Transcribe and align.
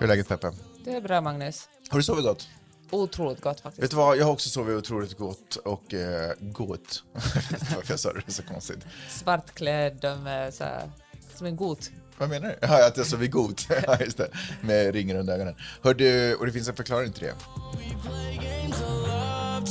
Hur 0.00 0.04
är 0.04 0.08
läget 0.08 0.28
Peppe? 0.28 0.52
Det 0.84 0.90
är 0.96 1.00
bra 1.00 1.20
Magnus. 1.20 1.68
Har 1.88 1.98
du 1.98 2.02
sovit 2.02 2.24
gott? 2.24 2.48
Otroligt 2.90 3.40
gott 3.40 3.60
faktiskt. 3.60 3.82
Vet 3.82 3.90
du 3.90 3.96
vad, 3.96 4.16
jag 4.16 4.24
har 4.24 4.32
också 4.32 4.48
sovit 4.48 4.76
otroligt 4.76 5.18
gott 5.18 5.56
och 5.56 5.94
eh, 5.94 6.32
gott. 6.40 7.04
Jag 7.14 7.42
vet 7.42 7.52
inte 7.62 7.74
varför 7.74 7.92
jag 7.92 8.00
sa 8.00 8.12
det, 8.12 8.18
det 8.18 8.30
är 8.30 8.32
så 8.32 8.42
konstigt. 8.42 8.78
Svartklädd 9.08 10.04
och 10.04 10.18
med 10.18 10.54
så 10.54 10.64
här, 10.64 10.90
som 11.34 11.46
en 11.46 11.56
got. 11.56 11.90
Vad 12.18 12.28
menar 12.28 12.48
du? 12.48 12.56
Ja, 12.60 12.86
att 12.86 12.96
jag 12.96 13.06
sov 13.06 13.26
god. 13.26 13.60
Ja, 13.86 13.96
just 14.00 14.16
det. 14.16 14.30
Med 14.60 14.94
ringen 14.94 15.16
under 15.16 15.34
ögonen. 15.34 15.54
Hör 15.82 15.94
du, 15.94 16.34
och 16.34 16.46
det 16.46 16.52
finns 16.52 16.68
en 16.68 16.76
förklaring 16.76 17.12
till 17.12 17.22
det. 17.22 17.34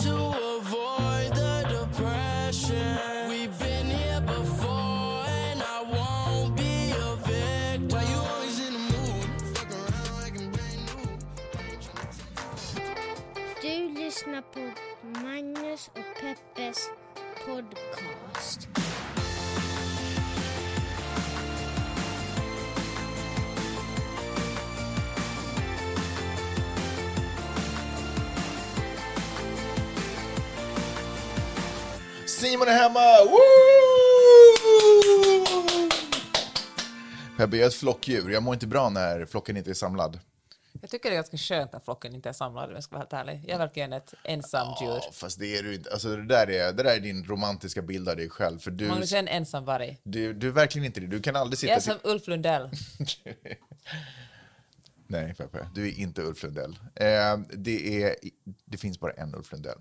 to 0.03 0.11
avoid 0.11 1.35
the 1.35 1.67
depression. 1.73 3.08
Lyssnar 14.19 14.41
på 14.41 14.59
Magnus 15.19 15.87
och 15.87 16.21
Peppes 16.21 16.89
podcast. 17.45 18.67
Simon 32.25 32.67
är 32.67 32.71
hemma! 32.71 32.99
Woo! 33.25 33.39
Peppe, 37.37 37.57
jag 37.57 37.63
är 37.63 37.67
ett 37.67 37.73
flockdjur. 37.73 38.29
Jag 38.29 38.43
mår 38.43 38.53
inte 38.53 38.67
bra 38.67 38.89
när 38.89 39.25
flocken 39.25 39.57
inte 39.57 39.69
är 39.69 39.73
samlad. 39.73 40.19
Jag 40.81 40.89
tycker 40.89 41.09
det 41.09 41.15
är 41.15 41.17
ganska 41.17 41.37
skönt 41.37 41.73
när 41.73 41.79
flocken 41.79 42.15
inte 42.15 42.29
är 42.29 42.33
samlad 42.33 42.69
om 42.69 42.75
jag 42.75 42.83
ska 42.83 42.95
vara 42.95 42.99
helt 43.01 43.13
ärlig. 43.13 43.43
Jag 43.47 43.55
är 43.55 43.57
verkligen 43.57 43.93
ett 43.93 44.13
ensamt 44.23 44.81
djur. 44.81 44.89
Ja, 44.89 45.11
fast 45.13 45.39
det 45.39 45.57
är 45.57 45.63
du 45.63 45.75
inte. 45.75 45.91
Alltså, 45.91 46.15
det, 46.15 46.25
där 46.25 46.49
är, 46.49 46.73
det 46.73 46.83
där 46.83 46.95
är 46.95 46.99
din 46.99 47.25
romantiska 47.25 47.81
bild 47.81 48.09
av 48.09 48.15
dig 48.15 48.29
själv. 48.29 48.59
För 48.59 48.71
du, 48.71 48.87
Magnus 48.87 49.13
är 49.13 49.19
en 49.19 49.27
ensam 49.27 49.65
varg. 49.65 49.97
du, 50.03 50.33
du 50.33 50.47
är 50.47 50.51
verkligen 50.51 50.85
inte 50.85 50.99
det. 50.99 51.07
Du 51.07 51.21
kan 51.21 51.35
aldrig 51.35 51.59
sitta... 51.59 51.71
Jag 51.71 51.77
är 51.77 51.81
som 51.81 51.97
Ulf 52.03 52.27
Lundell. 52.27 52.69
Nej, 55.07 55.35
Peppe. 55.35 55.69
Du 55.75 55.87
är 55.87 55.99
inte 55.99 56.21
Ulf 56.21 56.43
Lundell. 56.43 56.79
Eh, 56.95 57.37
det, 57.53 58.03
är, 58.03 58.15
det 58.65 58.77
finns 58.77 58.99
bara 58.99 59.11
en 59.11 59.35
Ulf 59.35 59.51
Lundell. 59.51 59.79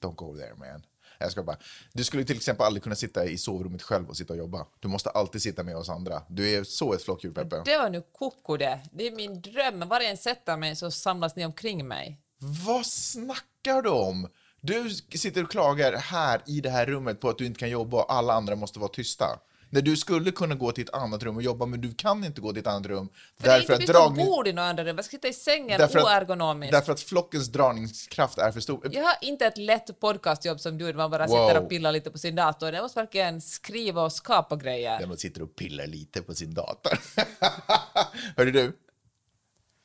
Don't 0.00 0.14
go 0.14 0.36
there, 0.36 0.54
man. 0.54 0.82
Jag 1.20 1.32
ska 1.32 1.42
bara. 1.42 1.56
Du 1.92 2.04
skulle 2.04 2.24
till 2.24 2.36
exempel 2.36 2.66
aldrig 2.66 2.82
kunna 2.82 2.94
sitta 2.94 3.24
i 3.24 3.38
sovrummet 3.38 3.82
själv 3.82 4.08
och 4.08 4.16
sitta 4.16 4.32
och 4.32 4.38
jobba. 4.38 4.66
Du 4.80 4.88
måste 4.88 5.10
alltid 5.10 5.42
sitta 5.42 5.62
med 5.62 5.76
oss 5.76 5.88
andra. 5.88 6.22
Du 6.28 6.50
är 6.50 6.64
så 6.64 6.94
ett 6.94 7.02
flockdjur, 7.02 7.32
Peppe. 7.32 7.62
Det 7.64 7.78
var 7.78 7.90
nu 7.90 8.02
koko 8.12 8.56
det. 8.56 8.80
Det 8.92 9.06
är 9.06 9.16
min 9.16 9.42
dröm. 9.42 9.88
Varje 9.88 10.08
jag 10.08 10.18
sätter 10.18 10.56
mig 10.56 10.76
så 10.76 10.90
samlas 10.90 11.36
ni 11.36 11.46
omkring 11.46 11.88
mig. 11.88 12.20
Vad 12.66 12.86
snackar 12.86 13.82
du 13.82 13.90
om? 13.90 14.28
Du 14.60 14.90
sitter 14.90 15.44
och 15.44 15.50
klagar 15.50 15.92
här 15.96 16.42
i 16.46 16.60
det 16.60 16.70
här 16.70 16.86
rummet 16.86 17.20
på 17.20 17.28
att 17.28 17.38
du 17.38 17.46
inte 17.46 17.60
kan 17.60 17.70
jobba 17.70 17.96
och 17.96 18.12
alla 18.12 18.34
andra 18.34 18.56
måste 18.56 18.78
vara 18.78 18.90
tysta. 18.92 19.40
När 19.72 19.82
du 19.82 19.96
skulle 19.96 20.30
kunna 20.30 20.54
gå 20.54 20.72
till 20.72 20.84
ett 20.84 20.94
annat 20.94 21.22
rum 21.22 21.36
och 21.36 21.42
jobba, 21.42 21.66
men 21.66 21.80
du 21.80 21.94
kan 21.94 22.24
inte 22.24 22.40
gå 22.40 22.52
till 22.52 22.60
ett 22.60 22.66
annat 22.66 22.86
rum. 22.86 23.08
För 23.36 23.44
det 23.48 23.52
är 23.54 23.60
inte 23.60 23.76
byta 23.76 24.08
bord 24.10 24.48
i 24.48 24.52
något 24.52 24.62
annat 24.62 24.86
rum. 24.86 24.96
Jag 24.96 25.04
ska 25.04 25.10
sitta 25.10 25.28
i 25.28 25.32
sängen 25.32 25.78
därför 25.78 25.98
att, 25.98 26.04
oergonomiskt. 26.04 26.72
därför 26.72 26.92
att 26.92 27.00
flockens 27.00 27.48
dragningskraft 27.48 28.38
är 28.38 28.52
för 28.52 28.60
stor. 28.60 28.88
Jag 28.92 29.04
har 29.04 29.16
inte 29.20 29.46
ett 29.46 29.58
lätt 29.58 30.00
podcastjobb 30.00 30.60
som 30.60 30.78
du, 30.78 30.92
man 30.92 31.10
bara 31.10 31.26
Wow. 31.26 31.48
sitter 31.48 31.62
och 31.62 31.68
pillar 31.68 31.92
lite 31.92 32.10
på 32.10 32.18
sin 32.18 32.34
dator. 32.36 32.72
Jag 32.72 32.82
måste 32.82 33.00
verkligen 33.00 33.40
skriva 33.40 34.02
och 34.02 34.12
skapa 34.12 34.56
grejer. 34.56 34.98
Där 34.98 35.06
man 35.06 35.16
sitter 35.16 35.42
och 35.42 35.56
pillar 35.56 35.86
lite 35.86 36.22
på 36.22 36.34
sin 36.34 36.54
dator. 36.54 36.92
Hörru 38.36 38.50
du, 38.50 38.78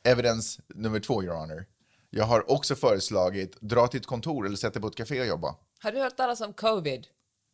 evidens 0.04 0.60
nummer 0.76 1.00
två, 1.00 1.24
your 1.24 1.36
honor. 1.36 1.66
Jag 2.10 2.26
har 2.26 2.52
också 2.52 2.76
föreslagit 2.76 3.62
dra 3.62 3.88
till 3.88 4.00
ett 4.00 4.06
kontor 4.06 4.46
eller 4.46 4.58
sätt 4.58 4.74
dig 4.74 4.82
på 4.82 4.88
ett 4.88 4.96
café 4.96 5.20
och 5.22 5.28
jobba. 5.28 5.56
Har 5.80 5.92
du 5.92 6.00
hört 6.00 6.18
talas 6.18 6.42
om 6.42 6.54
covid? 6.54 7.08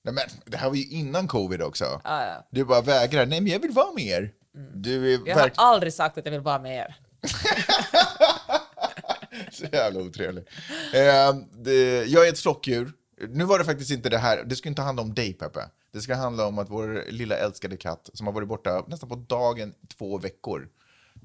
Nej, 0.03 0.13
men 0.13 0.23
det 0.45 0.57
här 0.57 0.69
var 0.69 0.75
ju 0.75 0.85
innan 0.85 1.28
covid 1.28 1.62
också. 1.62 2.01
Ah, 2.03 2.23
ja. 2.25 2.31
Mm. 2.31 2.44
Du 2.50 2.66
bara 2.66 2.81
vägrar. 2.81 3.25
Nej, 3.25 3.41
men 3.41 3.51
jag 3.51 3.59
vill 3.59 3.72
vara 3.72 3.94
med 3.94 4.06
er. 4.06 4.34
Du 4.73 5.13
är 5.13 5.19
Jag 5.25 5.35
har 5.35 5.51
aldrig 5.56 5.94
sagt 5.94 6.17
att 6.17 6.25
jag 6.25 6.31
vill 6.31 6.41
vara 6.41 6.59
med 6.59 6.78
er. 6.78 6.95
så 9.51 9.66
jävla 9.72 10.00
otrevlig. 10.00 10.44
Eh, 10.94 11.35
det, 11.51 12.06
jag 12.06 12.28
är 12.28 12.31
ett 12.31 12.40
flockdjur. 12.40 12.91
Nu 13.29 13.44
var 13.44 13.59
det 13.59 13.66
faktiskt 13.66 13.91
inte 13.91 14.09
det 14.09 14.17
här. 14.17 14.44
Det 14.44 14.56
ska 14.56 14.69
inte 14.69 14.81
handla 14.81 15.01
om 15.01 15.13
dig, 15.13 15.34
Peppe. 15.34 15.69
Det 15.94 16.01
ska 16.01 16.16
handla 16.16 16.45
om 16.45 16.59
att 16.59 16.69
vår 16.69 17.06
lilla 17.11 17.38
älskade 17.38 17.78
katt 17.78 18.09
som 18.13 18.28
har 18.28 18.34
varit 18.34 18.47
borta 18.47 18.85
nästan 18.88 19.09
på 19.09 19.16
dagen 19.16 19.73
två 19.97 20.17
veckor 20.17 20.69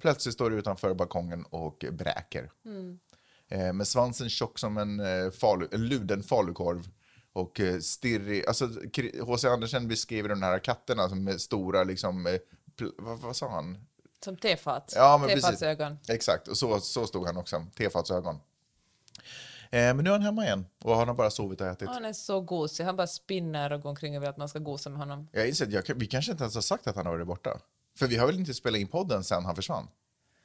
plötsligt 0.00 0.34
står 0.34 0.54
utanför 0.54 0.94
balkongen 0.94 1.44
och 1.50 1.84
bräker. 1.92 2.50
Eh, 3.48 3.72
med 3.72 3.88
svansen 3.88 4.28
tjock 4.30 4.58
som 4.58 4.78
en, 4.78 5.00
eh, 5.00 5.30
falu, 5.30 5.68
en 5.72 5.86
luden 5.88 6.22
falukorv 6.22 6.88
och 7.36 7.60
eh, 7.60 7.78
stirrig. 7.78 8.46
Alltså, 8.46 8.70
H.C. 9.20 9.48
Andersen 9.48 9.88
beskriver 9.88 10.28
de 10.28 10.42
här 10.42 10.58
katterna 10.58 11.08
som 11.08 11.24
med 11.24 11.40
stora, 11.40 11.84
liksom, 11.84 12.26
eh, 12.26 12.34
vad, 12.98 13.18
vad 13.18 13.36
sa 13.36 13.48
han? 13.48 13.78
Som 14.24 14.36
tefat. 14.36 14.92
Ja, 14.96 15.18
men 15.18 15.28
precis. 15.28 15.44
Tefatsögon. 15.44 15.98
Exakt, 16.08 16.48
och 16.48 16.58
så, 16.58 16.80
så 16.80 17.06
stod 17.06 17.26
han 17.26 17.36
också. 17.36 17.66
Tefatsögon. 17.76 18.34
Eh, 18.34 18.40
men 19.70 19.96
nu 19.96 20.10
är 20.10 20.12
han 20.12 20.22
hemma 20.22 20.44
igen 20.44 20.66
och 20.84 20.96
han 20.96 21.08
har 21.08 21.14
bara 21.14 21.30
sovit 21.30 21.60
och 21.60 21.66
ätit. 21.66 21.88
Han 21.88 22.04
är 22.04 22.12
så 22.12 22.40
gosig. 22.40 22.84
Han 22.84 22.96
bara 22.96 23.06
spinner 23.06 23.72
och 23.72 23.80
går 23.80 23.90
omkring 23.90 24.16
och 24.16 24.22
vill 24.22 24.30
att 24.30 24.36
man 24.36 24.48
ska 24.48 24.58
gosa 24.58 24.90
med 24.90 24.98
honom. 24.98 25.28
Jag 25.32 25.48
inser 25.48 25.66
att 25.66 25.88
jag, 25.88 25.94
vi 25.96 26.06
kanske 26.06 26.32
inte 26.32 26.44
ens 26.44 26.54
har 26.54 26.62
sagt 26.62 26.86
att 26.86 26.96
han 26.96 27.06
har 27.06 27.12
varit 27.12 27.26
borta. 27.26 27.58
För 27.98 28.06
vi 28.06 28.16
har 28.16 28.26
väl 28.26 28.38
inte 28.38 28.54
spelat 28.54 28.80
in 28.80 28.88
podden 28.88 29.24
sen 29.24 29.44
han 29.44 29.56
försvann? 29.56 29.88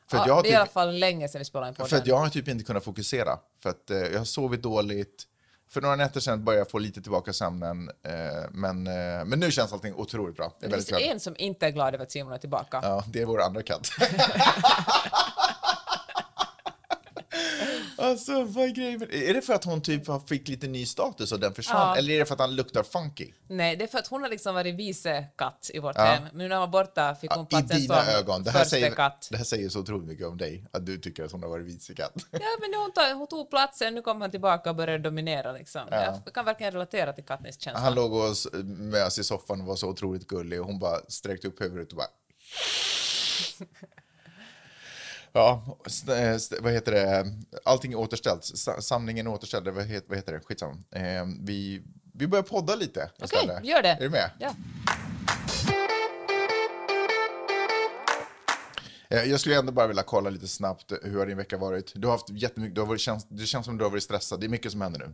För, 0.08 0.18
Ja, 0.18 0.28
jag, 0.28 0.36
har 0.36 0.44
det 0.44 0.50
är 0.50 0.52
i 0.52 0.56
alla 0.56 0.66
typ, 0.66 0.74
fall 0.74 0.96
länge 1.00 1.28
sedan 1.28 1.40
vi 1.40 1.46
spelade 1.46 1.70
in 1.70 1.76
för 1.76 1.84
podden. 1.84 2.04
jag 2.06 2.18
har 2.18 2.30
typ 2.30 2.48
inte 2.48 2.64
kunnat 2.64 2.84
fokusera. 2.84 3.40
För 3.60 3.70
att 3.70 3.90
eh, 3.90 3.98
jag 3.98 4.18
har 4.18 4.26
sovit 4.26 4.62
dåligt. 4.62 5.28
För 5.72 5.82
några 5.82 5.96
nätter 5.96 6.20
sedan 6.20 6.44
började 6.44 6.60
jag 6.60 6.72
få 6.72 6.80
lite 6.80 7.02
tillbaka 7.02 7.34
sömnen. 7.34 7.90
Eh, 8.04 8.14
men, 8.52 8.88
eh, 8.88 9.26
men 9.26 9.40
nu 9.40 9.52
känns 9.52 9.74
allting 9.74 9.94
otroligt 9.96 10.36
bra. 10.36 10.54
Det 10.60 10.70
finns 10.70 10.92
en 10.92 11.20
som 11.20 11.36
inte 11.38 11.68
är 11.68 11.72
glad 11.72 11.94
över 11.94 12.04
att 12.04 12.12
Simon 12.12 12.34
är 12.34 12.38
tillbaka. 12.38 12.80
Ja, 12.84 13.04
det 13.08 13.22
är 13.22 13.26
vår 13.26 13.42
andra 13.42 13.64
katt. 13.64 13.90
alltså, 18.02 18.44
vad 18.44 18.66
är 18.66 18.70
grejen 18.70 19.00
med 19.00 19.14
Är 19.14 19.34
det 19.34 19.42
för 19.42 19.54
att 19.54 19.64
hon 19.64 19.82
typ 19.82 20.04
fick 20.30 20.48
lite 20.48 20.68
ny 20.68 20.86
status 20.86 21.32
och 21.32 21.40
den 21.40 21.54
försvann? 21.54 21.88
Ja. 21.88 21.98
Eller 21.98 22.14
är 22.14 22.20
det 22.20 22.26
för 22.26 22.34
att 22.34 22.40
han 22.40 22.56
luktar 22.56 22.84
funky? 22.84 23.32
Nej, 23.48 23.76
det 23.76 23.84
är 23.84 23.88
för 23.88 24.00
att 24.00 24.08
hon 24.08 24.22
har 24.22 24.30
liksom 24.30 24.56
varit 24.56 24.76
vice 24.76 25.26
katt 25.38 25.70
i 25.74 25.80
vårt 25.80 25.96
Ja. 25.98 26.04
hem. 26.04 26.24
Men 26.24 26.38
nu 26.38 26.48
när 26.48 26.56
hon 26.56 26.72
var 26.72 26.84
borta 26.86 27.16
fick 27.16 27.32
hon 27.32 27.44
I 27.44 27.48
platsen 27.48 27.82
dina 27.82 28.04
som 28.04 28.14
ögon. 28.14 28.44
Det 28.44 28.52
här, 28.52 28.66
säger, 28.66 28.92
katt. 28.92 29.28
det 29.32 29.38
här 29.38 29.44
säger 29.44 29.70
så 29.70 29.80
otroligt 29.80 30.08
mycket 30.08 30.28
om 30.28 30.38
dig, 30.38 30.66
att 30.72 30.86
du 30.86 30.98
tycker 30.98 31.24
att 31.26 31.32
hon 31.32 31.44
har 31.44 31.50
varit 31.50 31.66
vicekatt. 31.66 32.14
Ja, 32.32 32.40
men 32.60 32.74
hon, 32.82 32.92
tar, 32.92 33.14
hon 33.16 33.28
tog 33.28 33.50
platsen, 33.50 33.96
nu 33.96 34.02
kom 34.02 34.22
han 34.22 34.32
tillbaka 34.32 34.70
och 34.70 34.76
började 34.76 35.04
dominera. 35.04 35.52
Liksom. 35.52 35.82
Ja. 35.92 36.22
Jag 36.26 36.34
kan 36.34 36.46
verkligen 36.46 36.74
relatera 36.74 37.14
till 37.14 37.24
Katniss 37.26 37.62
känsla. 37.62 37.80
Han 37.80 37.96
låg 37.96 38.14
och 38.14 38.32
s- 38.32 38.48
med 38.64 39.06
oss 39.06 39.20
i 39.20 39.24
soffan 39.24 39.62
och 39.62 39.68
var 39.68 39.76
så 39.76 39.88
otroligt 39.90 40.28
gullig 40.28 40.60
och 40.62 40.66
hon 40.66 40.80
bara 40.80 41.00
sträckte 41.08 41.48
upp 41.48 41.62
huvudet 41.62 41.92
och 41.92 41.98
bara... 41.98 42.08
Ja, 45.34 45.78
eh, 46.08 46.38
vad 46.62 46.74
heter 46.74 46.92
det? 46.92 47.26
Allting 47.66 47.92
är 47.92 47.96
återställt. 47.98 48.44
Sa- 48.46 48.82
Samlingen 48.82 49.28
är 49.28 49.32
återställd. 49.32 49.68
Vad 49.68 49.86
heter, 49.86 50.08
vad 50.10 50.18
heter 50.18 50.34
det? 50.34 50.40
Skitsamma. 50.40 50.78
Eh, 50.92 51.26
vi, 51.42 51.82
vi 52.14 52.28
börjar 52.28 52.44
podda 52.44 52.76
lite 52.76 53.10
istället. 53.24 53.66
gör 53.66 53.82
det. 53.82 53.90
Är 53.90 54.00
du 54.00 54.10
med? 54.10 54.32
Ja. 54.40 54.54
Eh, 59.10 59.24
Jag 59.24 59.40
skulle 59.40 59.58
ändå 59.60 59.72
bara 59.72 59.88
vilja 59.88 60.04
kolla 60.04 60.30
lite 60.30 60.48
snabbt 60.48 60.92
hur 61.04 61.20
har 61.20 61.26
din 61.26 61.38
vecka 61.38 61.58
varit? 61.58 61.92
Du 61.96 62.08
har 62.08 62.12
haft 62.12 62.30
jättemycket, 62.30 62.76
du 62.76 62.82
har 62.82 62.88
varit, 62.88 63.26
det 63.30 63.46
känns 63.46 63.66
som 63.66 63.78
du 63.78 63.84
har 63.84 63.92
varit 63.92 64.04
stressad. 64.04 64.40
Det 64.40 64.46
är 64.46 64.50
mycket 64.50 64.72
som 64.72 64.82
händer 64.82 65.00
nu. 65.00 65.14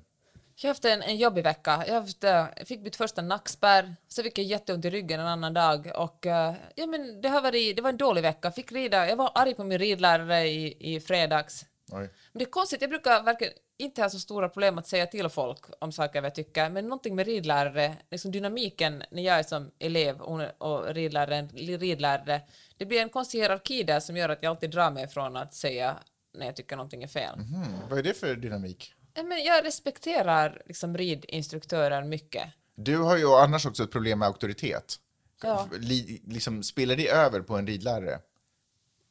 Jag 0.61 0.67
har 0.67 0.73
haft 0.73 0.85
en, 0.85 1.01
en 1.01 1.17
jobbig 1.17 1.43
vecka. 1.43 1.83
Jag, 1.87 1.93
haft, 1.93 2.23
eh, 2.23 2.45
jag 2.57 2.67
fick 2.67 2.81
mitt 2.81 2.95
första 2.95 3.21
nackspärr, 3.21 3.95
så 4.07 4.23
fick 4.23 4.37
jag 4.37 4.45
jätteont 4.45 4.85
i 4.85 4.89
ryggen 4.89 5.19
en 5.19 5.27
annan 5.27 5.53
dag. 5.53 5.91
Och, 5.95 6.25
eh, 6.25 6.53
ja, 6.75 6.87
men 6.87 7.21
det, 7.21 7.29
har 7.29 7.41
varit, 7.41 7.75
det 7.75 7.81
var 7.81 7.89
en 7.89 7.97
dålig 7.97 8.21
vecka. 8.21 8.51
Fick 8.51 8.71
rida, 8.71 9.09
jag 9.09 9.15
var 9.15 9.31
arg 9.35 9.53
på 9.53 9.63
min 9.63 9.77
ridlärare 9.77 10.47
i, 10.47 10.95
i 10.95 10.99
fredags. 10.99 11.65
Oj. 11.91 12.09
Men 12.31 12.39
det 12.39 12.43
är 12.43 12.49
konstigt, 12.49 12.81
jag 12.81 12.89
brukar 12.89 13.23
verkligen 13.23 13.53
inte 13.77 14.01
ha 14.01 14.09
så 14.09 14.19
stora 14.19 14.49
problem 14.49 14.77
att 14.77 14.87
säga 14.87 15.05
till 15.05 15.29
folk 15.29 15.59
om 15.79 15.91
saker 15.91 16.23
jag 16.23 16.35
tycker, 16.35 16.69
men 16.69 16.83
någonting 16.83 17.15
med 17.15 17.25
ridlärare, 17.25 17.95
liksom 18.11 18.31
dynamiken 18.31 19.03
när 19.11 19.23
jag 19.23 19.39
är 19.39 19.43
som 19.43 19.71
elev 19.79 20.21
och, 20.21 20.95
ridläraren, 20.95 21.49
ridlärare, 21.49 22.41
det 22.77 22.85
blir 22.85 23.01
en 23.01 23.09
konstig 23.09 23.39
hierarki 23.39 23.83
där 23.83 23.99
som 23.99 24.17
gör 24.17 24.29
att 24.29 24.43
jag 24.43 24.49
alltid 24.49 24.71
drar 24.71 24.91
mig 24.91 25.07
från 25.07 25.35
att 25.35 25.53
säga 25.53 25.97
när 26.37 26.45
jag 26.45 26.55
tycker 26.55 26.75
någonting 26.75 27.03
är 27.03 27.07
fel. 27.07 27.35
Hmm, 27.35 27.89
vad 27.89 27.99
är 27.99 28.03
det 28.03 28.13
för 28.13 28.35
dynamik? 28.35 28.93
Eh, 29.17 29.23
Men 29.23 29.43
jag 29.43 29.65
respekterar 29.65 30.61
liksom 30.65 30.97
ridinstruktörer 30.97 32.03
mycket. 32.03 32.43
Du 32.75 32.97
har 32.97 33.17
ju 33.17 33.27
annars 33.27 33.65
också 33.65 33.83
ett 33.83 33.91
problem 33.91 34.19
med 34.19 34.27
auktoritet. 34.27 34.95
Ja. 35.43 35.67
Li, 35.79 36.21
liksom, 36.27 36.63
spelar 36.63 36.95
det 36.95 37.09
över 37.09 37.41
på 37.41 37.57
en 37.57 37.67
ridlärare? 37.67 38.19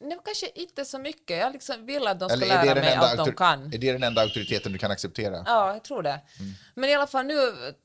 Nej, 0.01 0.19
kanske 0.25 0.47
inte 0.55 0.85
så 0.85 0.99
mycket. 0.99 1.39
Jag 1.39 1.53
liksom 1.53 1.87
vill 1.87 2.07
att 2.07 2.21
de 2.21 2.29
ska 2.29 2.39
lära 2.39 2.75
mig 2.75 2.95
allt 2.95 3.17
de 3.17 3.33
kan. 3.33 3.67
är 3.67 3.79
det 3.79 3.93
den 3.93 4.03
enda 4.03 4.23
auktoriteten 4.23 4.73
du 4.73 4.79
kan 4.79 4.91
acceptera? 4.91 5.43
Ja, 5.47 5.73
jag 5.73 5.85
tror 5.85 6.03
det. 6.03 6.11
Mm. 6.41 6.53
Men 6.75 6.91
i 6.91 6.95
alla 6.95 7.07
fall 7.07 7.27
nu 7.27 7.35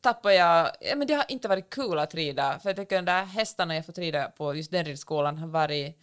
tappar 0.01 0.31
jag... 0.31 0.71
Ja, 0.81 0.95
men 0.95 1.07
det 1.07 1.13
har 1.13 1.25
inte 1.27 1.47
varit 1.47 1.69
kul 1.69 1.99
att 1.99 2.15
rida, 2.15 2.59
för 2.59 2.69
jag 2.69 2.75
tycker 2.75 2.95
de 2.95 3.05
där 3.05 3.23
hästarna 3.23 3.75
jag 3.75 3.85
fått 3.85 3.97
rida 3.97 4.23
på 4.23 4.55
just 4.55 4.71
den 4.71 4.85
ridskolan 4.85 5.37
har 5.37 5.47
varit... 5.47 5.97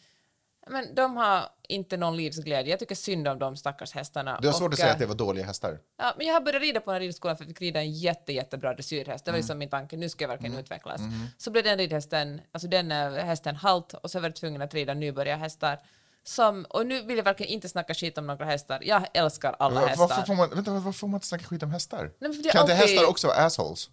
Men 0.71 0.95
de 0.95 1.17
har 1.17 1.49
inte 1.69 1.97
någon 1.97 2.17
livsglädje. 2.17 2.71
Jag 2.71 2.79
tycker 2.79 2.95
synd 2.95 3.29
om 3.29 3.39
de 3.39 3.57
stackars 3.57 3.93
hästarna. 3.93 4.39
Du 4.43 4.49
har 4.49 4.53
svårt 4.55 4.67
Och, 4.67 4.73
att 4.73 4.79
säga 4.79 4.89
eh, 4.89 4.93
att 4.93 4.99
det 4.99 5.07
var 5.07 5.15
dåliga 5.15 5.45
hästar. 5.45 5.79
Ja, 5.99 6.15
men 6.17 6.27
jag 6.27 6.35
har 6.35 6.41
börjat 6.41 6.63
rida 6.63 6.81
på 6.81 6.91
en 6.93 7.01
ridskola 7.01 7.37
för 7.37 7.45
att 7.45 7.49
jag 7.49 7.57
fick 7.57 7.63
rida 7.63 7.81
en 7.81 7.93
jätte, 7.93 8.33
jättebra 8.33 8.75
dressyrhäst. 8.75 9.25
Det 9.25 9.31
var 9.31 9.37
Mm. 9.37 9.41
liksom 9.43 9.59
min 9.59 9.69
tanke, 9.69 9.97
nu 9.97 10.09
ska 10.09 10.25
jag 10.25 10.29
verkligen 10.29 10.59
utvecklas. 10.59 11.01
Mm-hmm. 11.01 11.27
Så 11.39 11.51
blev 11.51 11.65
den 11.65 11.79
ridhästen, 11.79 12.41
alltså 12.53 12.69
den 12.69 12.93
eh, 12.93 13.11
hästen 13.13 13.57
halt 13.57 13.93
och 13.95 14.11
så 14.11 14.21
var 14.21 14.29
jag 14.29 14.37
tvungen 14.37 14.63
att 14.63 14.75
rida 14.75 14.95
nybörjarhästar. 14.95 15.79
Som, 16.25 16.65
och 16.71 16.87
nu 16.87 17.03
vill 17.03 17.17
jag 17.17 17.25
verkligen 17.25 17.53
inte 17.53 17.69
snacka 17.69 17.95
skit 17.95 18.19
om 18.19 18.27
några 18.27 18.45
hästar. 18.45 18.79
Jag 18.83 19.03
älskar 19.15 19.57
alla 19.59 19.81
hästar. 19.87 20.09
Varför 20.09 20.23
får, 20.23 20.35
man, 20.35 20.51
vänta, 20.51 20.71
varför 20.71 20.93
får 20.93 21.09
man 21.09 21.17
inte 21.17 21.27
snacka 21.27 21.45
skit 21.45 21.63
om 21.63 21.71
hästar? 21.71 22.11
Nej, 22.19 22.31
kan 22.31 22.37
inte 22.39 22.59
alltid- 22.61 22.75
hästar 22.77 23.09
också 23.11 23.27
vara 23.27 23.37
assholes? 23.37 23.91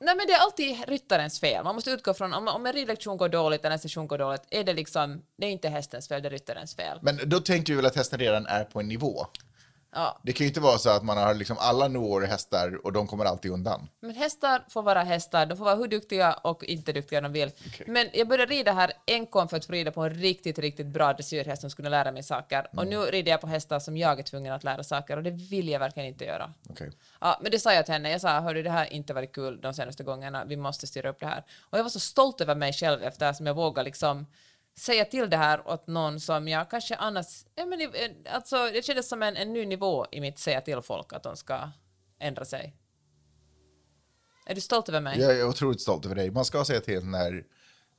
Nej 0.00 0.16
men 0.16 0.26
det 0.26 0.32
är 0.32 0.40
alltid 0.40 0.88
ryttarens 0.88 1.40
fel. 1.40 1.64
Man 1.64 1.74
måste 1.74 1.90
utgå 1.90 2.14
från 2.14 2.34
om, 2.34 2.48
om 2.48 2.66
en 2.66 2.72
ridlektion 2.72 3.16
går 3.16 3.28
dåligt 3.28 3.64
eller 3.64 3.72
en 3.72 3.78
session 3.78 4.06
går 4.06 4.18
dåligt, 4.18 4.42
är 4.50 4.64
det 4.64 4.72
liksom, 4.72 5.22
det 5.38 5.46
är 5.46 5.50
inte 5.50 5.68
hästens 5.68 6.08
fel, 6.08 6.22
det 6.22 6.28
är 6.28 6.30
ryttarens 6.30 6.76
fel. 6.76 6.98
Men 7.02 7.20
då 7.24 7.40
tänker 7.40 7.72
vi 7.72 7.76
väl 7.76 7.86
att 7.86 7.96
hästen 7.96 8.18
redan 8.18 8.46
är 8.46 8.64
på 8.64 8.80
en 8.80 8.88
nivå. 8.88 9.26
Ja. 9.92 10.18
Det 10.22 10.32
kan 10.32 10.44
ju 10.44 10.48
inte 10.48 10.60
vara 10.60 10.78
så 10.78 10.90
att 10.90 11.02
man 11.04 11.16
har 11.18 11.34
liksom 11.34 11.56
alla 11.60 11.88
i 12.24 12.26
hästar 12.26 12.86
och 12.86 12.92
de 12.92 13.06
kommer 13.06 13.24
alltid 13.24 13.50
undan. 13.50 13.88
Men 14.00 14.14
hästar 14.14 14.64
får 14.68 14.82
vara 14.82 15.02
hästar, 15.02 15.46
de 15.46 15.56
får 15.56 15.64
vara 15.64 15.74
hur 15.74 15.88
duktiga 15.88 16.32
och 16.32 16.64
inte 16.64 16.92
duktiga 16.92 17.20
de 17.20 17.32
vill. 17.32 17.50
Men 17.86 18.08
jag 18.12 18.28
började 18.28 18.52
rida 18.54 18.72
här 18.72 18.92
enkom 19.06 19.48
för 19.48 19.56
att 19.56 19.64
få 19.64 19.72
rida 19.72 19.90
på 19.90 20.02
en 20.02 20.14
riktigt, 20.14 20.58
riktigt 20.58 20.86
bra 20.86 21.12
dressyrhäst 21.12 21.60
som 21.60 21.70
skulle 21.70 21.88
lära 21.88 22.12
mig 22.12 22.22
saker. 22.22 22.66
Och 22.72 22.82
Mm. 22.82 22.88
nu 22.88 22.96
rider 23.06 23.30
jag 23.30 23.40
på 23.40 23.46
hästar 23.46 23.78
som 23.78 23.96
jag 23.96 24.18
är 24.18 24.22
tvungen 24.22 24.52
att 24.52 24.64
lära 24.64 24.84
saker 24.84 25.16
och 25.16 25.22
det 25.22 25.30
vill 25.30 25.68
jag 25.68 25.78
verkligen 25.80 26.08
inte 26.08 26.24
göra. 26.24 26.52
Okej. 26.70 26.90
Ja, 27.20 27.38
men 27.42 27.50
det 27.50 27.58
sa 27.58 27.72
jag 27.74 27.84
till 27.84 27.92
henne. 27.94 28.10
Jag 28.10 28.20
sa, 28.20 28.40
hörru, 28.40 28.62
det 28.62 28.70
här 28.70 28.78
har 28.78 28.92
inte 28.92 29.14
varit 29.14 29.32
kul 29.32 29.60
de 29.60 29.74
senaste 29.74 30.04
gångerna. 30.04 30.44
Vi 30.44 30.56
måste 30.56 30.86
styra 30.86 31.08
upp 31.10 31.20
det 31.20 31.26
här. 31.26 31.44
Och 31.70 31.78
jag 31.78 31.82
var 31.82 31.90
så 31.90 32.00
stolt 32.00 32.40
över 32.40 32.54
mig 32.54 32.72
själv 32.72 33.02
efter 33.02 33.32
som 33.32 33.46
jag 33.46 33.54
vågade 33.54 33.84
liksom 33.84 34.26
säga 34.78 35.04
till 35.04 35.30
det 35.30 35.36
här 35.36 35.68
åt 35.68 35.86
någon 35.86 36.20
som 36.20 36.48
jag 36.48 36.70
kanske 36.70 36.96
annars... 36.96 37.44
Ja, 37.54 37.66
men, 37.66 37.80
i- 37.80 38.16
alltså, 38.30 38.56
det 38.72 38.84
kändes 38.84 39.08
som 39.08 39.22
en, 39.22 39.36
en 39.36 39.52
ny 39.52 39.66
nivå 39.66 40.06
i 40.12 40.20
mitt 40.20 40.38
säga 40.38 40.60
till 40.60 40.80
folk 40.82 41.12
att 41.12 41.22
de 41.22 41.36
ska 41.36 41.70
ändra 42.20 42.44
sig. 42.44 42.74
Är 44.46 44.54
du 44.54 44.60
stolt 44.60 44.88
över 44.88 45.00
mig? 45.00 45.20
Jag 45.20 45.38
är 45.38 45.46
otroligt 45.48 45.80
stolt 45.80 46.04
över 46.04 46.14
dig. 46.14 46.30
Man 46.30 46.44
ska 46.44 46.64
säga 46.64 46.80
till 46.80 47.04
när, 47.04 47.44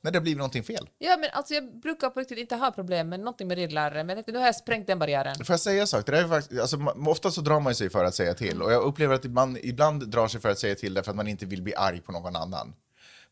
när 0.00 0.10
det 0.10 0.20
blir 0.20 0.36
någonting 0.36 0.62
fel. 0.64 0.88
Ja, 0.98 1.16
men 1.16 1.30
alltså 1.32 1.54
jag 1.54 1.80
brukar 1.80 2.10
på 2.10 2.20
riktigt 2.20 2.38
inte 2.38 2.56
ha 2.56 2.70
problem 2.70 3.08
med 3.08 3.20
någonting 3.20 3.48
med 3.48 3.56
ridlärare, 3.58 4.04
men 4.04 4.08
jag 4.08 4.16
tänkte 4.16 4.32
nu 4.32 4.38
har 4.38 4.46
jag 4.46 4.56
sprängt 4.56 4.86
den 4.86 4.98
barriären. 4.98 5.34
Får 5.44 5.52
jag 5.52 5.60
säga 5.60 5.80
en 5.80 5.86
sak? 5.86 6.06
Det 6.06 6.12
där 6.12 6.24
är 6.24 6.28
faktiskt, 6.28 6.60
alltså, 6.60 6.76
ofta 7.06 7.30
så 7.30 7.40
drar 7.40 7.60
man 7.60 7.74
sig 7.74 7.90
för 7.90 8.04
att 8.04 8.14
säga 8.14 8.34
till 8.34 8.62
och 8.62 8.72
jag 8.72 8.82
upplever 8.82 9.14
att 9.14 9.24
man 9.24 9.56
ibland 9.62 10.08
drar 10.08 10.28
sig 10.28 10.40
för 10.40 10.48
att 10.50 10.58
säga 10.58 10.74
till 10.74 10.94
därför 10.94 11.10
att 11.10 11.16
man 11.16 11.28
inte 11.28 11.46
vill 11.46 11.62
bli 11.62 11.74
arg 11.74 12.00
på 12.00 12.12
någon 12.12 12.36
annan. 12.36 12.74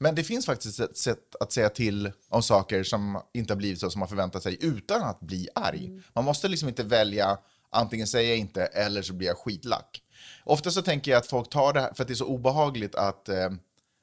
Men 0.00 0.14
det 0.14 0.24
finns 0.24 0.46
faktiskt 0.46 0.80
ett 0.80 0.96
sätt 0.96 1.36
att 1.40 1.52
säga 1.52 1.68
till 1.68 2.12
om 2.28 2.42
saker 2.42 2.82
som 2.84 3.22
inte 3.34 3.52
har 3.52 3.58
blivit 3.58 3.80
så 3.80 3.90
som 3.90 3.98
man 3.98 4.08
förväntar 4.08 4.40
sig 4.40 4.58
utan 4.60 5.02
att 5.02 5.20
bli 5.20 5.48
arg. 5.54 6.02
Man 6.14 6.24
måste 6.24 6.48
liksom 6.48 6.68
inte 6.68 6.82
välja 6.82 7.38
antingen 7.70 8.06
säger 8.06 8.28
jag 8.28 8.38
inte 8.38 8.64
eller 8.64 9.02
så 9.02 9.12
blir 9.12 9.28
jag 9.28 9.38
skitlack. 9.38 10.02
Ofta 10.44 10.70
så 10.70 10.82
tänker 10.82 11.10
jag 11.10 11.18
att 11.18 11.26
folk 11.26 11.50
tar 11.50 11.72
det 11.72 11.80
här 11.80 11.94
för 11.94 12.02
att 12.02 12.08
det 12.08 12.14
är 12.14 12.16
så 12.16 12.26
obehagligt 12.26 12.94
att 12.94 13.28
eh, 13.28 13.50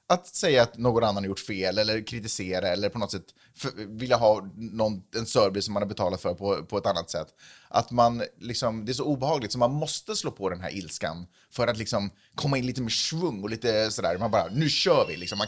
att 0.07 0.27
säga 0.27 0.63
att 0.63 0.77
någon 0.77 1.03
annan 1.03 1.23
har 1.23 1.29
gjort 1.29 1.39
fel 1.39 1.77
eller 1.77 2.07
kritisera 2.07 2.67
eller 2.67 2.89
på 2.89 2.99
något 2.99 3.11
sätt 3.11 3.25
för, 3.55 3.71
vilja 3.75 4.15
ha 4.17 4.49
någon, 4.55 5.03
en 5.15 5.25
service 5.25 5.65
som 5.65 5.73
man 5.73 5.83
har 5.83 5.87
betalat 5.87 6.21
för 6.21 6.33
på, 6.33 6.65
på 6.65 6.77
ett 6.77 6.85
annat 6.85 7.09
sätt. 7.09 7.27
Att 7.67 7.91
man 7.91 8.23
liksom, 8.39 8.85
det 8.85 8.91
är 8.91 8.93
så 8.93 9.03
obehagligt 9.03 9.51
så 9.51 9.57
man 9.57 9.71
måste 9.73 10.15
slå 10.15 10.31
på 10.31 10.49
den 10.49 10.61
här 10.61 10.75
ilskan 10.75 11.27
för 11.51 11.67
att 11.67 11.77
liksom 11.77 12.09
komma 12.35 12.57
in 12.57 12.65
lite 12.65 12.81
med 12.81 12.91
svung 12.91 13.43
och 13.43 13.49
lite 13.49 13.91
sådär. 13.91 14.17
Man 14.17 14.31
bara, 14.31 14.47
nu 14.47 14.69
kör 14.69 15.05
vi 15.07 15.17
liksom. 15.17 15.37
Man, 15.37 15.47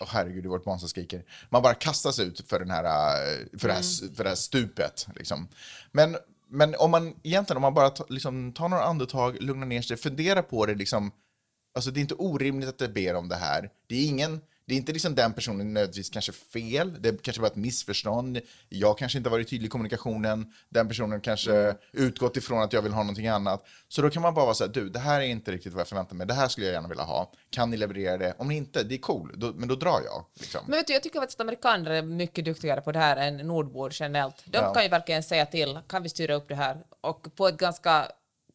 Åh 0.00 0.08
herregud, 0.10 0.46
vårt 0.46 0.64
som 0.64 0.78
skriker. 0.78 1.24
Man 1.50 1.62
bara 1.62 1.74
kastas 1.74 2.18
ut 2.18 2.48
för, 2.48 2.58
den 2.58 2.70
här, 2.70 2.84
eh, 2.84 3.58
för, 3.58 3.68
det, 3.68 3.74
här, 3.74 4.14
för 4.14 4.24
det 4.24 4.30
här 4.30 4.36
stupet. 4.36 5.06
Liksom. 5.14 5.48
Men, 5.92 6.16
men 6.48 6.74
om 6.78 6.90
man 6.90 7.14
egentligen, 7.22 7.56
om 7.56 7.62
man 7.62 7.74
bara 7.74 7.92
liksom, 8.08 8.52
tar 8.52 8.68
några 8.68 8.84
andetag, 8.84 9.42
lugnar 9.42 9.66
ner 9.66 9.82
sig, 9.82 9.96
funderar 9.96 10.42
på 10.42 10.66
det 10.66 10.74
liksom, 10.74 11.12
Alltså 11.76 11.90
det 11.90 12.00
är 12.00 12.02
inte 12.02 12.14
orimligt 12.14 12.68
att 12.68 12.78
det 12.78 12.88
ber 12.88 13.14
om 13.14 13.28
det 13.28 13.36
här. 13.36 13.70
Det 13.86 13.96
är 13.96 14.06
ingen, 14.06 14.40
det 14.68 14.74
är 14.74 14.76
inte 14.76 14.92
liksom 14.92 15.14
den 15.14 15.32
personen 15.32 15.74
nödvändigtvis 15.74 16.10
kanske 16.10 16.32
fel. 16.32 17.02
Det 17.02 17.22
kanske 17.22 17.40
var 17.42 17.48
ett 17.48 17.56
missförstånd. 17.56 18.40
Jag 18.68 18.98
kanske 18.98 19.18
inte 19.18 19.30
har 19.30 19.36
varit 19.36 19.48
tydlig 19.50 19.66
i 19.66 19.70
kommunikationen. 19.70 20.52
Den 20.68 20.88
personen 20.88 21.20
kanske 21.20 21.76
utgått 21.92 22.36
ifrån 22.36 22.62
att 22.62 22.72
jag 22.72 22.82
vill 22.82 22.92
ha 22.92 23.02
någonting 23.02 23.28
annat. 23.28 23.66
Så 23.88 24.02
då 24.02 24.10
kan 24.10 24.22
man 24.22 24.34
bara 24.34 24.44
vara 24.44 24.54
så 24.54 24.64
här, 24.64 24.72
du, 24.72 24.88
det 24.88 24.98
här 24.98 25.20
är 25.20 25.24
inte 25.24 25.52
riktigt 25.52 25.72
vad 25.72 25.80
jag 25.80 25.88
förväntar 25.88 26.16
mig. 26.16 26.26
Det 26.26 26.34
här 26.34 26.48
skulle 26.48 26.66
jag 26.66 26.72
gärna 26.72 26.88
vilja 26.88 27.04
ha. 27.04 27.32
Kan 27.50 27.70
ni 27.70 27.76
leverera 27.76 28.16
det? 28.16 28.34
Om 28.38 28.48
ni 28.48 28.56
inte, 28.56 28.82
det 28.82 28.94
är 28.94 28.98
cool. 28.98 29.32
Då, 29.36 29.52
men 29.52 29.68
då 29.68 29.74
drar 29.74 30.00
jag. 30.04 30.24
Liksom. 30.34 30.60
Men 30.66 30.76
vet 30.78 30.86
du, 30.86 30.92
jag 30.92 31.02
tycker 31.02 31.20
faktiskt 31.20 31.40
att 31.40 31.44
amerikaner 31.44 31.90
är 31.90 32.02
mycket 32.02 32.44
duktigare 32.44 32.80
på 32.80 32.92
det 32.92 32.98
här 32.98 33.16
än 33.16 33.36
nordbor 33.36 33.90
generellt. 33.94 34.42
De 34.44 34.58
Ja. 34.58 34.74
kan 34.74 34.82
ju 34.82 34.88
verkligen 34.88 35.22
säga 35.22 35.46
till, 35.46 35.78
kan 35.88 36.02
vi 36.02 36.08
styra 36.08 36.34
upp 36.34 36.48
det 36.48 36.54
här? 36.54 36.78
Och 37.00 37.26
på 37.36 37.48
ett 37.48 37.56
ganska 37.56 38.06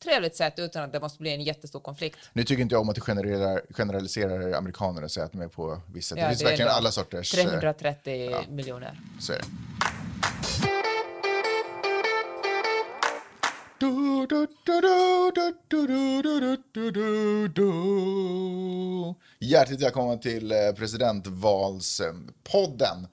trevligt 0.03 0.36
sätt 0.36 0.53
utan 0.57 0.83
att 0.83 0.94
det 0.94 1.00
måste 1.00 1.19
bli 1.19 1.33
en 1.33 1.42
jättestor 1.42 1.80
konflikt. 1.80 2.18
Nu 2.33 2.44
tycker 2.44 2.62
inte 2.62 2.75
jag 2.75 2.81
om 2.81 2.89
att 2.89 2.95
du 2.95 3.01
generaliserar, 3.01 3.62
generaliserar 3.69 4.53
amerikaner 4.53 5.03
och 5.03 5.12
säger 5.12 5.25
att 5.25 5.31
de 5.31 5.42
är 5.42 5.48
på 5.48 5.81
vissa. 5.94 6.18
Ja, 6.18 6.24
det 6.24 6.30
finns 6.30 6.39
det 6.39 6.45
verkligen 6.45 6.71
alla 6.71 6.92
sorters. 6.92 7.38
Eh, 7.38 7.45
330 7.45 8.31
ja. 8.31 8.44
miljoner. 8.50 9.00
Så 9.19 9.33
är 9.33 9.38
det. 9.38 9.44
Hjärtligt 19.39 19.81
välkomna 19.81 20.18
till 20.18 20.51
eh, 20.51 20.57
presidentvalspodden. 20.75 23.07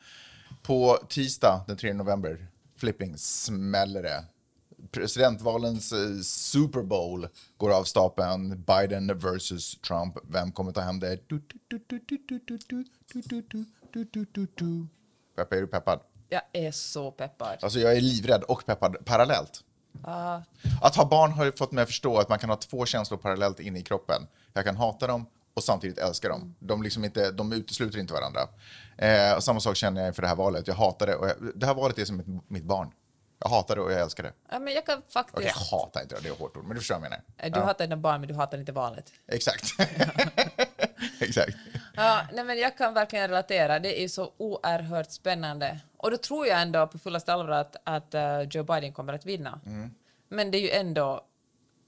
På 0.63 0.99
tisdag 1.09 1.65
den 1.67 1.77
3 1.77 1.93
november, 1.93 2.47
flipping 2.77 3.17
smäller 3.17 4.03
det 4.03 4.25
presidentvalens 4.91 5.93
Super 6.23 6.83
Bowl 6.83 7.29
går 7.57 7.73
av 7.73 7.85
stapeln. 7.85 8.65
Biden 8.67 9.19
versus 9.19 9.81
Trump. 9.81 10.17
Vem 10.23 10.53
kommer 10.53 10.73
ta 10.73 10.81
hem 10.81 11.01
det? 11.01 11.19
Peppa, 15.37 15.57
är 15.57 15.61
du 15.61 15.67
peppad? 15.67 16.01
Jag 16.29 16.43
är 16.53 16.71
så 16.71 17.11
peppad. 17.11 17.59
Alltså, 17.63 17.79
jag 17.79 17.97
är 17.97 18.01
livrädd 18.01 18.43
och 18.43 18.67
peppad 18.67 18.97
parallellt. 19.05 19.65
Uh. 20.07 20.41
Att 20.83 20.97
ha 20.97 21.09
barn 21.09 21.33
har 21.33 21.53
fått 21.57 21.73
mig 21.73 21.83
att 21.83 21.89
förstå 21.89 22.19
att 22.19 22.29
man 22.29 22.39
kan 22.39 22.51
ha 22.51 22.57
två 22.57 22.87
känslor 22.87 23.19
parallellt 23.19 23.61
inne 23.61 23.79
i 23.79 23.83
kroppen. 23.83 24.27
Jag 24.53 24.65
kan 24.65 24.77
hata 24.77 25.07
dem 25.07 25.27
och 25.55 25.65
samtidigt 25.65 25.99
älska 25.99 26.29
dem. 26.29 26.55
De, 26.59 26.83
liksom 26.83 27.05
inte, 27.05 27.31
de 27.31 27.53
utesluter 27.53 27.99
inte 27.99 28.15
varandra. 28.15 28.41
Eh, 28.97 29.39
samma 29.39 29.61
sak 29.61 29.77
känner 29.77 30.01
jag 30.01 30.09
inför 30.09 30.23
det 30.23 30.29
här 30.29 30.37
valet. 30.37 30.67
Jag 30.67 30.75
hatar 30.75 31.07
det. 31.07 31.13
Jag, 31.13 31.33
det 31.55 31.67
här 31.67 31.75
valet 31.75 31.99
är 31.99 32.05
som 32.05 32.17
mitt, 32.17 32.51
mitt 32.51 32.65
barn. 32.65 32.91
Jag 33.39 33.49
hatar 33.49 33.77
det 33.77 33.83
och 33.83 33.93
jag 33.93 34.01
älskar 34.01 34.23
det. 34.23 34.33
Ja, 34.51 34.59
men 34.59 34.75
jag 34.75 34.87
kan 34.87 34.99
Okej, 34.99 35.11
faktiskt... 35.13 35.49
jag 35.49 35.79
hatar 35.79 36.03
inte 36.03 36.15
det, 36.15 36.21
det 36.21 36.29
är 36.29 36.33
hårt 36.33 36.57
ord, 36.57 36.65
men 36.65 36.75
du 36.75 36.81
förstår 36.81 36.95
vad 36.95 37.05
jag 37.05 37.11
menar. 37.39 37.51
Du 37.51 37.61
hatar 37.61 37.85
dina 37.85 37.97
barn, 37.97 38.21
men 38.21 38.29
du 38.29 38.35
hatar 38.35 38.59
inte 38.59 38.73
valet. 38.73 39.13
Exakt. 39.27 39.65
Exakt. 41.21 41.57
Ja, 41.95 42.27
nej, 42.33 42.45
men 42.45 42.59
jag 42.59 42.77
kan 42.77 42.95
verkligen 42.95 43.29
relatera. 43.29 43.79
Det 43.79 44.03
är 44.05 44.09
så 44.09 44.33
oerhört 44.37 45.11
spännande. 45.11 45.81
Och 45.97 46.11
då 46.11 46.17
tror 46.17 46.47
jag 46.47 46.63
ändå 46.63 46.87
på 46.87 46.99
fullaste 46.99 47.33
allvar 47.33 47.55
att, 47.55 47.77
att 47.85 48.15
eh, 48.15 48.41
Joe 48.41 48.63
Biden 48.63 48.93
kommer 48.93 49.13
att 49.13 49.27
vinna. 49.27 49.61
Mm. 49.67 49.91
Men 50.29 50.51
det 50.51 50.59
är 50.59 50.63
ju 50.63 50.71
ändå 50.71 51.25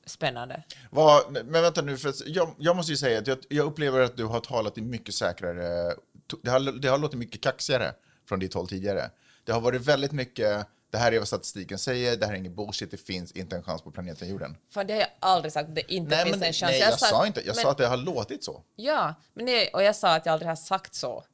spännande. 0.06 0.62
Vad, 0.90 1.32
men 1.32 1.62
vänta 1.62 1.82
nu, 1.82 1.96
för 1.96 2.14
jag, 2.26 2.54
jag 2.58 2.76
måste 2.76 2.92
ju 2.92 2.96
säga 2.96 3.18
att 3.18 3.26
jag, 3.26 3.38
jag 3.48 3.66
upplever 3.66 4.00
att 4.00 4.16
du 4.16 4.24
har 4.24 4.40
talat 4.40 4.78
i 4.78 4.80
mycket 4.80 5.14
säkrare... 5.14 5.94
Det 6.42 6.50
har, 6.50 6.80
det 6.80 6.88
har 6.88 6.98
låtit 6.98 7.18
mycket 7.18 7.40
kaxigare 7.40 7.92
från 8.28 8.38
ditt 8.38 8.54
håll 8.54 8.68
tidigare. 8.68 9.10
Det 9.44 9.52
har 9.52 9.60
varit 9.60 9.80
väldigt 9.80 10.12
mycket, 10.12 10.66
det 10.90 10.98
här 10.98 11.12
är 11.12 11.18
vad 11.18 11.28
statistiken 11.28 11.78
säger, 11.78 12.16
det 12.16 12.26
här 12.26 12.32
är 12.32 12.36
ingen 12.36 12.54
bullshit, 12.54 12.90
det 12.90 12.96
finns 12.96 13.32
inte 13.32 13.56
en 13.56 13.62
chans 13.62 13.82
på 13.82 13.90
planeten 13.90 14.28
jorden. 14.28 14.56
För 14.74 14.84
det 14.84 14.92
har 14.94 15.00
jag 15.00 15.08
aldrig 15.20 15.52
sagt, 15.52 15.74
det 15.74 15.92
inte 15.92 16.16
Nej, 16.16 16.24
finns 16.24 16.36
men, 16.36 16.46
en 16.46 16.52
chans. 16.52 16.70
nej 16.72 16.80
jag, 16.80 16.98
sa 16.98 17.06
sa 17.06 17.20
att- 17.20 17.26
inte, 17.26 17.40
jag 17.40 17.56
men, 17.56 17.62
sa 17.62 17.70
att 17.70 17.78
det 17.78 17.86
har 17.86 17.96
låtit 17.96 18.44
så. 18.44 18.62
Ja, 18.76 19.14
men 19.34 19.46
det, 19.46 19.68
och 19.68 19.82
jag 19.82 19.96
sa 19.96 20.14
att 20.14 20.26
jag 20.26 20.32
aldrig 20.32 20.48
har 20.48 20.56
sagt 20.56 20.94
så. 20.94 21.24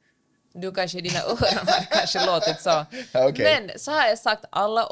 Du 0.53 0.71
kanske 0.71 0.97
i 0.97 1.01
dina 1.01 1.19
öron 1.23 1.37
har 1.67 1.85
kanske 1.89 2.25
låtit 2.25 2.61
så. 2.61 2.85
Okej. 3.13 3.59
Men 3.67 3.79
så 3.79 3.91
har 3.91 4.07
jag 4.07 4.19
sagt, 4.19 4.45
alla 4.49 4.87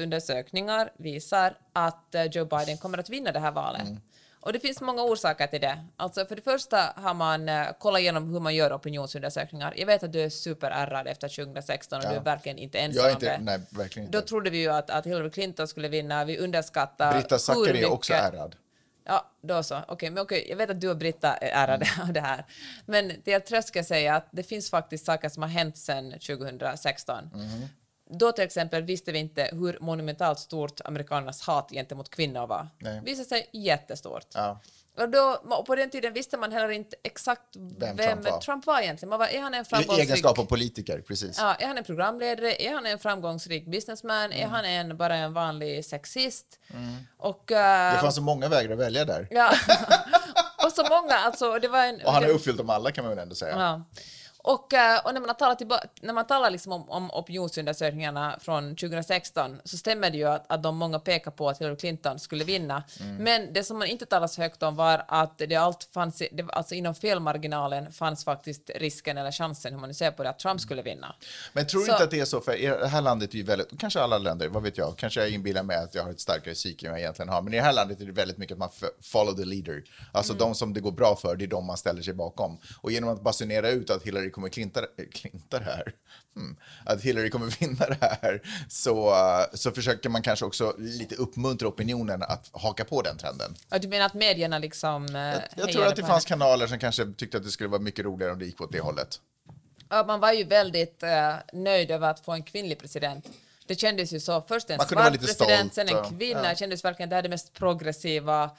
opinionsundersökningar 0.00 0.92
visar 0.98 1.56
att 1.72 2.14
eh, 2.14 2.24
Joe 2.24 2.44
Biden 2.44 2.78
kommer 2.78 2.98
att 2.98 3.08
vinna 3.10 3.32
det 3.32 3.38
här 3.40 3.50
valet. 3.52 3.82
Mm. 3.82 4.00
Och 4.42 4.52
det 4.52 4.60
finns 4.60 4.80
många 4.80 5.02
orsaker 5.02 5.46
till 5.46 5.60
det. 5.60 5.84
Alltså 5.96 6.26
för 6.26 6.36
det 6.36 6.42
första 6.42 6.92
har 6.96 7.14
man 7.14 7.48
eh, 7.48 7.66
kollat 7.78 8.00
igenom 8.00 8.32
hur 8.32 8.40
man 8.40 8.54
gör 8.54 8.72
opinionsundersökningar. 8.76 9.74
Jag 9.76 9.86
vet 9.86 10.02
att 10.02 10.12
du 10.12 10.20
är 10.20 10.28
superärrad 10.30 11.06
efter 11.06 11.28
2016 11.28 11.98
och 11.98 12.04
Ja. 12.04 12.10
du 12.10 12.16
är 12.16 12.20
verkligen 12.20 12.58
inte 12.58 12.78
ensam 12.78 12.96
Jag 13.02 13.06
är 13.10 13.10
om 13.10 13.16
inte, 13.16 13.26
det. 13.38 13.38
nej, 13.44 13.60
verkligen 13.70 14.06
inte. 14.06 14.18
Då 14.18 14.26
trodde 14.26 14.50
vi 14.50 14.58
ju 14.58 14.68
att, 14.68 14.90
att 14.90 15.06
Hillary 15.06 15.30
Clinton 15.30 15.68
skulle 15.68 15.88
vinna. 15.88 16.24
Vi 16.24 16.38
underskattar 16.38 17.12
Britta 17.20 17.38
Zackari 17.38 17.82
är 17.82 17.92
också 17.92 18.12
ärrad. 18.12 18.56
Ja, 19.04 19.30
då 19.42 19.62
så. 19.62 19.80
Okej, 19.88 20.10
men 20.10 20.22
okej, 20.22 20.46
jag 20.48 20.56
vet 20.56 20.70
att 20.70 20.80
du 20.80 20.88
och 20.90 20.96
Britta 20.96 21.34
är 21.34 21.50
ärade 21.68 21.86
av 22.02 22.12
det 22.12 22.20
här. 22.20 22.44
Men 22.86 23.12
ska 23.62 23.78
jag 23.78 23.86
säga 23.86 24.14
att 24.16 24.28
det 24.30 24.42
finns 24.42 24.70
faktiskt 24.70 25.06
saker 25.06 25.28
som 25.28 25.42
har 25.42 25.50
hänt 25.50 25.76
sedan 25.76 26.12
2016. 26.12 27.30
Då 28.12 28.32
till 28.32 28.44
exempel 28.44 28.82
visste 28.82 29.12
vi 29.12 29.18
inte 29.18 29.48
hur 29.52 29.78
monumentalt 29.80 30.38
stort 30.38 30.80
amerikanernas 30.84 31.42
hat 31.42 31.70
gentemot 31.70 32.10
kvinnor 32.10 32.46
var. 32.46 32.68
Nej. 32.78 33.00
visade 33.04 33.28
sig 33.28 33.50
jättestort. 33.52 34.26
Ja. 34.34 34.60
Och, 34.98 35.08
då, 35.08 35.40
och 35.44 35.66
på 35.66 35.74
den 35.76 35.90
tiden 35.90 36.12
visste 36.12 36.36
man 36.36 36.52
heller 36.52 36.68
inte 36.68 36.96
exakt 37.02 37.42
vem, 37.78 37.96
Trump 38.44 38.66
var. 38.66 38.80
egentligen. 38.80 39.10
Man 39.10 39.18
var, 39.18 39.26
är 39.26 39.40
han 39.40 39.54
en 39.54 39.62
I 39.62 39.64
framgångsrik... 39.64 40.04
egenskap 40.04 40.38
av 40.38 40.44
politiker, 40.44 41.00
precis. 41.00 41.38
Ja, 41.38 41.54
är 41.54 41.66
han 41.66 41.78
en 41.78 41.84
programledare? 41.84 42.62
Är 42.62 42.74
han 42.74 42.86
en 42.86 42.98
framgångsrik 42.98 43.66
businessman? 43.66 44.24
Mm. 44.32 44.38
Är 44.44 44.46
han 44.46 44.64
en, 44.64 44.96
bara 44.96 45.16
en 45.16 45.32
vanlig 45.32 45.84
sexist? 45.84 46.46
Och, 47.18 47.52
eh, 47.52 47.94
Det 47.94 48.00
fanns 48.00 48.14
så 48.14 48.22
många 48.22 48.48
vägar 48.48 48.70
att 48.72 48.78
välja 48.78 49.04
där. 49.04 49.28
ja. 49.30 49.52
och 50.64 50.72
så 50.72 50.82
många, 50.90 51.14
alltså. 51.14 51.58
Det 51.58 51.68
var 51.68 51.84
en, 51.84 51.94
Och 52.00 52.12
han 52.12 52.22
har 52.22 52.28
det- 52.28 52.34
uppfyllt 52.34 52.58
dem 52.58 52.70
alla 52.70 52.90
kan 52.90 53.04
man 53.04 53.14
väl 53.14 53.22
ändå 53.22 53.34
säga. 53.34 53.56
Ja. 53.58 53.82
Och, 54.42 54.74
eh, 54.74 55.00
och 55.04 55.14
när 55.14 55.20
man 55.20 55.28
har 55.28 55.34
talat, 55.34 55.58
tillba- 55.58 55.82
när 56.00 56.12
man 56.12 56.26
talar 56.26 56.50
liksom 56.50 56.72
om, 56.72 56.90
om 56.90 57.10
opinionsundersökningarna 57.10 58.36
från 58.40 58.76
2016 58.76 59.60
så 59.64 59.76
stämmer 59.76 60.10
det 60.10 60.16
ju 60.18 60.24
att, 60.28 60.44
att 60.52 60.62
de 60.62 60.76
många 60.76 60.98
pekar 60.98 61.30
på 61.30 61.48
att 61.48 61.60
Hillary 61.60 61.76
Clinton 61.76 62.18
skulle 62.18 62.44
vinna. 62.44 62.82
Mm. 63.00 63.16
Men 63.16 63.52
det 63.52 63.64
som 63.64 63.78
man 63.78 63.88
inte 63.88 64.06
talar 64.06 64.26
så 64.26 64.42
högt 64.42 64.62
om 64.62 64.76
var 64.76 65.04
att 65.08 65.38
det 65.38 65.56
allt 65.56 65.88
fanns, 65.94 66.22
det, 66.32 66.46
alltså 66.52 66.74
inom 66.74 66.94
felmarginalen 66.94 67.92
fanns 67.92 68.24
faktiskt 68.24 68.70
risken 68.74 69.18
eller 69.18 69.32
chansen, 69.32 69.72
hur 69.72 69.80
man 69.80 69.88
nu 69.88 69.94
ser 69.94 70.10
på 70.10 70.22
det, 70.22 70.30
att 70.30 70.38
Trump 70.38 70.60
skulle 70.60 70.82
vinna. 70.82 71.14
Men 71.52 71.66
tror 71.66 71.80
du 71.80 71.86
Så- 71.86 71.92
inte 71.92 72.04
att 72.04 72.10
det 72.10 72.20
är 72.20 72.24
så, 72.24 72.40
för 72.40 72.52
det 72.80 72.86
här 72.88 73.00
landet 73.02 73.30
är 73.34 73.36
ju 73.38 73.42
väldigt, 73.42 73.80
kanske 73.80 74.00
alla 74.00 74.18
länder, 74.18 74.48
vad 74.48 74.62
vet 74.62 74.78
jag, 74.78 74.96
kanske 74.96 75.20
jag 75.20 75.30
inbillar 75.30 75.62
mig 75.62 75.76
att 75.76 75.94
jag 75.94 76.02
har 76.02 76.10
ett 76.10 76.20
starkare 76.20 76.54
psyke 76.54 76.86
än 76.86 76.92
jag 76.92 77.00
egentligen 77.00 77.28
har, 77.28 77.42
men 77.42 77.52
i 77.52 77.56
det 77.56 77.62
här 77.62 77.72
landet 77.72 78.00
är 78.00 78.04
det 78.04 78.12
väldigt 78.12 78.38
mycket 78.38 78.52
att 78.54 78.58
man 78.58 78.70
follow 79.02 79.36
the 79.36 79.44
leader. 79.44 79.82
Alltså 80.12 80.32
de 80.34 80.54
som 80.54 80.72
det 80.74 80.80
går 80.80 80.92
bra 80.92 81.16
för, 81.16 81.36
det 81.36 81.44
är 81.44 81.46
de 81.46 81.66
man 81.66 81.76
ställer 81.76 82.02
sig 82.02 82.14
bakom. 82.14 82.58
Och 82.82 82.92
genom 82.92 83.10
att 83.10 83.22
basunera 83.22 83.70
ut 83.70 83.90
att 83.90 84.02
Hillary 84.02 84.29
kommer 84.30 84.48
klinta, 84.48 84.80
äh, 84.80 85.04
klinta 85.12 85.58
det 85.58 85.64
här, 85.64 85.92
hmm, 86.34 86.56
att 86.84 87.02
Hillary 87.02 87.30
kommer 87.30 87.46
vinna 87.60 87.86
det 87.86 87.98
här, 88.00 88.42
så, 88.68 89.10
uh, 89.10 89.46
så 89.54 89.70
försöker 89.70 90.08
man 90.08 90.22
kanske 90.22 90.44
också 90.44 90.74
lite 90.78 91.14
uppmuntra 91.14 91.68
opinionen 91.68 92.22
att 92.22 92.50
haka 92.52 92.84
på 92.84 93.02
den 93.02 93.18
trenden. 93.18 93.54
Ja, 93.68 93.78
du 93.78 93.88
menar 93.88 94.06
att 94.06 94.14
medierna 94.14 94.58
liksom 94.58 95.06
eh, 95.06 95.20
Jag, 95.20 95.42
jag 95.56 95.72
tror 95.72 95.86
att 95.86 95.96
det 95.96 96.04
fanns 96.04 96.24
kanaler 96.24 96.66
som 96.66 96.78
kanske 96.78 97.12
tyckte 97.12 97.36
att 97.36 97.44
det 97.44 97.50
skulle 97.50 97.68
vara 97.68 97.82
mycket 97.82 98.04
roligare 98.04 98.32
om 98.32 98.38
det 98.38 98.44
gick 98.44 98.60
åt 98.60 98.72
det 98.72 98.80
hållet. 98.80 99.20
Ja, 99.88 100.04
man 100.06 100.20
var 100.20 100.32
ju 100.32 100.44
väldigt 100.44 101.02
eh, 101.02 101.34
nöjd 101.52 101.90
över 101.90 102.10
att 102.10 102.20
få 102.20 102.32
en 102.32 102.42
kvinnlig 102.42 102.78
president. 102.78 103.26
Det 103.66 103.80
kändes 103.80 104.12
ju 104.12 104.20
så. 104.20 104.42
Först 104.48 104.70
en 104.70 104.76
Man 104.76 104.88
svart 104.88 105.20
president, 105.20 105.72
stolt 105.72 105.88
sen 105.88 105.96
en 105.96 106.18
kvinna. 106.18 106.44
ja. 106.44 106.50
Det 106.50 106.56
kändes 106.56 106.84
verkligen 106.84 107.08
det 107.08 107.16
här 107.16 107.18
är 107.18 107.22
det 107.22 107.28
mest 107.28 107.52
progressiva 107.52 108.50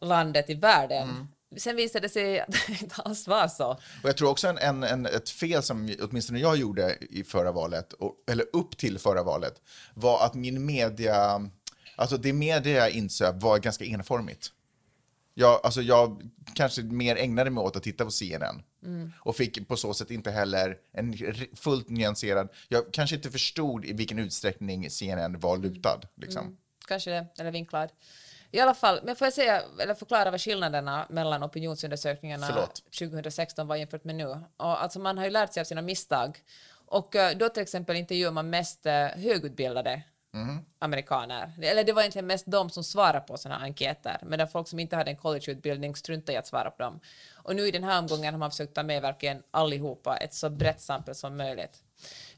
landet 0.00 0.50
i 0.50 0.54
världen. 0.54 1.02
Mm. 1.02 1.28
Sen 1.56 1.76
visade 1.76 2.06
det 2.06 2.12
sig 2.12 2.40
att 2.40 2.48
det 2.66 2.82
inte 2.82 3.02
alls 3.02 3.28
var 3.28 3.48
så. 3.48 3.70
Och 4.02 4.08
jag 4.08 4.16
tror 4.16 4.30
också 4.30 4.48
en, 4.48 4.58
en, 4.58 4.82
en, 4.82 5.06
ett 5.06 5.30
fel 5.30 5.62
som 5.62 5.94
åtminstone 6.02 6.38
jag 6.38 6.56
gjorde 6.56 6.98
i 7.10 7.24
förra 7.24 7.52
valet, 7.52 7.92
och, 7.92 8.14
eller 8.30 8.46
upp 8.52 8.76
till 8.76 8.98
förra 8.98 9.22
valet, 9.22 9.62
var 9.94 10.26
att 10.26 10.34
min 10.34 10.66
media, 10.66 11.50
alltså 11.96 12.16
det 12.16 12.32
media 12.32 12.72
jag 12.72 12.90
insöp 12.90 13.42
var 13.42 13.58
ganska 13.58 13.84
enformigt. 13.84 14.50
Jag, 15.34 15.60
alltså 15.62 15.82
jag 15.82 16.30
kanske 16.54 16.82
mer 16.82 17.16
ägnade 17.16 17.50
mig 17.50 17.62
åt 17.62 17.76
att 17.76 17.82
titta 17.82 18.04
på 18.04 18.10
CNN 18.10 18.62
och 19.20 19.36
fick 19.36 19.68
på 19.68 19.76
så 19.76 19.94
sätt 19.94 20.10
inte 20.10 20.30
heller 20.30 20.76
en 20.92 21.16
fullt 21.54 21.88
nyanserad, 21.88 22.48
jag 22.68 22.92
kanske 22.92 23.16
inte 23.16 23.30
förstod 23.30 23.84
i 23.84 23.92
vilken 23.92 24.18
utsträckning 24.18 24.90
CNN 24.90 25.40
var 25.40 25.56
lutad. 25.56 26.00
Liksom. 26.16 26.56
Kanske 26.88 27.10
det, 27.10 27.26
eller 27.38 27.50
vinklad. 27.50 27.90
I 28.54 28.60
alla 28.60 28.74
fall, 28.74 29.00
men 29.02 29.16
får 29.16 29.26
jag 29.26 29.32
säga, 29.32 29.62
eller 29.80 29.94
förklara 29.94 30.30
vad 30.30 30.40
skillnaderna 30.40 31.06
mellan 31.10 31.42
opinionsundersökningarna 31.42 32.46
Förlåt. 32.46 32.82
2016 32.98 33.66
var 33.66 33.76
jämfört 33.76 34.04
med 34.04 34.14
nu. 34.14 34.26
Och 34.56 34.82
alltså 34.82 34.98
man 34.98 35.18
har 35.18 35.24
ju 35.24 35.30
lärt 35.30 35.52
sig 35.52 35.60
av 35.60 35.64
sina 35.64 35.82
misstag. 35.82 36.38
Och 36.86 37.16
eh, 37.16 37.36
då 37.36 37.48
till 37.48 37.62
exempel 37.62 37.96
intervjuar 37.96 38.32
man 38.32 38.50
mest 38.50 38.86
eh, 38.86 39.06
högutbildade 39.06 40.02
amerikaner. 40.78 41.52
Eller 41.62 41.84
det 41.84 41.92
var 41.92 42.02
egentligen 42.02 42.26
mest 42.26 42.44
de 42.46 42.70
som 42.70 42.84
svarade 42.84 43.20
på 43.20 43.36
sådana 43.36 43.64
enkäter, 43.64 44.18
medan 44.22 44.48
folk 44.48 44.68
som 44.68 44.78
inte 44.78 44.96
hade 44.96 45.10
en 45.10 45.16
collegeutbildning 45.16 45.96
struntade 45.96 46.32
i 46.32 46.36
att 46.36 46.46
svara 46.46 46.70
på 46.70 46.82
dem. 46.82 47.00
Och 47.34 47.56
nu 47.56 47.68
i 47.68 47.70
den 47.70 47.84
här 47.84 47.98
omgången 47.98 48.34
har 48.34 48.38
man 48.38 48.50
försökt 48.50 48.74
ta 48.74 48.82
med 48.82 49.02
verkligen 49.02 49.42
allihopa, 49.50 50.16
ett 50.16 50.34
så 50.34 50.50
brett 50.50 50.80
sample 50.80 51.14
som 51.14 51.36
möjligt. 51.36 51.82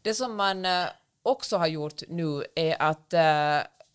Det 0.03 0.15
som 0.15 0.37
man 0.37 0.65
eh, 0.65 0.87
också 1.23 1.57
har 1.57 1.67
gjort 1.67 2.03
nu 2.09 2.45
är 2.55 2.83
att 2.83 3.15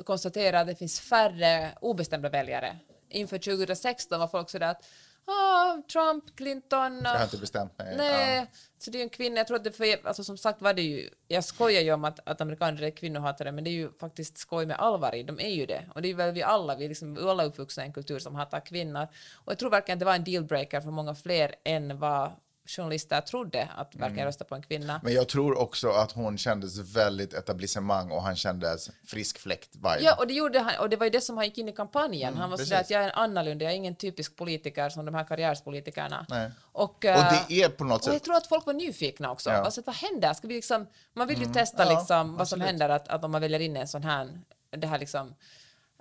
konstatera 0.05 0.60
att 0.60 0.67
det 0.67 0.75
finns 0.75 1.00
färre 1.00 1.72
obestämda 1.81 2.29
väljare. 2.29 2.77
Inför 3.10 3.38
2016 3.38 4.20
var 4.20 4.27
folk 4.27 4.50
sådär 4.50 4.67
att 4.67 4.86
ah, 5.25 5.81
Trump, 5.91 6.36
Clinton... 6.36 7.01
Jag 7.03 7.12
har 7.12 7.24
inte 7.24 7.38
bestämt 7.38 7.77
mig. 7.77 7.98
Nej, 7.98 8.38
Ja. 8.38 8.46
så 8.77 8.91
det 8.91 8.98
är 9.00 9.03
en 9.03 9.10
kvinna. 9.10 9.38
Jag 9.38 9.48
tror 9.48 9.58
att 9.58 9.63
det 9.63 9.72
för, 9.72 10.08
alltså 10.08 10.24
som 10.24 10.38
sagt 10.38 10.62
var 10.62 10.74
det 10.74 10.81
ju, 10.81 11.10
jag 11.27 11.43
skojar 11.43 11.81
ju 11.81 11.93
om 11.93 12.05
att, 12.05 12.20
att 12.29 12.41
amerikaner 12.41 12.81
är 12.81 12.91
kvinnohatare, 12.91 13.51
men 13.51 13.63
det 13.63 13.70
är 13.70 13.72
ju 13.72 13.91
faktiskt 14.00 14.38
skoj 14.38 14.65
med 14.65 14.79
allvar 14.79 15.15
i, 15.15 15.24
de 15.24 15.39
är 15.39 15.50
ju 15.50 15.65
det. 15.65 15.86
Och 15.96 16.01
det 16.01 16.10
är 16.10 16.15
väl 16.15 16.34
vi 16.34 16.43
alla, 16.43 16.75
vi 16.75 16.86
är 16.86 16.89
liksom 16.89 17.29
alla 17.29 17.43
uppvuxna 17.43 17.84
i 17.84 17.88
en 17.88 17.93
kultur 17.93 18.20
som 18.20 18.36
hatar 18.36 18.60
kvinnor. 18.65 19.08
Och 19.36 19.51
jag 19.51 19.60
tror 19.60 19.70
verkligen 19.70 19.96
att 19.96 20.00
det 20.00 20.05
var 20.05 20.15
en 20.15 20.24
dealbreaker 20.24 20.81
för 20.81 20.91
många 20.91 21.15
fler 21.15 21.55
än 21.63 22.00
vad 22.00 22.31
journalister 22.65 23.22
trodde 23.22 23.70
att 23.77 23.96
verkligen 23.96 24.12
Mm. 24.13 24.25
rösta 24.25 24.44
på 24.46 24.56
en 24.56 24.62
kvinna. 24.62 25.00
Men 25.03 25.13
jag 25.13 25.27
tror 25.30 25.58
också 25.58 25.89
att 25.89 26.12
hon 26.12 26.38
kändes 26.38 26.77
väldigt 26.96 27.34
etablissemang 27.34 28.12
och 28.12 28.22
han 28.24 28.36
kändes 28.36 28.89
frisk 29.08 29.39
fläkt-vibe. 29.39 29.98
Ja, 30.01 30.15
och 30.20 30.27
det, 30.27 30.34
gjorde 30.34 30.60
han, 30.60 30.74
och 30.80 30.89
det 30.89 30.96
var 30.98 31.06
ju 31.06 31.10
det 31.10 31.22
som 31.22 31.38
han 31.38 31.46
gick 31.46 31.58
in 31.58 31.70
i 31.70 31.74
kampanjen. 31.74 32.38
han 32.38 32.50
var 32.50 32.58
sådär 32.58 32.80
att 32.82 32.89
jag 32.89 33.03
är 33.03 33.10
en 33.10 33.15
annorlunda, 33.15 33.65
jag 33.65 33.72
är 33.72 33.77
ingen 33.77 33.96
typisk 33.96 34.36
politiker 34.36 34.89
som 34.89 35.06
de 35.06 35.15
här 35.15 35.24
karriärspolitikerna. 35.24 36.25
Nej. 36.30 36.51
Och, 36.72 36.84
Och 36.84 37.06
eh, 37.06 37.34
det 37.50 37.62
är 37.63 37.70
på 37.70 37.84
något 37.84 38.01
Och 38.01 38.08
jag 38.08 38.13
sätt... 38.13 38.24
tror 38.24 38.36
att 38.36 38.48
folk 38.48 38.65
var 38.65 38.74
nyfikna 38.74 39.32
också. 39.32 39.50
Ja. 39.50 39.56
Alltså, 39.56 39.82
vad 39.86 39.96
händer? 39.96 40.34
Ska 40.34 40.48
vi 40.48 40.53
liksom, 40.53 40.88
man 41.13 41.27
vill 41.27 41.39
ju 41.39 41.46
testa 41.46 41.84
Ja, 41.86 42.00
liksom, 42.00 42.38
vad 42.38 42.48
som 42.48 42.62
händer 42.62 42.89
att, 42.89 43.08
att 43.08 43.24
om 43.24 43.32
man 43.32 43.41
väljer 43.41 43.60
in 43.60 43.77
en 43.77 43.88
sån 43.88 44.03
här, 44.03 44.39
det 44.77 44.88
här 44.88 45.00
liksom, 45.00 45.36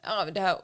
ja, 0.03 0.25
det 0.25 0.41
här, 0.41 0.57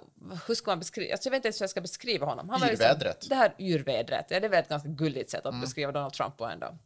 hur 0.47 0.55
ska 0.55 0.71
man 0.71 0.78
beskriva, 0.78 1.12
alltså, 1.12 1.26
jag 1.26 1.31
vet 1.31 1.38
inte 1.38 1.49
ens 1.49 1.61
hur 1.61 1.62
jag 1.64 1.71
ska 1.71 1.81
beskriva 1.81 2.26
honom. 2.26 2.49
Han 2.49 2.61
var 2.61 2.69
Yrvädret. 2.73 3.14
Liksom, 3.14 3.28
det 3.28 3.35
här 3.35 3.55
yrvädret, 3.59 4.26
ja, 4.28 4.40
det 4.40 4.47
är 4.47 4.50
väl 4.50 4.61
ett 4.62 4.69
ganska 4.69 4.88
gulligt 4.88 5.31
sätt 5.31 5.40
att 5.47 5.52
Mm. 5.52 5.61
beskriva 5.61 5.93
Donald 5.93 6.12
Trump 6.12 6.37
på 6.37 6.47
ändå. 6.47 6.78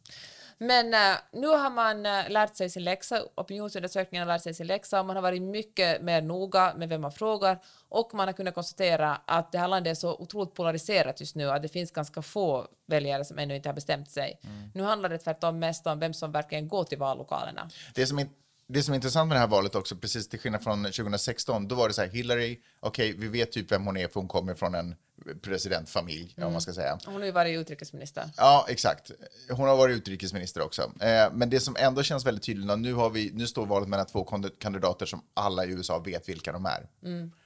Men 0.57 0.93
eh, 0.93 1.17
nu 1.31 1.47
har 1.47 1.69
man 1.69 2.05
eh, 2.05 2.29
lärt 2.29 2.55
sig 2.55 2.69
sin 2.69 2.83
läxa, 2.83 3.23
opinionsundersökningen 3.35 4.27
har 4.27 4.33
lärt 4.35 4.43
sig 4.43 4.53
sin 4.53 4.67
läxa 4.67 4.99
och 4.99 5.05
man 5.05 5.15
har 5.15 5.23
varit 5.23 5.41
mycket 5.41 6.01
mer 6.01 6.21
noga 6.21 6.73
med 6.77 6.89
vem 6.89 7.01
man 7.01 7.11
frågar 7.11 7.59
och 7.89 8.13
man 8.13 8.27
har 8.27 8.33
kunnat 8.33 8.53
konstatera 8.55 9.21
att 9.25 9.51
det 9.51 9.57
här 9.57 9.67
landet 9.67 9.91
är 9.91 9.95
så 9.95 10.15
otroligt 10.15 10.53
polariserat 10.53 11.19
just 11.19 11.35
nu 11.35 11.49
att 11.51 11.61
det 11.61 11.69
finns 11.69 11.91
ganska 11.91 12.21
få 12.21 12.67
väljare 12.85 13.25
som 13.25 13.39
ännu 13.39 13.55
inte 13.55 13.69
har 13.69 13.73
bestämt 13.73 14.09
sig. 14.11 14.39
Nu 14.73 14.83
handlar 14.83 15.09
det 15.09 15.17
tvärtom 15.17 15.59
mest 15.59 15.87
om 15.87 15.99
vem 15.99 16.13
som 16.13 16.31
verkligen 16.31 16.67
går 16.67 16.83
till 16.83 16.97
vallokalerna. 16.97 17.69
Det 17.95 18.05
som, 18.05 18.19
är, 18.19 18.27
det 18.71 18.83
som 18.83 18.91
är 18.93 18.95
intressant 18.95 19.27
med 19.27 19.35
det 19.35 19.39
här 19.39 19.47
valet 19.47 19.75
också, 19.75 19.95
precis 19.95 20.29
till 20.29 20.39
skillnad 20.39 20.63
från 20.63 20.83
2016, 20.83 21.67
då 21.67 21.75
var 21.75 21.87
det 21.87 21.93
så 21.93 22.01
här, 22.01 22.09
Hillary, 22.09 22.59
okej, 22.79 23.15
vi 23.17 23.27
vet 23.27 23.51
typ 23.51 23.71
vem 23.71 23.85
hon 23.85 23.97
är 23.97 24.07
för 24.07 24.19
hon 24.19 24.27
kommer 24.27 24.55
från 24.55 24.75
en 24.75 24.95
presidentfamilj, 25.41 26.35
om 26.41 26.51
man 26.51 26.61
ska 26.61 26.73
säga. 26.73 26.99
Hon 27.05 27.15
har 27.15 27.25
ju 27.25 27.31
varit 27.31 27.59
utrikesminister. 27.59 28.29
Ja, 28.37 28.65
exakt. 28.69 29.11
Hon 29.49 29.67
har 29.67 29.77
varit 29.77 29.97
utrikesminister 29.97 30.61
också. 30.61 30.81
Eh, 30.81 31.33
men 31.33 31.49
det 31.49 31.59
som 31.59 31.75
ändå 31.79 32.03
känns 32.03 32.25
väldigt 32.25 32.43
tydligt, 32.43 32.79
nu, 32.79 32.93
har 32.93 33.09
vi, 33.09 33.31
nu 33.33 33.47
står 33.47 33.65
valet 33.65 33.89
mellan 33.89 34.05
två 34.05 34.23
kand- 34.25 34.59
kandidater 34.59 35.05
som 35.05 35.21
alla 35.33 35.65
i 35.65 35.69
USA 35.71 35.99
vet 35.99 36.29
vilka 36.29 36.51
de 36.51 36.65
är. 36.65 36.87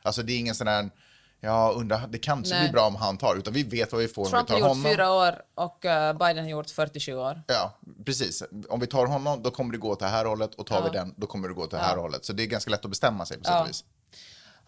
Alltså 0.01 0.23
det 0.23 0.33
är 0.33 0.39
ingen 0.39 0.55
sån 0.55 0.67
här, 0.67 0.89
ja, 1.39 1.71
undrar, 1.75 2.07
det 2.07 2.17
kanske 2.17 2.53
Nej. 2.55 2.63
blir 2.63 2.73
bra 2.73 2.87
om 2.87 2.95
han 2.95 3.17
tar, 3.17 3.35
utan 3.35 3.53
vi 3.53 3.63
vet 3.63 3.91
vad 3.91 4.01
vi 4.01 4.07
får 4.07 4.25
Trump 4.25 4.33
om 4.33 4.37
har 4.37 4.43
vi 4.43 4.47
tar 4.47 4.59
gjort 4.59 4.67
honom. 4.77 4.83
fyra 4.91 5.11
år 5.13 5.35
och 5.55 5.85
eh, 5.85 6.13
Biden 6.13 6.43
har 6.43 6.51
gjort 6.51 6.69
47 6.69 7.13
år. 7.15 7.41
Ja, 7.47 7.77
precis. 8.05 8.43
Om 8.69 8.79
vi 8.79 8.87
tar 8.87 9.05
honom, 9.05 9.43
då 9.43 9.51
kommer 9.51 9.71
det 9.71 9.77
gå 9.77 9.89
åt 9.91 9.99
det 9.99 10.07
här 10.07 10.25
hållet 10.25 10.55
och 10.55 10.65
tar 10.65 10.83
vi 10.83 10.89
den, 10.89 11.13
då 11.17 11.27
kommer 11.27 11.47
det 11.47 11.53
gå 11.53 11.61
åt 11.63 11.71
det 11.71 11.77
här 11.77 11.97
hållet. 11.97 12.25
Så 12.25 12.33
det 12.33 12.43
är 12.43 12.47
ganska 12.47 12.71
lätt 12.71 12.85
att 12.85 12.89
bestämma 12.91 13.25
sig 13.25 13.37
på 13.37 13.43
sätt 13.43 13.53
Ja. 13.53 13.61
och 13.63 13.69
vis. 13.69 13.83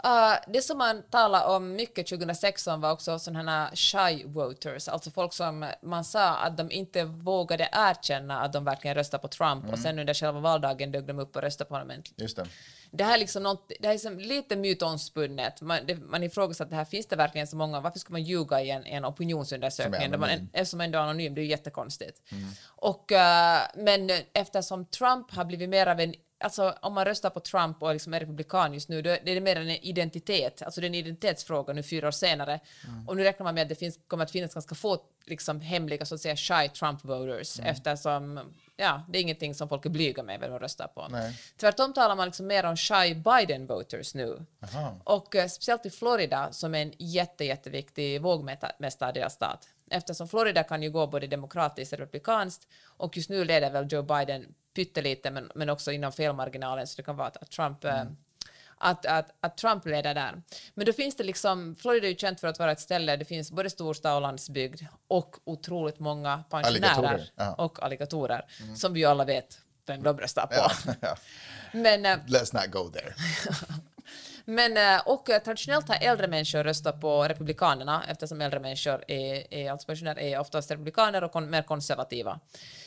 Uh, 0.05 0.35
det 0.47 0.61
som 0.61 0.77
man 0.77 1.03
talade 1.09 1.45
om 1.45 1.75
mycket 1.75 2.07
2016 2.07 2.81
var 2.81 2.91
också 2.91 3.19
sådana 3.19 3.51
här 3.51 3.75
shy 3.75 4.23
voters, 4.25 4.87
alltså 4.87 5.11
folk 5.11 5.33
som 5.33 5.65
man 5.81 6.03
sa 6.05 6.35
att 6.35 6.57
de 6.57 6.71
inte 6.71 7.03
vågade 7.03 7.69
erkänna 7.71 8.41
att 8.41 8.53
de 8.53 8.65
verkligen 8.65 8.95
röstade 8.95 9.21
på 9.21 9.27
Trump 9.27 9.63
Mm. 9.63 9.73
och 9.73 9.79
sen 9.79 9.99
under 9.99 10.13
själva 10.13 10.39
valdagen 10.39 10.91
dök 10.91 11.07
de 11.07 11.19
upp 11.19 11.35
och 11.35 11.41
röstade 11.41 11.67
på 11.67 11.75
honom. 11.75 12.03
Just 12.15 12.35
det. 12.37 12.47
Det 12.91 13.03
här 13.03 13.13
är 13.13 13.19
liksom, 13.19 13.43
något, 13.43 13.67
det 13.79 13.87
här 13.87 13.89
är 13.89 13.93
liksom 13.93 14.19
lite 14.19 14.55
mytomspunnet. 14.55 15.61
Man, 15.61 15.79
det, 15.85 15.95
man 15.95 16.23
ifrågasätter 16.23 16.69
det 16.69 16.75
här, 16.75 16.85
finns 16.85 17.07
det 17.07 17.15
verkligen 17.15 17.47
så 17.47 17.55
många, 17.55 17.79
varför 17.79 17.99
ska 17.99 18.11
man 18.13 18.23
ljuga 18.23 18.61
i 18.61 18.69
en, 18.69 18.85
en 18.85 19.05
opinionsundersökning? 19.05 20.01
Som 20.01 20.13
är 20.13 20.17
man, 20.17 20.49
eftersom 20.53 20.77
man 20.77 20.85
ändå 20.85 20.97
är 20.99 21.03
anonym, 21.03 21.35
det 21.35 21.41
är 21.41 21.43
ju 21.43 21.49
jättekonstigt. 21.49 22.21
Och, 22.65 23.11
eh, 23.11 23.59
men 23.75 24.09
eftersom 24.33 24.85
Trump 24.85 25.31
har 25.31 25.45
blivit 25.45 25.69
mer 25.69 25.87
av 25.87 25.99
en 25.99 26.13
Alltså 26.39 26.75
om 26.81 26.93
man 26.93 27.05
röstar 27.05 27.29
på 27.29 27.39
Trump 27.39 27.83
och 27.83 27.93
liksom 27.93 28.13
är 28.13 28.19
republikan 28.19 28.73
just 28.73 28.89
nu, 28.89 29.01
då 29.01 29.09
är 29.09 29.19
det 29.23 29.41
mer 29.41 29.55
en 29.55 29.69
identitet, 29.69 30.61
alltså 30.61 30.81
det 30.81 30.85
är 30.87 30.89
en 30.89 30.95
identitetsfråga 30.95 31.73
nu 31.73 31.83
fyra 31.83 32.07
år 32.07 32.11
senare. 32.11 32.59
Och 33.07 33.17
nu 33.17 33.23
räknar 33.23 33.43
man 33.43 33.55
med 33.55 33.61
att 33.61 33.69
det 33.69 33.75
finns, 33.75 33.99
kommer 34.07 34.23
att 34.23 34.31
finnas 34.31 34.53
ganska 34.53 34.75
få 34.75 34.97
liksom, 35.25 35.61
hemliga, 35.61 36.05
så 36.05 36.15
att 36.15 36.21
säga, 36.21 36.35
shy 36.35 36.69
Trump-voters, 36.69 37.59
eftersom 37.63 38.39
ja, 38.75 39.03
det 39.09 39.17
är 39.17 39.21
ingenting 39.21 39.55
som 39.55 39.69
folk 39.69 39.85
är 39.85 39.89
blyga 39.89 40.23
med 40.23 40.39
vem 40.39 40.51
de 40.51 40.59
röstar 40.59 40.87
på. 40.87 41.07
Nej. 41.09 41.39
Tvärtom 41.57 41.93
talar 41.93 42.15
man 42.15 42.25
liksom 42.25 42.47
mer 42.47 42.63
om 42.63 42.77
shy 42.77 43.15
Biden-voters 43.15 44.15
nu. 44.15 44.45
Aha. 44.63 44.95
Och 45.03 45.35
eh, 45.35 45.47
speciellt 45.47 45.85
i 45.85 45.89
Florida, 45.89 46.51
som 46.51 46.75
är 46.75 46.81
en 46.81 46.93
jätte, 46.97 47.45
jätteviktig 47.45 48.21
vågmästardelstat. 48.21 49.67
Eftersom 49.89 50.27
Florida 50.27 50.63
kan 50.63 50.83
ju 50.83 50.91
gå 50.91 51.07
både 51.07 51.27
demokratiskt 51.27 51.93
och 51.93 51.99
republikanskt 51.99 52.67
och 52.97 53.17
just 53.17 53.29
nu 53.29 53.45
leder 53.45 53.71
väl 53.71 53.87
Joe 53.89 54.01
Biden 54.01 54.45
pyttelite 54.75 55.31
men, 55.31 55.51
men 55.55 55.69
också 55.69 55.91
inom 55.91 56.11
felmarginalen 56.11 56.87
så 56.87 56.97
det 56.97 57.03
kan 57.03 57.15
vara 57.15 57.27
att, 57.27 57.51
Trump, 57.51 57.83
eh, 57.83 58.03
att, 58.77 59.05
att, 59.05 59.35
att 59.39 59.57
Trump 59.57 59.85
leder 59.85 60.13
där. 60.13 60.41
Men 60.73 60.85
då 60.85 60.93
finns 60.93 61.15
det 61.15 61.23
liksom, 61.23 61.75
Florida 61.75 62.07
är 62.07 62.11
ju 62.11 62.17
känt 62.17 62.39
för 62.39 62.47
att 62.47 62.59
vara 62.59 62.71
ett 62.71 62.79
ställe, 62.79 63.15
det 63.15 63.25
finns 63.25 63.51
både 63.51 63.69
storstad 63.69 64.15
och 64.15 64.21
landsbygd 64.21 64.81
och 65.07 65.35
otroligt 65.43 65.99
många 65.99 66.43
pensionärer 66.49 66.93
Alligatorer, 66.97 67.31
ja. 67.35 67.53
och 67.53 67.83
alligatorer, 67.83 68.45
som 68.75 68.93
vi 68.93 68.99
ju 68.99 69.05
alla 69.05 69.25
vet 69.25 69.59
vem 69.85 70.03
de 70.03 70.17
röstar 70.17 70.47
på. 70.47 70.71
Ja. 71.01 71.17
Men, 71.71 72.05
eh, 72.05 72.17
Let's 72.27 72.55
not 72.55 72.71
go 72.71 72.89
there. 72.89 73.13
men, 74.49 74.77
eh, 74.77 75.01
och 75.05 75.29
eh, 75.29 75.41
traditionellt 75.41 75.87
har 75.87 75.97
äldre 76.01 76.27
människor 76.27 76.63
röstat 76.63 77.01
på 77.01 77.23
Republikanerna 77.23 78.03
eftersom 78.07 78.41
äldre 78.41 78.59
människor 78.59 79.03
är, 79.07 79.53
är, 79.53 79.71
alltså 79.71 79.87
pensionärer 79.87 80.19
är 80.19 80.39
oftast 80.39 80.71
republikaner 80.71 81.23
och 81.23 81.31
kon, 81.31 81.49
mer 81.49 81.61
konservativa. 81.61 82.39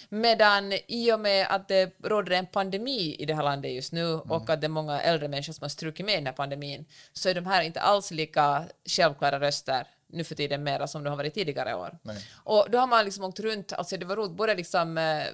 Medan 0.09 0.73
i 0.87 1.13
och 1.13 1.21
med 1.21 1.47
att 1.51 1.69
det 1.69 1.93
råder 2.05 2.33
en 2.33 2.47
pandemi 2.47 3.17
i 3.19 3.25
det 3.25 3.35
här 3.35 3.43
landet 3.43 3.73
just 3.73 3.93
nu 3.93 4.15
och 4.15 4.51
att 4.51 4.61
det 4.61 4.67
är 4.67 4.69
många 4.69 5.01
äldre 5.01 5.29
människor 5.29 5.53
som 5.53 5.65
har 5.65 5.69
strukit 5.69 6.07
med 6.07 6.15
i 6.15 6.17
den 6.17 6.27
här 6.27 6.33
pandemin 6.33 6.85
så 7.13 7.29
är 7.29 7.35
de 7.35 7.47
här 7.47 7.63
inte 7.63 7.81
alls 7.81 8.11
lika 8.11 8.65
självklara 8.85 9.41
röster 9.41 9.87
nu 10.13 10.25
för 10.25 10.35
tiden 10.35 10.63
mera 10.63 10.87
som 10.87 11.05
det 11.05 11.11
har 11.11 11.17
varit 11.17 11.35
tidigare 11.35 11.75
år. 11.75 11.99
Nej. 12.03 12.27
Och 12.35 12.67
då 12.71 12.79
har 12.79 12.87
man 12.87 13.05
liksom 13.05 13.25
åkt 13.25 13.41
runt, 13.41 13.73
alltså 13.73 13.97
det 13.97 14.07
var 14.07 14.17
roligt, 14.17 14.33
både 14.33 14.55
liksom 14.55 14.99
eh, 14.99 15.25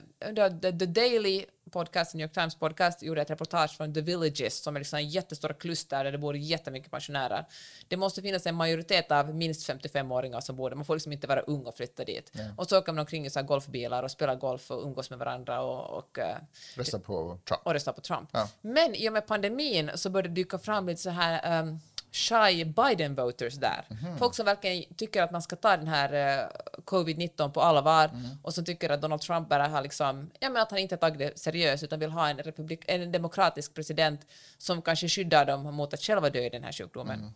the, 0.61 0.73
the, 0.73 0.87
Daily 0.87 1.45
podcast, 1.71 2.15
New 2.15 2.25
York 2.25 2.33
Times 2.33 2.55
podcast, 2.55 3.03
gjorde 3.03 3.23
ett 3.23 3.31
reportage 3.31 3.77
från 3.77 3.95
The 3.95 4.01
Villages 4.01 4.63
som 4.63 4.77
är 4.77 4.81
liksom 4.81 4.97
en 4.99 5.09
jättestora 5.09 5.55
kluster 5.55 6.05
där 6.05 6.13
det 6.13 6.19
bor 6.19 6.37
jättemycket 6.37 6.91
pensionärer. 6.91 7.45
Det 7.89 7.97
måste 7.97 8.23
finnas 8.23 8.47
en 8.47 8.55
majoritet 8.55 9.13
av 9.13 9.35
minst 9.35 9.71
55-åringar 9.71 10.41
som 10.41 10.57
bor 10.57 10.71
där, 10.71 10.77
man 10.77 10.85
får 10.85 10.95
liksom 10.95 11.13
inte 11.13 11.27
vara 11.27 11.41
ung 11.41 11.67
och 11.67 11.77
flytta 11.77 12.05
dit. 12.05 12.33
Och 12.57 12.69
så 12.69 12.79
åker 12.79 12.93
man 12.93 12.99
omkring 12.99 13.27
i 13.27 13.31
så 13.31 13.39
här 13.39 13.47
golfbilar 13.47 14.03
och 14.03 14.11
spelar 14.11 14.35
golf 14.35 14.71
och 14.71 14.83
umgås 14.83 15.11
med 15.11 15.19
varandra 15.19 15.61
och, 15.61 15.99
och 15.99 16.19
eh, 16.19 16.37
Rösta 16.77 16.99
på 16.99 17.39
Trump. 17.45 17.61
och 17.67 17.73
rösta 17.73 17.93
på 17.93 18.01
Trump. 18.01 18.29
Ja. 18.33 18.49
Men 18.61 18.95
i 18.95 19.09
och 19.09 19.13
med 19.13 19.27
pandemin 19.27 19.91
så 19.95 20.11
började 20.11 20.29
det 20.29 20.35
dyka 20.35 20.59
fram 20.59 20.87
lite 20.87 21.03
så 21.03 21.11
här 21.11 21.63
um, 21.63 21.81
shy 22.13 22.65
Biden-voters 22.65 23.55
där. 23.55 23.85
Mhm. 23.89 24.19
Folk 24.19 24.35
som 24.35 24.47
verkligen 24.47 24.95
tycker 24.95 25.23
att 25.23 25.31
man 25.31 25.43
ska 25.43 25.57
ta 25.57 25.77
den 25.77 25.87
här 25.87 26.41
uh, 26.43 26.49
covid-19 26.85 27.51
på 27.51 27.61
allvar 27.61 28.09
Mm. 28.09 28.39
och 28.43 28.55
som 28.55 28.65
tycker 28.65 28.91
att 28.91 29.03
Donald 29.03 29.21
Trump 29.21 29.49
bara 29.49 29.69
har 29.69 29.83
liksom, 29.83 30.31
ja 30.41 30.51
men 30.51 30.63
att 30.63 30.71
han 30.71 30.81
inte 30.81 30.97
tagit 30.97 31.19
det 31.19 31.39
seriöst 31.39 31.83
utan 31.83 31.99
vill 31.99 32.11
ha 32.11 32.29
en, 32.29 32.39
republik, 32.39 32.81
en 32.87 33.13
demokratisk 33.13 33.75
president 33.75 34.27
som 34.59 34.83
kanske 34.83 35.09
skyddar 35.09 35.45
dem 35.45 35.75
mot 35.75 35.95
att 35.95 36.01
själva 36.01 36.31
dö 36.31 36.41
i 36.41 36.49
den 36.49 36.65
här 36.65 36.73
sjukdomen. 36.73 37.19
Mm. 37.19 37.33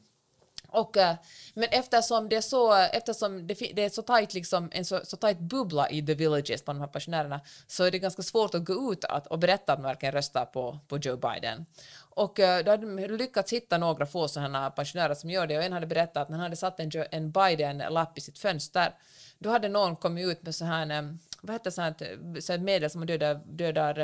Och, 0.72 0.96
eh, 0.96 1.14
men 1.54 1.68
eftersom 1.70 2.28
det 2.28 2.36
är 2.36 2.40
så, 2.40 2.74
eftersom 2.74 3.46
det, 3.46 3.54
det 3.54 3.84
är 3.84 3.88
så 3.88 4.02
tajt, 4.02 4.34
liksom, 4.34 4.68
en 4.72 4.84
så, 4.84 5.00
så 5.04 5.16
tajt 5.16 5.38
bubbla 5.38 5.90
i 5.90 6.06
the 6.06 6.14
villages 6.14 6.64
bland 6.64 6.78
de 6.78 6.80
här 6.80 6.92
pensionärerna 6.92 7.40
så 7.66 7.84
är 7.84 7.90
det 7.90 7.98
ganska 7.98 8.22
svårt 8.22 8.54
att 8.54 8.64
gå 8.64 8.92
ut 8.92 9.04
att, 9.04 9.26
och 9.26 9.38
berätta 9.38 9.72
att 9.72 9.78
man 9.78 9.88
verkligen 9.88 10.12
röstar 10.12 10.44
på, 10.44 10.78
på 10.88 10.98
Joe 10.98 11.16
Biden. 11.16 11.66
Och 11.98 12.40
eh, 12.40 12.64
då 12.64 12.70
hade 12.70 12.96
de 12.96 13.16
lyckats 13.16 13.52
hitta 13.52 13.78
några 13.78 14.06
få 14.06 14.28
sådana 14.28 14.70
pensionärer 14.70 15.14
som 15.14 15.30
gör 15.30 15.46
det 15.46 15.58
och 15.58 15.64
en 15.64 15.72
hade 15.72 15.86
berättat 15.86 16.16
att 16.16 16.28
när 16.28 16.36
han 16.36 16.42
hade 16.42 16.56
satt 16.56 16.80
en, 16.80 16.90
en 17.10 17.30
Biden-lapp 17.30 18.18
i 18.18 18.20
sitt 18.20 18.38
fönster 18.38 18.94
då 19.38 19.50
hade 19.50 19.68
någon 19.68 19.96
kommit 19.96 20.26
ut 20.26 20.42
med 20.42 20.54
så 20.54 20.64
här, 20.64 20.90
eh, 20.90 21.02
vad 21.42 21.54
heter 21.54 21.70
sånt, 21.70 22.02
så 22.44 22.52
här 22.52 22.58
medel 22.58 22.90
som 22.90 23.00
man 23.00 23.06
dödar, 23.06 23.40
dödar 23.44 24.00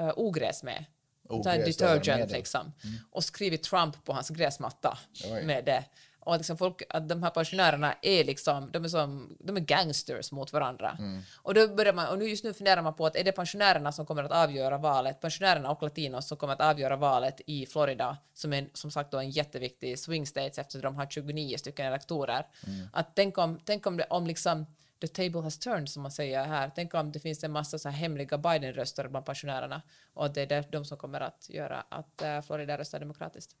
uh, 0.00 0.12
ogräs 0.16 0.62
med. 0.62 0.84
Så 1.30 1.48
här 1.48 1.58
detergent 1.58 2.30
liksom. 2.30 2.72
Och 3.10 3.24
skrivit 3.24 3.62
Trump 3.62 4.04
på 4.04 4.12
hans 4.12 4.30
gräsmatta 4.30 4.98
Oj. 5.24 5.44
med 5.44 5.64
det. 5.64 5.84
Och 6.22 6.36
liksom 6.36 6.56
folk, 6.56 6.82
att 6.88 7.08
de 7.08 7.22
här 7.22 7.30
pensionärerna 7.30 7.94
är 8.02 8.24
liksom, 8.24 8.70
de 8.72 8.84
är, 8.84 8.88
som, 8.88 9.36
de 9.40 9.56
är 9.56 9.60
gangsters 9.60 10.32
mot 10.32 10.52
varandra. 10.52 10.98
Och, 11.36 11.54
då 11.54 11.68
börjar 11.68 11.92
man, 11.92 12.08
och 12.08 12.18
nu 12.18 12.28
just 12.28 12.44
nu 12.44 12.54
funderar 12.54 12.82
man 12.82 12.94
på 12.94 13.06
att 13.06 13.16
är 13.16 13.24
det 13.24 13.32
pensionärerna 13.32 13.92
som 13.92 14.06
kommer 14.06 14.24
att 14.24 14.32
avgöra 14.32 14.78
valet, 14.78 15.20
pensionärerna 15.20 15.70
och 15.70 15.82
latinos 15.82 16.28
som 16.28 16.36
kommer 16.36 16.54
att 16.54 16.60
avgöra 16.60 16.96
valet 16.96 17.40
i 17.46 17.66
Florida, 17.66 18.16
som 18.34 18.52
är 18.52 18.68
som 18.72 18.90
sagt 18.90 19.10
då 19.10 19.18
en 19.18 19.30
jätteviktig 19.30 19.98
swing 19.98 20.26
states 20.26 20.58
eftersom 20.58 20.80
de 20.80 20.96
har 20.96 21.06
29 21.06 21.56
stycken 21.56 21.86
elektorer. 21.86 22.46
Att 22.92 23.16
tänk 23.16 23.38
om, 23.38 23.60
tänk 23.64 23.86
om, 23.86 23.96
det, 23.96 24.06
om 24.10 24.26
liksom 24.26 24.66
the 25.00 25.08
table 25.08 25.40
has 25.40 25.58
turned 25.58 25.88
som 25.88 26.02
man 26.02 26.12
säger 26.12 26.44
här. 26.44 26.70
Tänk 26.74 26.94
om 26.94 27.12
det 27.12 27.20
finns 27.20 27.44
en 27.44 27.52
massa 27.52 27.78
så 27.78 27.88
hemliga 27.88 28.38
Biden-röster 28.38 29.08
bland 29.08 29.26
pensionärerna 29.26 29.82
och 30.14 30.26
att 30.26 30.34
det 30.34 30.52
är 30.52 30.64
de 30.70 30.84
som 30.84 30.98
kommer 30.98 31.20
att 31.20 31.46
göra 31.50 31.84
att 31.88 32.22
eh, 32.22 32.40
Florida 32.42 32.78
röstar 32.78 33.00
demokratiskt. 33.00 33.56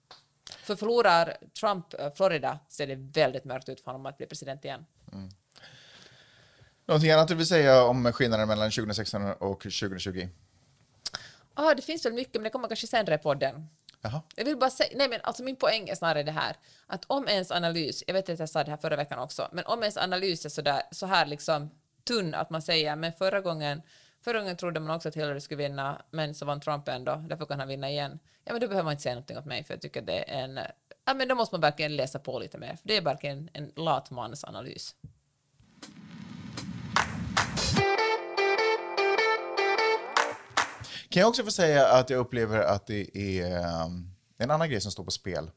För 0.62 0.76
förlorar 0.76 1.36
Trump 1.60 1.94
eh, 1.94 2.12
Florida 2.14 2.58
ser 2.68 2.86
det 2.86 2.96
väldigt 2.96 3.44
mörkt 3.44 3.68
ut 3.68 3.80
för 3.80 3.90
honom 3.90 4.06
att 4.06 4.16
bli 4.16 4.26
president 4.26 4.64
igen. 4.64 4.86
Någonting 6.86 7.10
annat 7.10 7.28
du 7.28 7.34
vill 7.34 7.46
säga 7.46 7.84
om 7.84 8.12
skillnaden 8.12 8.48
mellan 8.48 8.70
2016 8.70 9.22
och 9.24 9.60
2020? 9.60 10.28
Ah, 11.54 11.74
det 11.74 11.82
finns 11.82 12.04
väl 12.04 12.12
mycket, 12.12 12.34
men 12.34 12.42
det 12.42 12.50
kommer 12.50 12.68
kanske 12.68 12.86
senare 12.86 13.14
i 13.14 13.18
podden. 13.18 13.68
Jaha. 14.02 14.22
Jag 14.36 14.44
vill 14.44 14.56
bara 14.56 14.70
säga, 14.70 14.90
nej 14.96 15.08
men 15.08 15.20
alltså 15.22 15.42
min 15.42 15.56
poäng 15.56 15.88
är 15.88 15.94
snarare 15.94 16.22
det 16.22 16.32
här, 16.32 16.56
att 16.86 17.04
om 17.06 17.28
ens 17.28 17.50
analys, 17.50 18.04
jag 18.06 18.14
vet 18.14 18.28
att 18.28 18.38
jag 18.38 18.48
sa 18.48 18.64
det 18.64 18.70
här 18.70 18.78
förra 18.78 18.96
veckan 18.96 19.18
också, 19.18 19.48
men 19.52 19.66
om 19.66 19.80
ens 19.80 19.96
analys 19.96 20.44
är 20.44 20.48
så, 20.48 20.62
där, 20.62 20.82
så 20.90 21.06
här 21.06 21.26
liksom 21.26 21.70
tunn 22.04 22.34
att 22.34 22.50
man 22.50 22.62
säger, 22.62 22.96
men 22.96 23.12
förra 23.12 23.40
gången, 23.40 23.82
förra 24.24 24.38
gången 24.38 24.56
trodde 24.56 24.80
man 24.80 24.96
också 24.96 25.08
att 25.08 25.16
Hillary 25.16 25.40
skulle 25.40 25.68
vinna, 25.68 26.02
men 26.10 26.34
så 26.34 26.46
vann 26.46 26.60
Trump 26.60 26.88
ändå, 26.88 27.24
därför 27.28 27.46
kan 27.46 27.58
han 27.58 27.68
vinna 27.68 27.90
igen. 27.90 28.18
Ja, 28.44 28.52
men 28.52 28.60
då 28.60 28.68
behöver 28.68 28.84
man 28.84 28.92
inte 28.92 29.02
säga 29.02 29.14
någonting 29.14 29.38
åt 29.38 29.44
mig, 29.44 29.64
för 29.64 29.74
jag 29.74 29.80
tycker 29.80 30.02
det 30.02 30.30
är 30.30 30.44
en, 30.44 30.60
ja 31.04 31.14
men 31.14 31.28
då 31.28 31.34
måste 31.34 31.54
man 31.54 31.60
verkligen 31.60 31.96
läsa 31.96 32.18
på 32.18 32.38
lite 32.38 32.58
mer, 32.58 32.76
för 32.76 32.88
det 32.88 32.96
är 32.96 33.02
verkligen 33.02 33.50
en 33.52 33.72
lat 33.76 34.10
Kan 41.10 41.20
jag 41.20 41.28
också 41.28 41.44
få 41.44 41.50
säga 41.50 41.86
att 41.86 42.10
jag 42.10 42.18
upplever 42.18 42.58
att 42.58 42.86
det 42.86 43.16
är 43.16 43.58
ehm, 43.58 44.10
en 44.38 44.50
annan 44.50 44.70
grej 44.70 44.80
som 44.80 44.92
står 44.92 45.04
på 45.04 45.10
spel 45.10 45.50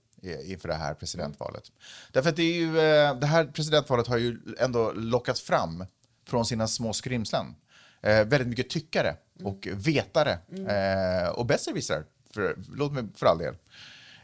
inför 0.45 0.67
det 0.67 0.73
här 0.73 0.93
presidentvalet. 0.93 1.63
Därför 2.11 2.29
att 2.29 2.35
det, 2.35 2.43
är 2.43 2.53
ju, 2.53 2.79
eh, 2.79 3.15
det 3.15 3.27
här 3.27 3.45
presidentvalet 3.45 4.07
har 4.07 4.17
ju 4.17 4.39
ändå 4.59 4.91
lockats 4.91 5.41
fram 5.41 5.85
från 6.27 6.45
sina 6.45 6.67
små 6.67 6.93
skrymslen. 6.93 7.55
Eh, 8.01 8.25
väldigt 8.25 8.47
mycket 8.47 8.69
tyckare 8.69 9.15
och 9.43 9.67
vetare 9.71 10.39
eh, 10.67 11.29
och 11.29 11.45
besserwissrar, 11.45 12.05
för, 12.33 12.55
låt 12.75 12.93
mig 12.93 13.03
för 13.15 13.25
all 13.25 13.37
del. 13.37 13.55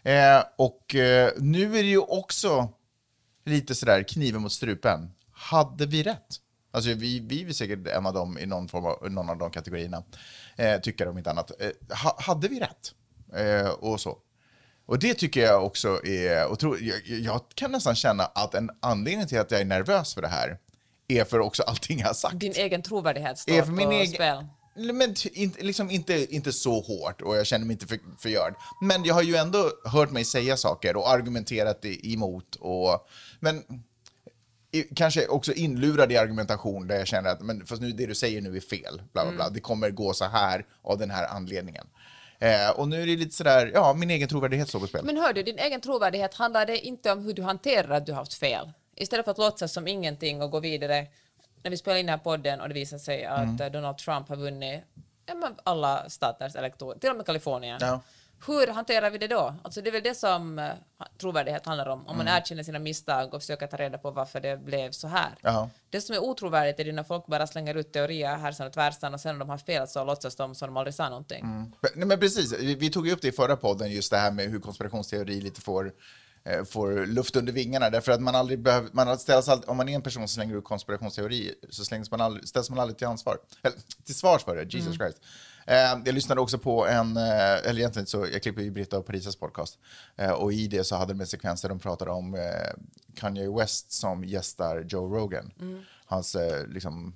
Eh, 0.04 0.44
och 0.58 0.96
eh, 0.96 1.32
nu 1.38 1.78
är 1.78 1.84
det 1.84 1.90
ju 1.90 2.00
också 2.00 2.70
lite 3.46 3.76
sådär 3.76 4.04
kniven 4.04 4.42
mot 4.42 4.52
strupen. 4.52 5.12
Hade 5.32 5.86
vi 5.86 6.04
rätt? 6.04 6.40
Alltså 6.72 6.94
vi, 6.94 7.20
vi 7.20 7.46
är 7.50 7.54
säkert 7.54 7.88
en 7.88 8.06
av 8.06 8.14
dem 8.14 8.38
i 8.38 8.46
någon, 8.46 8.68
form 8.68 8.86
av, 8.86 9.12
någon 9.12 9.30
av 9.30 9.38
de 9.38 9.52
kategorierna, 9.52 10.04
eh, 10.58 10.80
tycker 10.80 11.08
om 11.08 11.18
inte 11.18 11.30
annat. 11.30 11.52
Eh, 11.62 11.98
ha, 12.04 12.18
hade 12.20 12.48
vi 12.48 12.60
rätt? 12.60 12.94
Eh, 13.36 13.70
och 13.70 14.02
så. 14.02 14.18
Och 14.86 15.00
det 15.00 15.14
tycker 15.14 15.42
jag 15.42 15.66
också 15.66 16.06
är 16.06 16.52
otroligt. 16.52 16.82
Jag, 16.82 17.20
jag 17.20 17.42
kan 17.56 17.72
nästan 17.72 17.96
känna 17.96 18.26
att 18.26 18.56
en 18.56 18.70
anledning 18.80 19.28
till 19.28 19.40
att 19.40 19.52
jag 19.52 19.62
är 19.62 19.66
nervös 19.66 20.14
för 20.14 20.22
det 20.22 20.28
här 20.28 20.58
är 21.08 21.24
för 21.24 21.40
också 21.40 21.64
allting 21.64 22.00
jag 22.00 22.08
har 22.08 22.14
sagt. 22.14 22.40
Din 22.40 22.54
egen 22.56 22.82
trovärdighet 22.82 23.40
står 23.40 23.54
är 23.54 23.64
för 23.64 23.72
min 23.72 23.88
på 23.88 23.92
egen, 23.92 24.14
spel. 24.14 24.46
Men 24.94 25.16
liksom 25.60 25.92
inte, 25.92 26.36
inte 26.36 26.54
så 26.54 26.82
hårt 26.82 27.22
och 27.22 27.38
jag 27.38 27.48
känner 27.48 27.66
mig 27.66 27.74
inte 27.74 27.88
för, 27.88 28.00
förgörd. 28.20 28.56
Men 28.82 29.04
jag 29.04 29.14
har 29.14 29.22
ju 29.22 29.36
ändå 29.36 29.72
hört 29.86 30.12
mig 30.12 30.26
säga 30.26 30.58
saker 30.58 30.96
och 30.96 31.10
argumenterat 31.10 31.86
emot. 31.86 32.56
Och, 32.56 33.08
men 33.40 33.64
kanske 34.96 35.28
också 35.28 35.54
inlurad 35.54 36.12
i 36.12 36.18
argumentation 36.18 36.88
där 36.88 36.98
jag 36.98 37.08
känner 37.08 37.30
att 37.30 37.42
men, 37.42 37.66
fast 37.66 37.82
nu, 37.82 37.92
det 37.92 38.06
du 38.06 38.16
säger 38.16 38.42
nu 38.42 38.56
är 38.58 38.62
fel. 38.62 39.02
Bla, 39.14 39.26
bla, 39.26 39.36
bla. 39.36 39.50
Det 39.50 39.60
kommer 39.60 39.90
gå 39.90 40.14
så 40.14 40.26
här 40.26 40.66
av 40.82 40.98
den 40.98 41.12
här 41.12 41.28
anledningen. 41.28 41.88
Eh, 42.40 42.70
och 42.70 42.88
nu 42.88 43.02
är 43.02 43.06
det 43.06 43.16
lite 43.16 43.36
sådär, 43.36 43.72
ja, 43.74 43.94
min 43.94 44.10
egen 44.10 44.30
trovärdighet 44.30 44.70
står 44.70 44.80
på 44.80 44.88
spel. 44.88 45.06
Men 45.06 45.18
hör 45.18 45.34
du, 45.34 45.44
din 45.44 45.60
egen 45.60 45.82
trovärdighet 45.82 46.34
handlar 46.34 46.66
det 46.66 46.80
inte 46.80 47.12
om 47.12 47.24
hur 47.24 47.34
du 47.34 47.42
hanterar 47.42 47.90
att 47.90 48.06
du 48.06 48.14
haft 48.14 48.34
fel. 48.34 48.72
Istället 48.96 49.26
för 49.26 49.32
att 49.32 49.38
låtsas 49.38 49.74
som 49.74 49.88
ingenting 49.88 50.42
och 50.42 50.52
gå 50.52 50.60
vidare. 50.60 51.08
När 51.64 51.72
vi 51.72 51.78
spelar 51.78 51.98
in 51.98 52.06
den 52.06 52.14
här 52.18 52.24
podden 52.24 52.62
och 52.62 52.68
det 52.68 52.74
visar 52.74 52.98
sig 52.98 53.26
att 53.26 53.60
Mm. 53.60 53.72
Donald 53.72 53.98
Trump 53.98 54.30
har 54.30 54.36
vunnit 54.36 54.84
alla 55.64 56.10
staters 56.10 56.56
elektorer, 56.56 57.00
till 57.00 57.10
och 57.10 57.16
med 57.16 57.26
Kalifornien. 57.26 57.78
Ja. 57.82 58.02
Hur 58.48 58.68
hanterar 58.68 59.10
vi 59.10 59.18
det 59.18 59.28
då? 59.28 59.56
Alltså 59.64 59.82
det 59.82 59.90
är 59.90 59.92
väl 59.92 60.04
det 60.04 60.16
som 60.16 60.60
eh, 60.60 60.70
trovärdighet 61.18 61.66
handlar 61.66 61.86
om. 61.90 62.00
Om 62.08 62.18
man 62.18 62.28
Mm. 62.28 62.42
erkänner 62.42 62.64
sina 62.64 62.80
misstag 62.80 63.34
och 63.34 63.42
försöker 63.42 63.68
ta 63.68 63.78
reda 63.78 63.98
på 63.98 64.12
varför 64.12 64.40
det 64.40 64.58
blev 64.58 64.92
så 64.92 65.08
här. 65.08 65.30
Jaha. 65.42 65.70
Det 65.90 66.02
som 66.02 66.16
är 66.16 66.20
otrovärdigt 66.24 66.80
är 66.80 66.84
det 66.86 66.92
när 66.92 67.04
folk 67.04 67.26
bara 67.26 67.48
slänger 67.48 67.76
ut 67.76 67.94
teorier 67.94 68.38
härsan 68.38 68.68
och 68.68 68.74
tvärsan 68.74 69.14
och 69.14 69.20
sen 69.20 69.36
när 69.36 69.40
de 69.40 69.50
har 69.50 69.58
fel 69.58 69.88
så 69.88 70.04
låtsas 70.04 70.36
de 70.36 70.56
som 70.56 70.68
de 70.68 70.78
aldrig 70.78 70.94
sa 70.94 71.10
någonting. 71.10 71.72
Nej, 71.96 72.06
men 72.08 72.20
precis, 72.20 72.54
vi, 72.60 72.76
vi 72.76 72.90
tog 72.90 73.08
ju 73.08 73.14
upp 73.14 73.22
det 73.22 73.28
i 73.28 73.32
förra 73.32 73.56
podden, 73.56 73.92
just 73.92 74.12
det 74.12 74.18
här 74.18 74.32
med 74.32 74.50
hur 74.50 74.60
konspirationsteori 74.60 75.42
lite 75.42 75.62
får, 75.62 75.92
eh, 76.44 76.64
får 76.64 77.06
luft 77.06 77.36
under 77.36 77.54
vingarna. 77.54 77.90
Därför 77.90 78.12
att 78.12 78.22
man 78.22 78.36
aldrig 78.36 78.60
behöver, 78.60 78.90
man 78.94 79.18
ställs 79.18 79.50
aldrig, 79.50 79.70
om 79.70 79.78
man 79.78 79.90
är 79.90 79.96
en 79.96 80.02
person 80.02 80.22
som 80.28 80.28
slänger 80.28 80.56
ut 80.58 80.64
konspirationsteori 80.64 81.56
så 81.70 81.86
slängs 81.86 82.12
man 82.12 82.22
aldrig, 82.22 82.48
ställs 82.48 82.70
man 82.70 82.80
aldrig 82.80 82.98
till 82.98 83.08
ansvar, 83.08 83.38
eller 83.64 83.78
till 84.06 84.16
svars 84.16 84.44
för 84.44 84.56
det, 84.56 84.74
Jesus 84.74 84.96
Christ. 84.96 85.18
Eh, 85.70 86.02
jag 86.06 86.14
lyssnade 86.14 86.42
också 86.42 86.58
på 86.58 86.88
en, 86.88 87.18
eh, 87.18 87.58
eller 87.58 87.78
egentligen 87.78 88.06
så, 88.06 88.28
jag 88.32 88.44
klipper 88.44 88.62
ju 88.62 88.72
Britta 88.72 88.98
och 88.98 89.06
Parisas 89.06 89.36
podcast. 89.36 89.80
Eh, 90.16 90.32
och 90.32 90.54
i 90.54 90.68
det 90.68 90.84
så 90.84 90.96
hade 90.96 91.14
de 91.14 91.22
en 91.22 91.28
sekvens 91.28 91.62
där 91.62 91.70
de 91.70 91.80
pratade 91.80 92.12
om 92.12 92.38
Kanye 93.16 93.50
West 93.50 93.92
som 93.92 94.24
gästar 94.24 94.86
Joe 94.90 95.16
Rogan. 95.16 95.52
Hans 96.06 96.36
eh, 96.36 96.68
liksom 96.68 97.14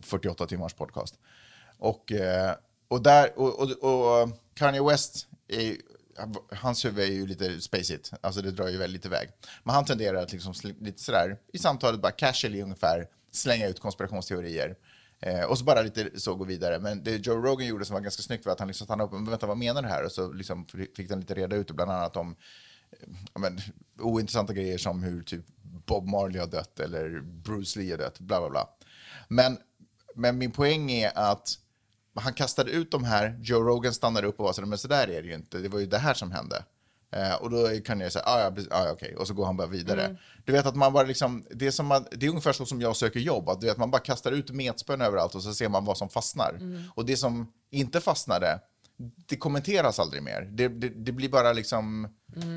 48 0.00 0.46
timmars 0.46 0.74
podcast. 0.74 1.14
Och, 1.78 2.12
och, 2.88 3.02
där, 3.02 3.38
och, 3.38 3.60
och, 3.60 4.22
och 4.22 4.28
Kanye 4.54 4.82
West 4.82 5.26
är, 5.48 5.76
hans 6.56 6.84
huvud 6.84 7.04
är 7.04 7.12
ju 7.12 7.26
lite 7.26 7.60
spacigt, 7.60 8.12
alltså 8.20 8.42
det 8.42 8.50
drar 8.50 8.68
ju 8.68 8.78
väldigt 8.78 9.06
iväg. 9.06 9.28
Men 9.62 9.74
han 9.74 9.84
tenderar 9.84 10.22
att 10.22 10.32
liksom 10.32 10.54
lite 10.80 11.02
sådär 11.02 11.38
i 11.52 11.58
samtalet 11.58 12.00
bara 12.00 12.12
casually 12.12 12.62
ungefär 12.62 13.08
slänga 13.32 13.68
ut 13.68 13.80
konspirationsteorier. 13.80 14.76
Eh, 15.20 15.44
och 15.44 15.58
så 15.58 15.64
bara 15.64 15.82
lite 15.82 16.20
så 16.20 16.34
gå 16.34 16.44
vidare. 16.44 16.78
Men 16.78 17.04
det 17.04 17.26
Joe 17.26 17.36
Rogan 17.36 17.66
gjorde 17.66 17.84
som 17.84 17.94
var 17.94 18.00
ganska 18.00 18.22
snyggt 18.22 18.46
var 18.46 18.52
att 18.52 18.58
han 18.58 18.68
liksom 18.68 18.84
stannade 18.84 19.08
upp 19.08 19.12
och 19.12 19.32
vänta 19.32 19.46
vad 19.46 19.56
menar 19.56 19.82
du 19.82 19.88
här? 19.88 20.04
Och 20.04 20.12
så 20.12 20.32
liksom 20.32 20.66
fick 20.96 21.08
den 21.08 21.20
lite 21.20 21.34
reda 21.34 21.56
ut 21.56 21.68
det, 21.68 21.74
bland 21.74 21.90
annat 21.90 22.16
om 22.16 22.36
eh, 22.90 23.08
ja, 23.34 23.40
men, 23.40 23.60
ointressanta 23.98 24.52
grejer 24.52 24.78
som 24.78 25.02
hur 25.02 25.22
typ 25.22 25.44
Bob 25.62 26.06
Marley 26.06 26.40
har 26.40 26.46
dött 26.46 26.80
eller 26.80 27.20
Bruce 27.20 27.78
Lee 27.78 27.92
har 27.92 27.98
dött, 27.98 28.20
bla 28.20 28.40
bla 28.40 28.50
bla. 28.50 28.68
Men, 29.28 29.58
men 30.14 30.38
min 30.38 30.50
poäng 30.50 30.90
är 30.90 31.18
att 31.18 31.58
han 32.14 32.34
kastade 32.34 32.70
ut 32.70 32.90
de 32.90 33.04
här, 33.04 33.38
Joe 33.42 33.62
Rogan 33.62 33.94
stannade 33.94 34.26
upp 34.26 34.38
och 34.38 34.44
var 34.44 34.52
så 34.52 34.66
men 34.66 34.78
så 34.78 34.88
där 34.88 35.08
är 35.08 35.22
det 35.22 35.28
ju 35.28 35.34
inte, 35.34 35.58
det 35.58 35.68
var 35.68 35.80
ju 35.80 35.86
det 35.86 35.98
här 35.98 36.14
som 36.14 36.32
hände. 36.32 36.64
Eh, 37.16 37.34
och 37.34 37.50
då 37.50 37.68
kan 37.84 38.00
jag 38.00 38.12
säga, 38.12 38.24
ah, 38.26 38.40
ja, 38.40 38.52
ah, 38.70 38.90
okej, 38.92 39.16
och 39.16 39.26
så 39.26 39.34
går 39.34 39.46
han 39.46 39.56
bara 39.56 39.66
vidare. 39.66 40.16
Du 40.44 40.52
vet 40.52 40.66
att 40.66 40.76
man 40.76 40.92
bara 40.92 41.06
liksom, 41.06 41.44
det 41.50 41.66
är, 41.66 41.70
som 41.70 41.86
man, 41.86 42.06
det 42.10 42.26
är 42.26 42.30
ungefär 42.30 42.52
så 42.52 42.66
som 42.66 42.80
jag 42.80 42.96
söker 42.96 43.20
jobb, 43.20 43.48
att 43.48 43.60
du 43.60 43.66
vet, 43.66 43.76
man 43.76 43.90
bara 43.90 44.02
kastar 44.02 44.32
ut 44.32 44.50
metspön 44.50 45.00
överallt 45.00 45.34
och 45.34 45.42
så 45.42 45.54
ser 45.54 45.68
man 45.68 45.84
vad 45.84 45.98
som 45.98 46.08
fastnar. 46.08 46.60
Och 46.94 47.06
det 47.06 47.16
som 47.16 47.52
inte 47.70 48.00
fastnade, 48.00 48.60
det 48.96 49.36
kommenteras 49.36 49.98
aldrig 49.98 50.22
mer. 50.22 50.48
Det, 50.50 50.68
det, 50.68 50.88
det 50.88 51.12
blir 51.12 51.28
bara 51.28 51.52
liksom, 51.52 52.08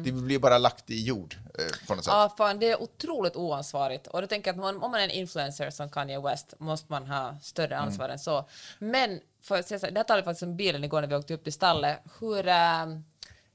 det 0.03 0.11
blir 0.11 0.39
bara 0.39 0.57
lagt 0.57 0.89
i 0.89 1.03
jord 1.03 1.35
eh, 1.59 1.87
på 1.87 1.95
något 1.95 2.05
sätt. 2.05 2.13
Ja, 2.13 2.33
fan, 2.37 2.59
det 2.59 2.71
är 2.71 2.81
otroligt 2.81 3.35
oansvarigt. 3.35 4.07
Och 4.07 4.21
då 4.21 4.27
tänker 4.27 4.53
jag 4.53 4.65
att 4.65 4.75
om 4.75 4.91
man 4.91 4.99
är 4.99 5.03
en 5.03 5.11
influencer 5.11 5.69
som 5.69 5.89
Kanye 5.89 6.21
West 6.21 6.53
måste 6.57 6.91
man 6.91 7.07
ha 7.07 7.37
större 7.41 7.77
ansvar 7.77 8.09
än 8.09 8.19
så. 8.19 8.49
Men 8.79 9.19
för 9.41 9.59
att 9.59 9.67
säga 9.67 9.79
så, 9.79 9.85
här, 9.85 9.93
det 9.93 9.99
här 9.99 10.05
talade 10.05 10.23
faktiskt 10.23 10.43
om 10.43 10.57
bilen 10.57 10.83
igår 10.83 11.01
när 11.01 11.07
vi 11.07 11.15
åkte 11.15 11.33
upp 11.33 11.43
till 11.43 11.53
stallet, 11.53 11.99
hur 12.19 12.47
äh, 12.47 12.85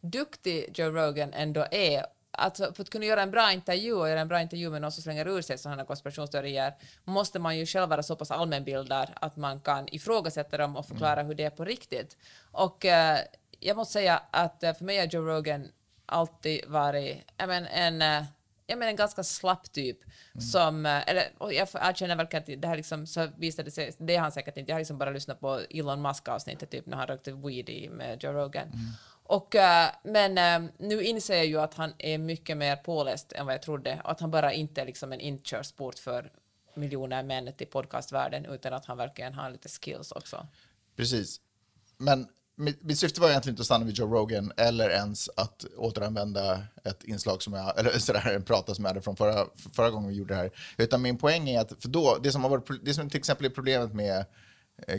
duktig 0.02 0.78
Joe 0.78 0.90
Rogan 0.90 1.32
ändå 1.32 1.66
är 1.70 2.06
Alltså, 2.34 2.72
för 2.74 2.82
att 2.82 2.90
kunna 2.90 3.04
göra 3.04 3.22
en 3.22 3.30
bra 3.30 3.52
intervju 3.52 3.92
och 3.92 4.08
göra 4.08 4.20
en 4.20 4.28
bra 4.28 4.40
intervju 4.40 4.70
med 4.70 4.82
någon 4.82 4.92
som 4.92 5.02
slänger 5.02 5.28
ur 5.28 5.42
sig 5.42 5.58
sådana 5.58 5.84
konspirationsteorier 5.84 6.74
måste 7.04 7.38
man 7.38 7.58
ju 7.58 7.66
själv 7.66 7.88
vara 7.88 8.02
så 8.02 8.16
pass 8.16 8.30
allmänbildad 8.30 9.08
att 9.14 9.36
man 9.36 9.60
kan 9.60 9.88
ifrågasätta 9.94 10.56
dem 10.56 10.76
och 10.76 10.86
förklara 10.86 11.22
hur 11.22 11.34
det 11.34 11.44
är 11.44 11.50
på 11.50 11.64
riktigt. 11.64 12.16
Och 12.52 12.84
eh, 12.84 13.18
jag 13.60 13.76
måste 13.76 13.92
säga 13.92 14.22
att 14.30 14.62
eh, 14.62 14.74
för 14.74 14.84
mig 14.84 14.98
har 14.98 15.06
Joe 15.06 15.22
Rogan 15.22 15.68
alltid 16.06 16.60
varit 16.66 17.18
jag 17.36 17.48
men, 17.48 17.66
en, 17.66 18.02
eh, 18.02 18.24
jag 18.66 18.78
men, 18.78 18.88
en 18.88 18.96
ganska 18.96 19.24
slapp 19.24 19.72
typ. 19.72 19.98
Som, 20.52 20.86
eh, 20.86 21.08
eller, 21.08 21.24
och 21.38 21.52
jag 21.52 21.68
erkänner 21.74 22.16
verkligen 22.16 22.42
att 22.42 22.62
det 22.62 22.68
här 22.68 22.76
liksom, 22.76 23.06
så 23.06 23.28
visade 23.36 23.70
sig, 23.70 23.92
det 23.98 24.14
är 24.16 24.20
han 24.20 24.32
säkert 24.32 24.56
inte, 24.56 24.70
jag 24.70 24.76
har 24.76 24.80
liksom 24.80 24.98
bara 24.98 25.10
lyssnat 25.10 25.40
på 25.40 25.60
Elon 25.70 26.02
Musk-avsnittet 26.02 26.70
typ 26.70 26.86
när 26.86 26.96
han 26.96 27.06
rökte 27.06 27.32
weed 27.32 27.90
med 27.90 28.24
Joe 28.24 28.32
Rogan. 28.32 28.68
Och, 29.32 29.54
eh, 29.54 29.90
men 30.02 30.38
eh, 30.38 30.70
nu 30.78 31.02
inser 31.02 31.36
jag 31.36 31.46
ju 31.46 31.60
att 31.60 31.74
han 31.74 31.92
är 31.98 32.18
mycket 32.18 32.56
mer 32.56 32.76
påläst 32.76 33.32
än 33.32 33.46
vad 33.46 33.54
jag 33.54 33.62
trodde 33.62 34.00
och 34.04 34.10
att 34.10 34.20
han 34.20 34.30
bara 34.30 34.52
inte 34.52 34.80
är 34.80 34.86
liksom 34.86 35.12
en 35.12 35.20
inkörsport 35.20 35.98
för 35.98 36.32
miljoner 36.74 37.22
män 37.22 37.52
till 37.56 37.66
podcastvärlden 37.66 38.46
utan 38.46 38.72
att 38.72 38.86
han 38.86 38.96
verkligen 38.96 39.34
har 39.34 39.50
lite 39.50 39.68
skills 39.68 40.12
också. 40.12 40.46
Precis. 40.96 41.40
Men 41.98 42.26
mitt, 42.56 42.82
mitt 42.82 42.98
syfte 42.98 43.20
var 43.20 43.28
egentligen 43.28 43.52
inte 43.52 43.60
att 43.60 43.66
stanna 43.66 43.84
vid 43.84 43.98
Joe 43.98 44.14
Rogan 44.14 44.52
eller 44.56 44.90
ens 44.90 45.30
att 45.36 45.64
återanvända 45.76 46.62
ett 46.84 47.04
inslag 47.04 47.42
som 47.42 47.52
jag, 47.52 47.78
eller 47.78 47.90
sådär, 47.98 48.32
en 48.34 48.44
prata 48.44 48.74
som 48.74 48.84
jag 48.84 48.90
hade 48.90 49.02
från 49.02 49.16
förra, 49.16 49.46
förra 49.74 49.90
gången 49.90 50.08
vi 50.08 50.14
gjorde 50.16 50.34
det 50.34 50.40
här. 50.40 50.50
Utan 50.76 51.02
min 51.02 51.18
poäng 51.18 51.48
är 51.48 51.60
att, 51.60 51.72
för 51.82 51.88
då, 51.88 52.18
det 52.22 52.32
som 52.32 52.42
har 52.42 52.50
varit, 52.50 52.84
det 52.84 52.94
som 52.94 53.10
till 53.10 53.18
exempel 53.18 53.46
är 53.46 53.50
problemet 53.50 53.94
med 53.94 54.24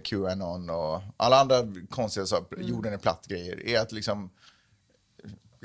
Qanon 0.04 0.70
och 0.70 1.02
alla 1.18 1.40
andra 1.40 1.56
konstiga 1.90 2.26
saker, 2.26 2.58
jorden 2.58 2.94
är 2.94 2.98
platt-grejer, 2.98 3.68
är 3.68 3.80
att 3.80 3.92
liksom 3.92 4.30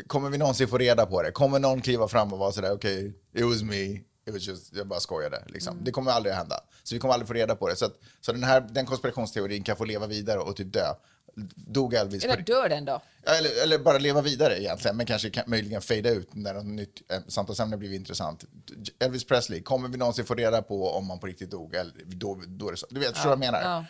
Kommer 0.07 0.31
vi 0.31 0.39
någonsin 0.39 0.69
få 0.69 0.79
reda 0.79 1.07
på 1.07 1.23
det? 1.23 1.31
Kommer 1.31 1.59
någon 1.59 1.81
kliva 1.81 2.09
fram 2.09 2.33
och 2.33 2.39
vara 2.39 2.53
sådär, 2.53 2.73
okej, 2.73 3.15
it 3.35 3.45
was 3.45 3.63
me, 3.63 3.85
it 3.85 4.35
was 4.35 4.43
just, 4.43 4.77
jag 4.77 4.87
bara 4.87 5.01
skojade. 5.01 5.43
Liksom. 5.47 5.85
Det 5.85 5.91
kommer 5.91 6.11
aldrig 6.11 6.33
att 6.33 6.39
hända. 6.39 6.61
Så 6.83 6.95
vi 6.95 6.99
kommer 6.99 7.15
aldrig 7.15 7.29
få 7.29 7.35
reda 7.35 7.57
på 7.57 7.69
det. 7.69 7.77
Så, 7.77 7.85
att, 7.85 8.01
så 8.21 8.33
den 8.33 8.45
här 8.45 8.61
den 8.61 8.87
konspirationsteorin 8.87 9.63
kan 9.63 9.77
få 9.77 9.85
leva 9.85 10.07
vidare 10.07 10.39
och 10.39 10.57
typ 10.57 10.73
dö. 10.73 10.95
Dog 11.55 11.95
Elvis 11.95 12.25
Eller 12.25 12.43
dör 12.43 12.69
den 12.69 12.85
då? 12.85 13.03
Ja, 13.25 13.33
Eller, 13.33 13.63
eller 13.63 13.79
bara 13.79 13.99
leva 13.99 14.23
vidare 14.23 14.61
egentligen, 14.61 14.97
men 14.97 15.07
kanske 15.07 15.31
kan, 15.31 15.45
möjligen 15.47 15.83
fejda 15.83 16.11
ut 16.11 16.35
när 16.35 16.55
något 16.55 16.65
nytt 16.67 17.13
eh, 17.13 17.21
samtalsämne 17.29 17.77
blivit 17.77 17.97
intressant. 18.01 18.45
Elvis 18.99 19.25
Presley, 19.25 19.63
kommer 19.63 19.89
vi 19.89 19.97
någonsin 19.97 20.25
få 20.25 20.35
reda 20.35 20.63
på 20.63 20.91
om 20.91 21.11
han 21.11 21.19
på 21.19 21.27
riktigt 21.27 21.51
dog? 21.51 21.75
Eller, 21.75 21.95
då, 22.05 22.43
då 22.47 22.69
är 22.69 22.71
det 22.71 22.77
så. 22.77 22.87
Du 22.91 23.01
vet, 23.01 23.09
förstår 23.09 23.31
du 23.31 23.37
vad 23.37 23.47
jag 23.47 23.53
menar? 23.53 23.63
ja. 23.63 23.85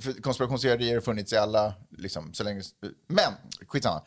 För 0.00 0.12
konspirationsteorier 0.12 0.94
har 0.94 1.00
funnits 1.00 1.32
i 1.32 1.36
alla, 1.36 1.74
liksom, 1.98 2.34
så 2.34 2.44
länge... 2.44 2.62
Men, 3.06 3.32
skitsamma. 3.66 4.02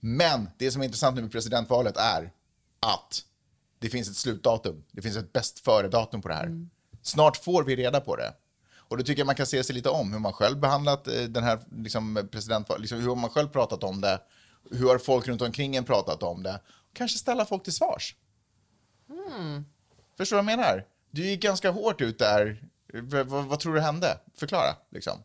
Men 0.00 0.50
det 0.58 0.70
som 0.70 0.82
är 0.82 0.84
intressant 0.86 1.16
nu 1.16 1.22
med 1.22 1.32
presidentvalet 1.32 1.96
är 1.96 2.30
att 2.80 3.22
det 3.78 3.88
finns 3.88 4.10
ett 4.10 4.16
slutdatum. 4.16 4.84
Det 4.92 5.02
finns 5.02 5.16
ett 5.16 5.32
bäst 5.32 5.58
före-datum 5.58 6.22
på 6.22 6.28
det 6.28 6.34
här. 6.34 6.66
Snart 7.02 7.36
får 7.36 7.64
vi 7.64 7.76
reda 7.76 8.00
på 8.00 8.16
det. 8.16 8.32
Och 8.88 8.96
då 8.96 9.02
tycker 9.04 9.20
jag 9.20 9.26
man 9.26 9.34
kan 9.34 9.46
se 9.46 9.64
sig 9.64 9.74
lite 9.74 9.88
om 9.88 10.12
hur 10.12 10.18
man 10.20 10.32
själv 10.32 10.58
behandlat 10.58 11.08
eh, 11.08 11.22
den 11.22 11.44
här 11.44 11.58
liksom, 11.82 12.28
presidentvalet. 12.32 12.80
Liksom, 12.80 12.98
hur 13.00 13.08
har 13.08 13.16
man 13.16 13.30
själv 13.30 13.48
pratat 13.48 13.84
om 13.84 14.00
det? 14.00 14.20
Hur 14.70 14.88
har 14.88 14.98
folk 14.98 15.28
runt 15.28 15.42
omkring 15.42 15.76
en 15.76 15.84
pratat 15.84 16.22
om 16.22 16.42
det? 16.42 16.60
Kanske 16.92 17.18
ställa 17.18 17.46
folk 17.46 17.62
till 17.64 17.72
svars. 17.72 18.16
Förstår 20.16 20.36
du 20.36 20.42
vad 20.42 20.52
jag 20.52 20.58
menar? 20.58 20.84
Du 21.10 21.24
gick 21.26 21.42
ganska 21.42 21.70
hårt 21.70 22.00
ut 22.00 22.18
där. 22.18 22.62
V- 22.92 23.22
vad, 23.22 23.60
tror 23.60 23.74
du 23.74 23.80
hände? 23.80 24.18
Förklara. 24.36 24.76
Liksom. 24.90 25.22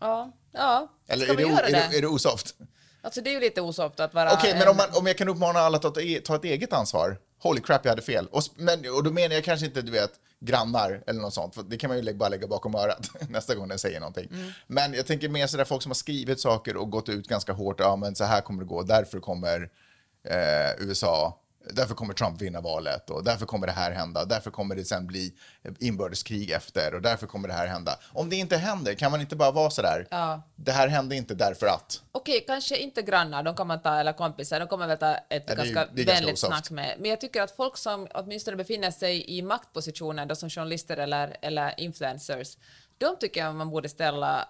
Ja, 0.00 0.32
ja. 0.52 0.92
Eller 1.06 1.24
Ska 1.24 1.32
är 1.32 1.36
vi 1.36 1.42
det, 1.42 1.48
göra 1.50 1.60
är, 1.66 1.72
det? 1.72 1.88
det, 1.90 1.96
är 1.98 2.00
det 2.00 2.06
osoft? 2.08 2.54
Alltså 3.02 3.20
det 3.20 3.30
är 3.30 3.34
ju 3.34 3.40
lite 3.40 3.60
osoft 3.60 4.00
att 4.00 4.14
vara... 4.14 4.32
Okej, 4.32 4.52
men 4.52 4.62
en- 4.62 4.68
om, 4.68 4.76
man, 4.76 4.86
om 4.92 5.06
jag 5.06 5.18
kan 5.18 5.28
uppmana 5.28 5.58
alla 5.60 5.76
att 5.76 5.82
ta, 5.94 6.00
ett- 6.00 6.24
ta 6.24 6.34
ett 6.36 6.44
eget 6.44 6.72
ansvar. 6.72 7.18
Holy 7.38 7.60
crap, 7.60 7.84
jag 7.84 7.90
hade 7.92 8.02
fel. 8.02 8.26
Och, 8.26 8.42
men, 8.56 8.78
och 8.96 9.04
då 9.04 9.10
menar 9.10 9.34
jag 9.34 9.44
kanske 9.44 9.66
inte, 9.66 9.82
du 9.82 9.92
vet, 9.92 10.10
grannar 10.40 11.02
eller 11.06 11.20
något 11.20 11.34
sånt. 11.34 11.54
För 11.54 11.62
det 11.62 11.76
kan 11.76 11.88
man 11.88 12.02
ju 12.02 12.14
bara 12.14 12.28
lägga 12.28 12.46
bakom 12.46 12.74
örat 12.74 13.10
nästa 13.28 13.54
gång 13.54 13.68
den 13.68 13.78
säger 13.78 14.00
någonting. 14.00 14.28
Men 14.66 14.94
jag 14.94 15.06
tänker 15.06 15.28
mer 15.28 15.46
sådär 15.46 15.64
folk 15.64 15.82
som 15.82 15.90
har 15.90 15.94
skrivit 15.94 16.40
saker 16.40 16.76
och 16.76 16.90
gått 16.90 17.08
ut 17.08 17.28
ganska 17.28 17.52
hårt. 17.52 17.80
Ja, 17.80 17.96
men 17.96 18.14
så 18.14 18.24
här 18.24 18.40
kommer 18.40 18.60
det 18.62 18.66
gå. 18.68 18.82
Därför 18.82 19.20
kommer 19.20 19.70
eh, 20.24 20.86
USA 20.86 21.40
Därför 21.70 21.94
kommer 21.94 22.14
Trump 22.14 22.42
vinna 22.42 22.60
valet 22.60 23.10
och 23.10 23.24
därför 23.24 23.46
kommer 23.46 23.66
det 23.66 23.72
här 23.72 23.90
hända. 23.92 24.24
Därför 24.24 24.50
kommer 24.50 24.74
det 24.76 24.84
sen 24.84 25.06
bli 25.06 25.32
inbördeskrig 25.78 26.50
efter 26.50 26.94
och 26.94 27.02
därför 27.02 27.26
kommer 27.26 27.48
det 27.48 27.54
här 27.54 27.66
hända. 27.66 27.98
Om 28.12 28.30
det 28.30 28.36
inte 28.36 28.56
händer, 28.56 28.94
kan 28.94 29.10
man 29.10 29.20
inte 29.20 29.36
bara 29.36 29.50
vara 29.50 29.70
sådär? 29.70 30.06
Ja. 30.10 30.42
Det 30.56 30.72
här 30.72 30.88
hände 30.88 31.16
inte 31.16 31.34
därför 31.34 31.66
att. 31.66 32.02
Okej, 32.12 32.44
kanske 32.46 32.76
inte 32.76 33.02
grannar, 33.02 33.42
de 33.42 33.56
kan 33.56 33.66
man 33.66 33.82
ta, 33.82 33.94
eller 34.00 34.12
kompisar, 34.12 34.60
de 34.60 34.68
kommer 34.68 34.86
väl 34.86 34.98
ta 34.98 35.14
ett 35.14 35.24
Ja, 35.30 35.40
ju- 35.52 35.56
ganska 35.56 35.74
ganska 35.94 36.12
vänligt 36.14 36.38
snack 36.38 36.70
med. 36.70 36.96
Men 36.98 37.10
jag 37.10 37.20
tycker 37.20 37.42
att 37.42 37.50
folk 37.56 37.76
som 37.76 38.06
åtminstone 38.14 38.56
befinner 38.56 38.90
sig 38.90 39.38
i 39.38 39.42
maktpositioner, 39.42 40.26
då 40.26 40.34
som 40.34 40.50
journalister 40.50 40.96
eller, 40.96 41.36
eller 41.42 41.80
influencers, 41.80 42.56
de 42.98 43.16
tycker 43.20 43.40
jag 43.40 43.54
man 43.54 43.70
borde 43.70 43.88
ställa, 43.88 44.48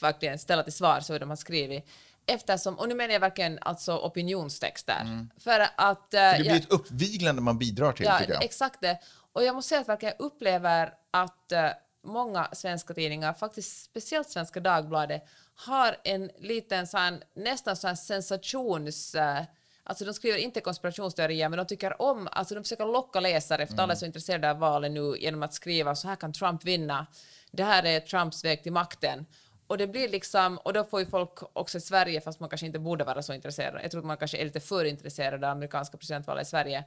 verkligen 0.00 0.38
ställa 0.38 0.62
till 0.62 0.72
svar 0.72 1.00
så 1.00 1.12
hur 1.12 1.20
de 1.20 1.28
har 1.28 1.36
skrivit. 1.36 1.86
Eftersom, 2.26 2.78
och 2.78 2.88
nu 2.88 2.94
menar 2.94 3.12
jag 3.12 3.20
verkligen 3.20 3.58
alltså 3.62 3.96
opinionstexter. 3.98 5.26
För 5.38 5.66
att... 5.76 6.14
eh, 6.14 6.20
Mm. 6.20 6.32
Det 6.36 6.42
blir 6.42 6.50
jag- 6.50 6.56
ett 6.60 6.70
uppviglande 6.72 7.42
man 7.42 7.58
bidrar 7.58 7.92
till, 7.92 8.06
Ja, 8.06 8.40
exakt 8.42 8.80
det. 8.80 8.98
Och 9.32 9.44
jag 9.44 9.54
måste 9.54 9.68
säga 9.68 9.80
att 9.80 9.88
verkligen 9.88 10.14
jag 10.18 10.26
upplever 10.26 10.94
att 11.10 11.52
eh, 11.52 11.68
många 12.04 12.48
svenska 12.52 12.94
tidningar, 12.94 13.32
faktiskt 13.34 13.82
speciellt 13.84 14.30
Svenska 14.30 14.60
Dagbladet, 14.60 15.24
har 15.54 15.96
en 16.04 16.30
liten 16.38 16.86
sån, 16.86 17.20
nästan 17.34 17.76
sån 17.76 17.96
sensations... 17.96 19.14
eh, 19.14 19.42
Alltså 19.84 20.04
de 20.04 20.14
skriver 20.14 20.38
inte 20.38 20.60
konspirationsteorier, 20.60 21.48
men 21.48 21.56
de 21.56 21.66
tycker 21.66 22.02
om, 22.02 22.28
alltså 22.32 22.54
de 22.54 22.64
försöker 22.64 22.84
locka 22.86 23.20
läsare, 23.20 23.66
för 23.66 23.78
alla 23.78 23.92
är 23.92 23.96
så 23.96 24.06
intresserade 24.06 24.50
av 24.50 24.58
valet 24.58 24.92
nu, 24.92 25.16
genom 25.18 25.42
att 25.42 25.54
skriva 25.54 25.94
så 25.94 26.08
här 26.08 26.16
kan 26.16 26.32
Trump 26.32 26.64
vinna, 26.64 27.06
det 27.50 27.64
här 27.64 27.82
är 27.84 28.00
Trumps 28.00 28.44
väg 28.44 28.62
till 28.62 28.72
makten. 28.72 29.26
Och 29.70 29.78
det 29.78 29.86
blir 29.86 30.08
liksom, 30.08 30.58
och 30.58 30.72
då 30.72 30.84
får 30.84 31.00
ju 31.00 31.06
folk 31.06 31.30
också 31.52 31.78
i 31.78 31.80
Sverige, 31.80 32.20
fast 32.20 32.40
man 32.40 32.48
kanske 32.48 32.66
inte 32.66 32.78
borde 32.78 33.04
vara 33.04 33.22
så 33.22 33.34
intresserad. 33.34 33.80
Jag 33.82 33.90
tror 33.90 34.00
att 34.00 34.06
man 34.06 34.16
kanske 34.16 34.38
är 34.38 34.44
lite 34.44 34.60
för 34.60 34.84
intresserad 34.84 35.44
av 35.44 35.50
amerikanska 35.50 35.96
presidentvalet 35.96 36.46
i 36.46 36.50
Sverige. 36.50 36.84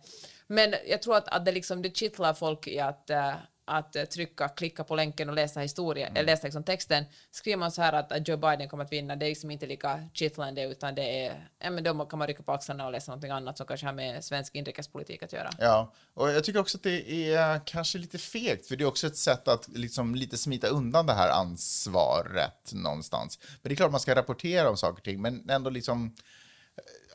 Men 0.47 0.75
jag 0.87 1.01
tror 1.01 1.17
att, 1.17 1.27
att 1.27 1.45
det 1.45 1.51
liksom, 1.51 1.81
det 1.81 1.97
kittlar 1.97 2.33
folk 2.33 2.67
i 2.67 2.79
att, 2.79 3.09
eh, 3.09 3.33
att 3.65 3.95
eh, 3.95 4.03
trycka, 4.03 4.49
klicka 4.49 4.83
på 4.83 4.95
länken 4.95 5.29
och 5.29 5.35
läsa 5.35 5.59
historia, 5.59 6.07
eller 6.07 6.23
läsa 6.23 6.47
liksom 6.47 6.63
texten. 6.63 7.05
Skriver 7.31 7.57
man 7.57 7.71
så 7.71 7.81
här 7.81 7.93
att, 7.93 8.11
att 8.11 8.27
Joe 8.27 8.37
Biden 8.37 8.69
kommer 8.69 8.83
att 8.83 8.91
vinna, 8.91 9.15
det 9.15 9.25
är 9.25 9.29
liksom 9.29 9.51
inte 9.51 9.65
lika 9.65 10.09
kittlande, 10.13 10.63
utan 10.63 10.95
det 10.95 11.25
är, 11.25 11.49
ja 11.59 11.69
men 11.69 11.83
då 11.83 12.05
kan 12.05 12.19
man 12.19 12.27
rycka 12.27 12.43
på 12.43 12.51
axlarna 12.51 12.85
och 12.85 12.91
läsa 12.91 13.11
någonting 13.11 13.31
annat 13.31 13.57
som 13.57 13.67
kanske 13.67 13.85
har 13.85 13.93
med 13.93 14.23
svensk 14.23 14.55
inrikespolitik 14.55 15.23
att 15.23 15.33
göra. 15.33 15.49
Ja, 15.59 15.93
och 16.13 16.31
jag 16.31 16.43
tycker 16.43 16.59
också 16.59 16.77
att 16.77 16.83
det 16.83 17.33
är 17.33 17.61
kanske 17.65 17.97
lite 17.97 18.17
fegt, 18.17 18.67
för 18.67 18.75
det 18.75 18.83
är 18.83 18.87
också 18.87 19.07
ett 19.07 19.17
sätt 19.17 19.47
att 19.47 19.67
liksom 19.67 20.15
lite 20.15 20.37
smita 20.37 20.67
undan 20.67 21.05
det 21.05 21.13
här 21.13 21.29
ansvaret 21.29 22.71
någonstans. 22.73 23.39
Men 23.41 23.69
det 23.69 23.73
är 23.73 23.75
klart 23.75 23.91
man 23.91 23.99
ska 23.99 24.15
rapportera 24.15 24.69
om 24.69 24.77
saker 24.77 24.97
och 24.97 25.03
ting, 25.03 25.21
men 25.21 25.49
ändå 25.49 25.69
liksom 25.69 26.15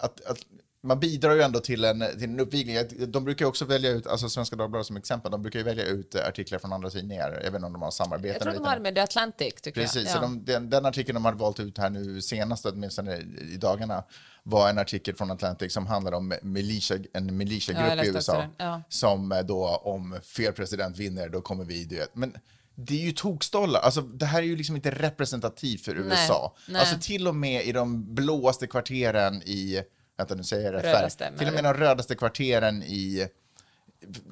att, 0.01 0.21
att 0.21 0.47
man 0.83 1.01
bidrar 1.01 1.35
ju 1.35 1.43
ändå 1.43 1.61
till 1.61 1.85
en, 1.85 2.05
till 2.19 2.23
en 2.25 2.41
uppvigling. 2.41 2.77
De 3.13 3.25
brukar 3.25 3.45
ju 3.45 3.49
också 3.49 3.65
välja 3.65 3.91
ut, 3.91 4.07
alltså 4.07 4.29
Svenska 4.29 4.57
Dagbladet 4.57 4.87
som 4.87 4.97
exempel, 4.97 5.31
de 5.31 5.43
brukar 5.43 5.59
ju 5.59 5.65
välja 5.65 5.85
ut 5.85 6.15
eh, 6.15 6.27
artiklar 6.29 6.59
från 6.59 6.73
andra 6.73 6.91
tidningar, 6.91 7.41
även 7.45 7.65
om 7.65 7.73
de 7.73 7.83
har 7.83 7.91
samarbete. 7.91 8.29
Jag 8.35 8.43
tror 8.43 8.65
de 8.65 8.75
det 8.75 8.81
med 8.81 8.95
The 8.95 9.01
Atlantic, 9.01 9.55
tycker 9.55 9.81
Precis, 9.81 10.03
jag. 10.03 10.11
så 10.13 10.17
Ja. 10.19 10.21
de, 10.23 10.45
den, 10.45 10.71
den 10.71 10.87
artikeln 10.87 11.15
de 11.15 11.25
har 11.25 11.33
valt 11.33 11.61
ut 11.61 11.79
här 11.79 11.91
nu 11.91 12.21
senast, 12.23 12.67
åtminstone 12.67 13.17
i 13.53 13.57
dagarna, 13.61 14.05
var 14.43 14.69
en 14.71 14.79
artikel 14.79 15.15
från 15.17 15.31
Atlantic 15.31 15.73
som 15.73 15.87
handlar 15.87 16.13
om 16.13 16.35
militia, 16.43 16.97
en 17.13 17.27
Ja, 17.27 17.33
militiagrupp 17.33 17.93
i 17.93 17.97
läste 17.97 18.11
också 18.19 18.33
USA. 18.33 18.47
ja. 18.57 18.83
Som 18.89 19.33
eh, 19.33 19.39
då, 19.41 19.67
om 19.69 20.19
fel 20.23 20.53
president 20.53 20.97
vinner, 20.97 21.29
då 21.29 21.41
kommer 21.41 21.65
vi, 21.65 21.85
du 21.85 21.97
vet. 21.97 22.15
Men 22.15 22.33
det 22.75 22.95
är 22.95 23.07
ju 23.07 23.13
tokstollar. 23.13 23.81
Alltså, 23.81 24.01
det 24.01 24.27
här 24.27 24.39
är 24.39 24.47
ju 24.47 24.57
liksom 24.57 24.77
inte 24.77 24.91
representativt 24.91 25.85
för 25.85 25.95
USA. 25.97 26.57
nej. 26.69 26.81
Alltså 26.81 26.97
till 27.01 27.29
och 27.29 27.35
med 27.37 27.65
i 27.67 27.73
de 27.73 28.15
blåaste 28.15 28.67
kvarteren 28.67 29.43
i, 29.43 29.83
vänta 30.19 30.35
nu 30.35 30.45
säger 30.45 30.65
jag 30.65 30.75
rätt 30.75 30.85
Rödaste, 30.85 31.25
färg. 31.25 31.39
Till 31.39 31.49
och 31.49 31.55
med 31.55 31.65
de 31.65 31.75
rödaste 31.75 32.15
kvarteren 32.15 32.83
i 32.83 33.29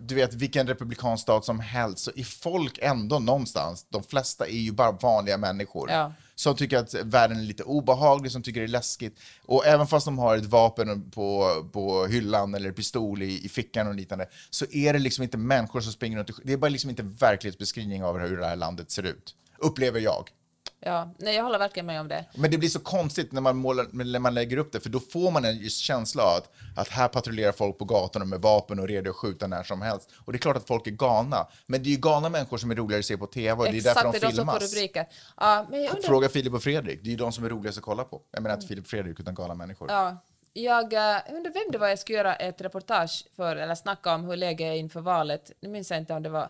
du 0.00 0.14
vet, 0.14 0.34
vilken 0.34 0.66
republikansk 0.66 1.22
stat 1.22 1.44
som 1.44 1.60
helst, 1.60 2.04
så 2.04 2.10
är 2.16 2.24
folk 2.24 2.78
ändå 2.82 3.18
någonstans, 3.18 3.86
de 3.88 4.02
flesta 4.02 4.46
är 4.46 4.58
ju 4.58 4.72
bara 4.72 4.92
vanliga 4.92 5.36
människor. 5.36 5.90
Ja. 5.90 6.12
Som 6.34 6.56
tycker 6.56 6.78
att 6.78 6.94
världen 6.94 7.38
är 7.38 7.42
lite 7.42 7.62
obehaglig, 7.62 8.32
som 8.32 8.42
tycker 8.42 8.60
det 8.60 8.66
är 8.66 8.68
läskigt. 8.68 9.18
Och 9.42 9.66
även 9.66 9.86
fast 9.86 10.04
de 10.06 10.18
har 10.18 10.36
ett 10.36 10.44
vapen 10.44 11.10
på, 11.10 11.54
på 11.72 12.06
hyllan 12.06 12.54
eller 12.54 12.72
pistol 12.72 13.22
i, 13.22 13.44
i 13.44 13.48
fickan 13.48 13.86
och 13.86 13.94
liknande, 13.94 14.28
så 14.50 14.66
är 14.70 14.92
det 14.92 14.98
liksom 14.98 15.22
inte 15.22 15.38
människor 15.38 15.80
som 15.80 15.92
springer 15.92 16.18
runt. 16.18 16.30
Det 16.44 16.52
är 16.52 16.56
bara 16.56 16.68
liksom 16.68 16.90
inte 16.90 17.02
verklighetsbeskrivning 17.02 18.04
av 18.04 18.18
hur 18.18 18.36
det 18.36 18.46
här 18.46 18.56
landet 18.56 18.90
ser 18.90 19.02
ut. 19.02 19.34
Upplever 19.58 20.00
jag. 20.00 20.30
Ja, 20.80 21.14
nej, 21.18 21.34
jag 21.34 21.44
håller 21.44 21.58
verkligen 21.58 21.86
med 21.86 22.00
om 22.00 22.08
det. 22.08 22.24
Men 22.34 22.50
det 22.50 22.58
blir 22.58 22.68
så 22.68 22.80
konstigt 22.80 23.32
när 23.32 23.40
man, 23.40 23.56
målar, 23.56 23.86
när 23.92 24.18
man 24.18 24.34
lägger 24.34 24.56
upp 24.56 24.72
det, 24.72 24.80
för 24.80 24.90
då 24.90 25.00
får 25.00 25.30
man 25.30 25.44
en 25.44 25.56
just 25.56 25.78
känsla 25.78 26.22
av 26.22 26.36
att, 26.36 26.50
att 26.76 26.88
här 26.88 27.08
patrullerar 27.08 27.52
folk 27.52 27.78
på 27.78 27.84
gatorna 27.84 28.24
med 28.24 28.40
vapen 28.40 28.78
och 28.78 28.88
redo 28.88 29.10
att 29.10 29.16
skjuta 29.16 29.46
när 29.46 29.62
som 29.62 29.82
helst. 29.82 30.10
Och 30.24 30.32
det 30.32 30.36
är 30.36 30.40
klart 30.40 30.56
att 30.56 30.66
folk 30.66 30.86
är 30.86 30.90
galna, 30.90 31.46
men 31.66 31.82
det 31.82 31.88
är 31.88 31.90
ju 31.90 31.96
galna 31.96 32.28
människor 32.28 32.58
som 32.58 32.70
är 32.70 32.74
roligare 32.74 32.98
att 32.98 33.06
se 33.06 33.16
på 33.16 33.26
tv 33.26 33.52
och 33.52 33.64
det 33.72 33.78
är 33.78 33.82
därför 33.82 34.12
det 34.12 34.18
är 34.18 34.20
de 34.20 34.26
de 34.26 34.32
som 34.32 34.46
får 34.46 34.52
filmas. 34.52 34.74
rubriker. 34.74 35.06
Ja, 35.36 35.66
men 35.70 35.82
jag 35.82 35.94
undrar, 35.94 36.08
Fråga 36.08 36.28
Filip 36.28 36.54
och 36.54 36.62
Fredrik, 36.62 37.00
det 37.02 37.08
är 37.08 37.10
ju 37.10 37.16
de 37.16 37.32
som 37.32 37.44
är 37.44 37.48
roligast 37.48 37.78
att 37.78 37.84
kolla 37.84 38.04
på. 38.04 38.22
Jag 38.30 38.42
menar 38.42 38.54
inte 38.54 38.66
Filip 38.66 38.84
och 38.84 38.90
Fredrik, 38.90 39.20
utan 39.20 39.34
galna 39.34 39.54
människor. 39.54 39.90
ja, 39.90 40.16
jag 40.52 40.92
eh, 40.92 41.34
undrar 41.34 41.52
vem 41.52 41.72
det 41.72 41.78
var 41.78 41.88
jag 41.88 41.98
skulle 41.98 42.18
göra 42.18 42.36
ett 42.36 42.60
reportage 42.60 43.26
för, 43.36 43.56
eller 43.56 43.74
snacka 43.74 44.14
om 44.14 44.24
hur 44.24 44.36
läget 44.36 44.64
är 44.64 44.72
inför 44.72 45.00
valet. 45.00 45.52
Nu 45.60 45.68
minns 45.68 45.90
jag 45.90 45.98
inte 45.98 46.14
om 46.14 46.22
det 46.22 46.28
var 46.28 46.48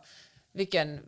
vilken, 0.53 1.01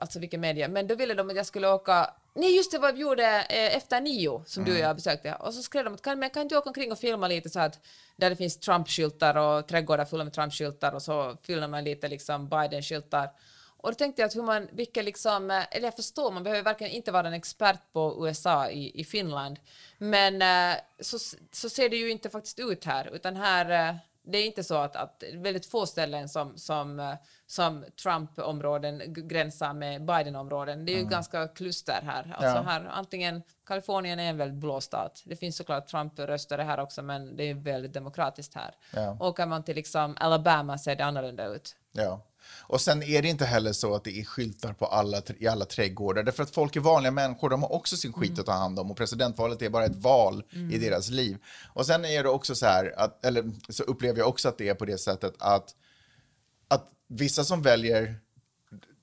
alltså 0.00 0.18
vilken 0.18 0.40
media, 0.40 0.68
men 0.68 0.86
då 0.86 0.94
ville 0.94 1.14
de 1.14 1.30
att 1.30 1.36
jag 1.36 1.46
skulle 1.46 1.68
åka 1.68 2.14
Nej, 2.38 2.56
just 2.56 2.72
det, 2.72 2.78
vad 2.78 2.94
vi 2.94 3.00
gjorde 3.00 3.24
eh, 3.24 3.76
efter 3.76 4.00
nio 4.00 4.42
som 4.46 4.64
du 4.64 4.72
och 4.72 4.78
jag 4.78 4.96
besökte. 4.96 5.34
Och 5.34 5.54
så 5.54 5.62
skrev 5.62 5.84
de 5.84 5.94
att 5.94 6.02
kan, 6.02 6.18
men 6.18 6.30
kan 6.30 6.48
du 6.48 6.56
åka 6.56 6.68
omkring 6.68 6.92
och 6.92 6.98
filma 6.98 7.28
lite 7.28 7.50
så 7.50 7.60
att 7.60 7.80
där 8.16 8.30
det 8.30 8.36
finns 8.36 8.58
Trump-skyltar 8.58 9.36
och 9.36 9.68
trädgårdar 9.68 10.04
fulla 10.04 10.24
med 10.24 10.32
Trump-skyltar 10.32 10.92
och 10.92 11.02
så 11.02 11.36
filmar 11.42 11.68
man 11.68 11.84
lite 11.84 12.08
liksom 12.08 12.48
Biden-skyltar. 12.48 13.30
Och 13.76 13.90
då 13.90 13.94
tänkte 13.94 14.22
jag 14.22 14.26
att 14.26 14.36
hur 14.36 14.42
man, 14.42 14.68
vilka 14.72 15.02
liksom, 15.02 15.50
eh, 15.50 15.62
eller 15.70 15.86
jag 15.86 15.96
förstår, 15.96 16.30
man 16.30 16.42
behöver 16.42 16.62
verkligen 16.62 16.92
inte 16.92 17.12
vara 17.12 17.26
en 17.26 17.34
expert 17.34 17.80
på 17.92 18.26
USA 18.26 18.70
i, 18.70 19.00
i 19.00 19.04
Finland, 19.04 19.58
men 19.98 20.42
eh, 20.42 20.78
så, 21.00 21.18
så 21.52 21.68
ser 21.68 21.88
det 21.88 21.96
ju 21.96 22.10
inte 22.10 22.30
faktiskt 22.30 22.58
ut 22.58 22.84
här, 22.84 23.10
utan 23.14 23.36
här, 23.36 23.98
det 24.26 24.38
är 24.38 24.46
inte 24.46 24.64
så 24.64 24.74
att, 24.76 24.96
att 24.96 25.22
väldigt 25.34 25.66
få 25.66 25.86
ställen 25.86 26.28
som, 26.28 26.58
som, 26.58 27.16
som 27.46 27.84
Trump-områden 28.02 29.02
gränsar 29.06 29.72
med 29.72 30.04
Biden-områden. 30.04 30.84
Det 30.84 30.92
är 30.92 30.98
ju 30.98 31.04
ganska 31.04 31.48
kluster 31.48 32.00
här. 32.02 32.34
Alltså 32.38 32.56
Ja. 32.56 32.62
här. 32.62 32.88
Antingen, 32.90 33.42
Kalifornien 33.66 34.18
är 34.18 34.30
en 34.30 34.36
väldigt 34.36 34.58
blå 34.60 34.80
stat. 34.80 35.22
Det 35.24 35.36
finns 35.36 35.56
såklart 35.56 35.86
Trump-röstare 35.90 36.62
här 36.62 36.80
också, 36.80 37.02
men 37.02 37.36
det 37.36 37.44
är 37.50 37.54
väldigt 37.54 37.92
demokratiskt 37.92 38.54
här. 38.54 38.74
Ja. 38.94 39.16
Åker 39.20 39.46
man 39.46 39.62
till 39.62 39.76
liksom 39.76 40.16
Alabama 40.20 40.78
ser 40.78 40.96
det 40.96 41.04
annorlunda 41.04 41.46
ut. 41.46 41.76
Ja. 41.92 42.20
Och 42.48 42.80
sen 42.80 43.02
är 43.02 43.22
det 43.22 43.28
inte 43.28 43.44
heller 43.44 43.72
så 43.72 43.94
att 43.94 44.04
det 44.04 44.20
är 44.20 44.24
skyltar 44.24 44.72
på 44.72 44.86
alla, 44.86 45.22
i 45.38 45.46
alla 45.48 45.64
trädgårdar. 45.64 46.22
Därför 46.22 46.42
att 46.42 46.50
folk 46.50 46.76
är 46.76 46.80
vanliga 46.80 47.10
människor, 47.10 47.50
de 47.50 47.62
har 47.62 47.72
också 47.72 47.96
sin 47.96 48.12
skit 48.12 48.38
att 48.38 48.46
ta 48.46 48.52
hand 48.52 48.78
om. 48.78 48.90
Och 48.90 48.96
presidentvalet 48.96 49.62
är 49.62 49.70
bara 49.70 49.84
ett 49.84 49.96
val 49.96 50.42
i 50.72 50.78
deras 50.78 51.10
liv. 51.10 51.38
Och 51.72 51.86
sen 51.86 52.04
är 52.04 52.22
det 52.22 52.28
också 52.28 52.54
så 52.54 52.66
här, 52.66 52.94
att, 52.96 53.24
eller 53.24 53.52
så 53.68 53.82
upplever 53.82 54.18
jag 54.18 54.28
också 54.28 54.48
att 54.48 54.58
det 54.58 54.68
är 54.68 54.74
på 54.74 54.84
det 54.84 54.98
sättet 54.98 55.34
att, 55.38 55.74
att 56.68 56.90
vissa 57.08 57.44
som 57.44 57.62
väljer 57.62 58.20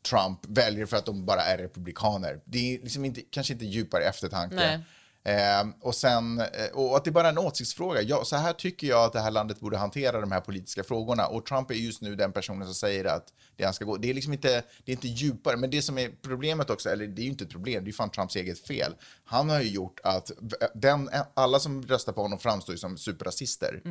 Trump 0.10 0.40
väljer 0.48 0.86
för 0.86 0.98
att 0.98 1.06
de 1.06 1.26
bara 1.26 1.42
är 1.42 1.58
republikaner. 1.58 2.42
Det 2.46 2.76
är 2.76 2.82
liksom 2.82 3.06
inte, 3.06 3.22
kanske 3.22 3.54
inte 3.54 3.66
djupare 3.66 4.04
eftertanke. 4.04 4.56
Nej. 4.56 4.80
Eh, 5.26 5.68
och, 5.82 5.96
sen, 5.96 6.40
eh, 6.40 6.70
och 6.74 6.98
att 6.98 7.04
det 7.04 7.10
är 7.10 7.12
bara 7.12 7.30
en 7.30 7.38
åsiktsfråga. 7.38 8.02
Ja, 8.02 8.26
så 8.26 8.36
här 8.36 8.54
tycker 8.54 8.88
jag 8.88 9.06
att 9.06 9.14
det 9.14 9.20
här 9.20 9.32
landet 9.32 9.60
borde 9.60 9.78
hantera 9.78 10.22
de 10.22 10.32
här 10.32 10.42
politiska 10.42 10.84
frågorna. 10.84 11.28
Och 11.28 11.46
Trump 11.46 11.72
är 11.72 11.76
just 11.76 12.02
nu 12.02 12.16
den 12.16 12.32
personen 12.32 12.66
som 12.66 12.76
säger 12.76 13.06
att 13.06 13.28
det 13.56 13.64
han 13.64 13.74
ska 13.74 13.86
gå. 13.86 13.98
Det 13.98 14.10
är 14.10 14.14
liksom 14.14 14.34
inte, 14.34 14.64
det 14.86 14.92
är 14.92 14.96
inte 14.96 15.08
djupare. 15.08 15.58
Men 15.58 15.70
det 15.70 15.82
som 15.82 15.98
är 15.98 16.12
problemet 16.22 16.70
också, 16.70 16.90
eller 16.90 17.08
det 17.08 17.22
är 17.22 17.24
ju 17.24 17.30
inte 17.30 17.44
ett 17.44 17.50
problem, 17.50 17.84
det 17.84 17.86
är 17.86 17.92
ju 17.92 17.94
fan 17.94 18.10
Trumps 18.10 18.36
eget 18.36 18.68
fel. 18.68 18.96
Han 19.24 19.50
har 19.50 19.62
ju 19.62 19.70
gjort 19.70 20.00
att 20.04 20.32
den, 20.74 21.10
alla 21.34 21.60
som 21.60 21.84
röstar 21.84 22.14
på 22.14 22.22
honom 22.22 22.40
framstår 22.40 22.74
ju 22.74 22.80
som 22.80 22.98
superrasister. 22.98 23.82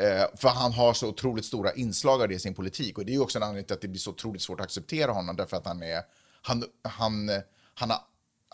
Eh, 0.00 0.24
för 0.36 0.48
han 0.48 0.72
har 0.72 0.92
så 0.92 1.08
otroligt 1.08 1.44
stora 1.44 1.72
inslag 1.72 2.22
av 2.22 2.28
det 2.28 2.34
i 2.34 2.38
sin 2.38 2.54
politik. 2.54 2.98
Och 2.98 3.04
det 3.04 3.12
är 3.12 3.14
ju 3.14 3.20
också 3.20 3.38
en 3.38 3.42
anledning 3.42 3.64
till 3.64 3.74
att 3.74 3.80
det 3.80 3.88
blir 3.88 4.00
så 4.00 4.10
otroligt 4.10 4.42
svårt 4.42 4.60
att 4.60 4.66
acceptera 4.66 5.12
honom. 5.12 5.36
Därför 5.36 5.56
att 5.56 5.66
han 5.66 5.82
är, 5.82 6.02
han, 6.42 6.64
han, 6.82 7.30
han, 7.74 7.90
har, 7.90 7.98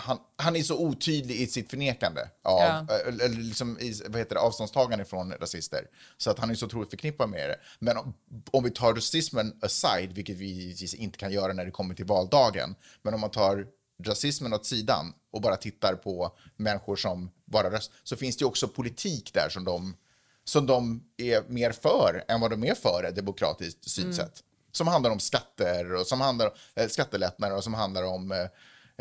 han, 0.03 0.19
han 0.37 0.57
är 0.57 0.63
så 0.63 0.79
otydlig 0.79 1.37
i 1.37 1.47
sitt 1.47 1.71
förnekande. 1.71 2.21
Av, 2.43 2.61
Ja. 2.61 2.87
eh, 2.91 3.09
eller 3.09 3.29
liksom 3.29 3.79
i, 3.81 4.03
vad 4.09 4.19
heter 4.19 4.35
det, 4.35 4.41
avståndstagande 4.41 5.05
från 5.05 5.33
rasister. 5.33 5.87
Så 6.17 6.31
att 6.31 6.39
han 6.39 6.51
är 6.51 6.55
så 6.55 6.67
otroligt 6.67 6.91
förknippad 6.91 7.29
med 7.31 7.51
det. 7.51 7.57
Men 7.79 7.97
om, 7.97 8.15
om 8.51 8.65
vi 8.65 8.71
tar 8.71 8.95
rasismen 8.95 9.59
aside, 9.63 10.13
vilket 10.13 10.37
vi 10.37 10.47
givetvis 10.47 10.95
inte 10.95 11.19
kan 11.19 11.33
göra 11.33 11.53
när 11.53 11.65
det 11.65 11.71
kommer 11.71 11.95
till 11.95 12.05
valdagen. 12.05 12.75
Men 13.03 13.15
om 13.15 13.21
man 13.21 13.31
tar 13.31 13.67
rasismen 14.05 14.53
åt 14.53 14.67
sidan 14.67 15.13
och 15.33 15.41
bara 15.41 15.57
tittar 15.57 15.95
på 15.95 16.37
människor 16.57 16.97
som 16.97 17.31
bara 17.45 17.71
röstar. 17.71 17.97
Så 18.05 18.17
finns 18.17 18.37
det 18.37 18.43
ju 18.43 18.47
också 18.47 18.69
politik 18.69 19.31
där 19.35 19.49
som 19.49 19.65
de 19.65 19.97
som 20.45 20.67
de 20.67 21.03
är 21.17 21.43
mer 21.49 21.73
för 21.73 22.25
än 22.29 22.41
vad 22.41 22.51
de 22.51 22.65
är 22.65 22.75
för 22.75 23.05
ett 23.05 23.17
demokratiskt 23.17 23.91
synsätt. 23.91 24.41
Som 24.73 24.87
handlar 24.87 25.11
om 25.11 25.21
skatter 25.21 25.95
och 25.95 26.07
som 26.07 26.21
handlar 26.21 26.47
om 26.47 26.53
eh, 26.75 26.89
skattelättnader 26.89 27.57
och 27.57 27.65
som 27.65 27.75
handlar 27.75 28.03
om 28.03 28.33
eh, 28.33 28.47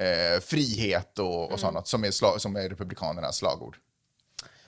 eh, 0.02 0.40
frihet 0.40 1.20
och, 1.20 1.52
och 1.52 1.60
sånt 1.60 1.88
som 1.88 2.04
är, 2.04 2.12
sla, 2.12 2.40
som 2.40 2.56
är 2.56 2.70
republikanernas 2.70 3.38
slagord. 3.38 3.78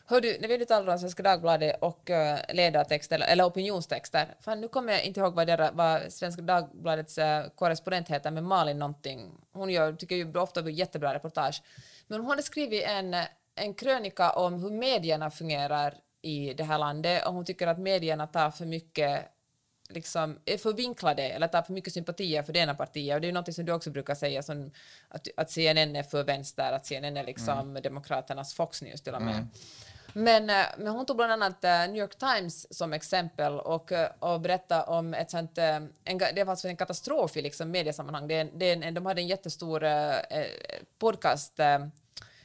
Hör 0.06 0.22
du, 0.22 0.38
när 0.42 0.48
vi 0.48 0.58
nu 0.58 0.66
talar 0.66 0.94
om 0.94 1.00
Svenska 1.00 1.24
Dagbladet 1.24 1.76
och 1.82 2.10
uh, 2.10 2.56
ledartexter, 2.56 3.20
eller, 3.20 3.44
opinionstexter, 3.44 4.36
fan 4.42 4.62
nu 4.62 4.68
kommer 4.68 4.94
jag 4.94 5.06
inte 5.06 5.20
ihåg 5.20 5.34
vad, 5.36 5.48
deras, 5.48 5.72
vad 5.74 6.14
Svenska 6.14 6.42
Dagbladets 6.42 7.18
uh, 7.18 7.24
korrespondent 7.56 8.10
heter, 8.10 8.32
men 8.32 8.44
Malin 8.44 8.80
någonting. 8.80 9.32
Hon 9.54 9.70
gör, 9.70 9.94
tycker 9.94 10.16
ju 10.16 10.38
ofta 10.38 10.70
jättebra 10.70 11.14
reportage. 11.14 11.62
Men 12.08 12.20
hon 12.20 12.30
hade 12.30 12.44
skrivit 12.44 12.84
en, 12.84 13.16
en 13.56 13.74
krönika 13.74 14.32
om 14.32 14.54
hur 14.64 14.72
medierna 14.72 15.32
fungerar 15.32 15.94
i 16.22 16.54
det 16.54 16.64
här 16.64 16.78
landet 16.78 17.26
och 17.26 17.34
hon 17.34 17.46
tycker 17.46 17.68
att 17.68 17.80
medierna 17.80 18.28
tar 18.28 18.52
för 18.52 18.66
mycket 18.66 19.33
liksom 19.94 20.40
är 20.46 20.58
för 20.58 20.74
vinklade 20.74 21.24
eller 21.24 21.48
tar 21.48 21.62
för 21.62 21.74
mycket 21.74 21.94
sympatier 21.94 22.44
för 22.44 22.54
det 22.54 22.60
ena 22.60 22.76
partiet. 22.76 23.16
Och 23.16 23.22
det 23.22 23.26
är 23.26 23.30
ju 23.30 23.34
något 23.34 23.56
som 23.56 23.66
du 23.66 23.72
också 23.72 23.92
brukar 23.92 24.16
säga, 24.16 24.44
som 24.44 24.72
att, 25.10 25.28
att 25.38 25.52
CNN 25.52 25.96
är 25.96 26.04
för 26.04 26.24
vänster, 26.24 26.72
att 26.72 26.86
CNN 26.86 27.18
är 27.18 27.24
liksom 27.24 27.80
Demokraternas 27.84 28.54
Fox 28.54 28.82
News 28.82 29.02
till 29.02 29.14
och 29.14 29.22
med. 29.22 29.48
Men, 30.14 30.50
eh, 30.50 30.66
men 30.78 30.88
hon 30.88 31.06
tog 31.06 31.16
bland 31.16 31.32
annat 31.32 31.64
eh, 31.64 31.72
New 31.72 31.96
York 31.96 32.16
Times 32.16 32.78
som 32.78 32.94
exempel 32.94 33.60
och, 33.60 33.92
eh, 33.92 34.10
och 34.20 34.42
berättade 34.42 34.84
om 34.84 35.14
ett 35.14 35.32
sånt, 35.32 35.58
eh, 35.58 35.76
en, 36.04 36.18
det 36.18 36.44
var 36.44 36.52
alltså 36.52 36.68
en 36.68 36.78
katastrof 36.78 37.38
i 37.38 37.42
liksom 37.42 37.72
mediesammanhang. 37.72 38.28
Det, 38.28 38.44
det 38.44 38.76
de 38.76 39.06
hade 39.06 39.22
en 39.22 39.28
jättestor 39.28 39.84
eh, 39.84 40.18
eh, 40.18 40.46
podcast 41.00 41.60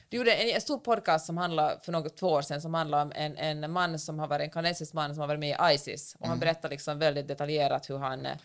de 0.08 0.16
gjorde 0.16 0.34
en, 0.34 0.54
en 0.54 0.60
stor 0.60 0.78
podcast 0.78 1.26
som 1.26 1.36
handlade 1.36 1.78
för 1.82 1.92
något 1.92 2.16
två 2.16 2.28
år 2.28 2.42
sedan 2.42 2.60
som 2.60 2.74
handlade 2.74 3.02
om 3.02 3.12
en, 3.14 3.36
en 3.36 3.70
man 3.72 3.98
som 3.98 4.18
har 4.18 4.26
varit 4.26 4.42
en 4.42 4.50
kanadensisk 4.50 4.92
man 4.92 5.14
som 5.14 5.20
har 5.20 5.28
varit 5.28 5.40
med 5.40 5.70
i 5.70 5.74
Isis 5.74 6.16
och 6.18 6.28
han 6.28 6.38
berättade 6.38 6.68
liksom 6.68 6.98
väldigt 6.98 7.28
detaljerat 7.28 7.90
hur 7.90 7.98
han 7.98 8.26
eh, 8.26 8.36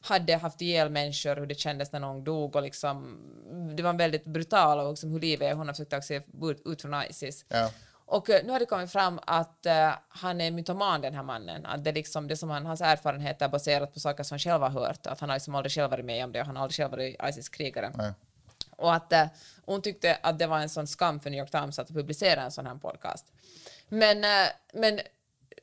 hade 0.00 0.36
haft 0.36 0.60
ihjäl 0.60 0.90
människor, 0.90 1.36
hur 1.36 1.46
det 1.46 1.54
kändes 1.54 1.92
när 1.92 2.00
någon 2.00 2.24
dog 2.24 2.56
och 2.56 2.62
liksom 2.62 3.18
det 3.76 3.82
var 3.82 3.92
väldigt 3.92 4.24
brutal 4.24 4.80
och 4.80 4.90
liksom 4.90 5.10
hur 5.10 5.20
livet 5.20 5.50
är. 5.50 5.54
Hon 5.54 5.66
har 5.66 5.74
försökt 5.74 5.90
ta 5.90 6.02
sig 6.02 6.26
ut- 6.64 6.82
från 6.82 7.02
Isis. 7.10 7.44
Ja. 7.48 7.70
Och 8.06 8.30
eh, 8.30 8.44
nu 8.44 8.52
har 8.52 8.58
det 8.58 8.66
kommit 8.66 8.92
fram 8.92 9.20
att 9.26 9.66
eh, 9.66 9.90
han 10.08 10.40
är 10.40 10.50
mytoman 10.50 11.00
den 11.00 11.14
här 11.14 11.22
mannen. 11.22 11.66
Att 11.66 11.84
det, 11.84 11.90
är 11.90 11.94
liksom, 11.94 12.28
det 12.28 12.36
som 12.36 12.50
han, 12.50 12.66
hans 12.66 12.80
erfarenheter 12.80 13.46
är 13.46 13.50
baserat 13.50 13.94
på 13.94 14.00
saker 14.00 14.22
som 14.24 14.34
han 14.34 14.38
själv 14.38 14.62
har 14.62 14.70
hört. 14.70 15.06
Att 15.06 15.20
han 15.20 15.28
har 15.28 15.36
liksom 15.36 15.54
aldrig 15.54 15.72
själv 15.72 15.90
varit 15.90 16.04
med 16.04 16.24
om 16.24 16.32
det 16.32 16.40
och 16.40 16.46
han 16.46 16.56
har 16.56 16.62
aldrig 16.62 16.76
själv 16.76 16.90
varit 16.90 17.16
ISIS-krigare. 17.28 18.14
Och 18.76 18.94
att 18.94 19.12
eh, 19.12 19.26
hon 19.64 19.82
tyckte 19.82 20.18
att 20.22 20.38
det 20.38 20.46
var 20.46 20.58
en 20.58 20.68
sån 20.68 20.86
skam 20.86 21.20
för 21.20 21.30
New 21.30 21.40
York 21.40 21.50
Times 21.50 21.78
att 21.78 21.88
publicera 21.88 22.42
en 22.42 22.52
sån 22.52 22.66
här 22.66 22.74
podcast. 22.74 23.32
Men, 23.88 24.24
eh, 24.24 24.48
men 24.72 25.00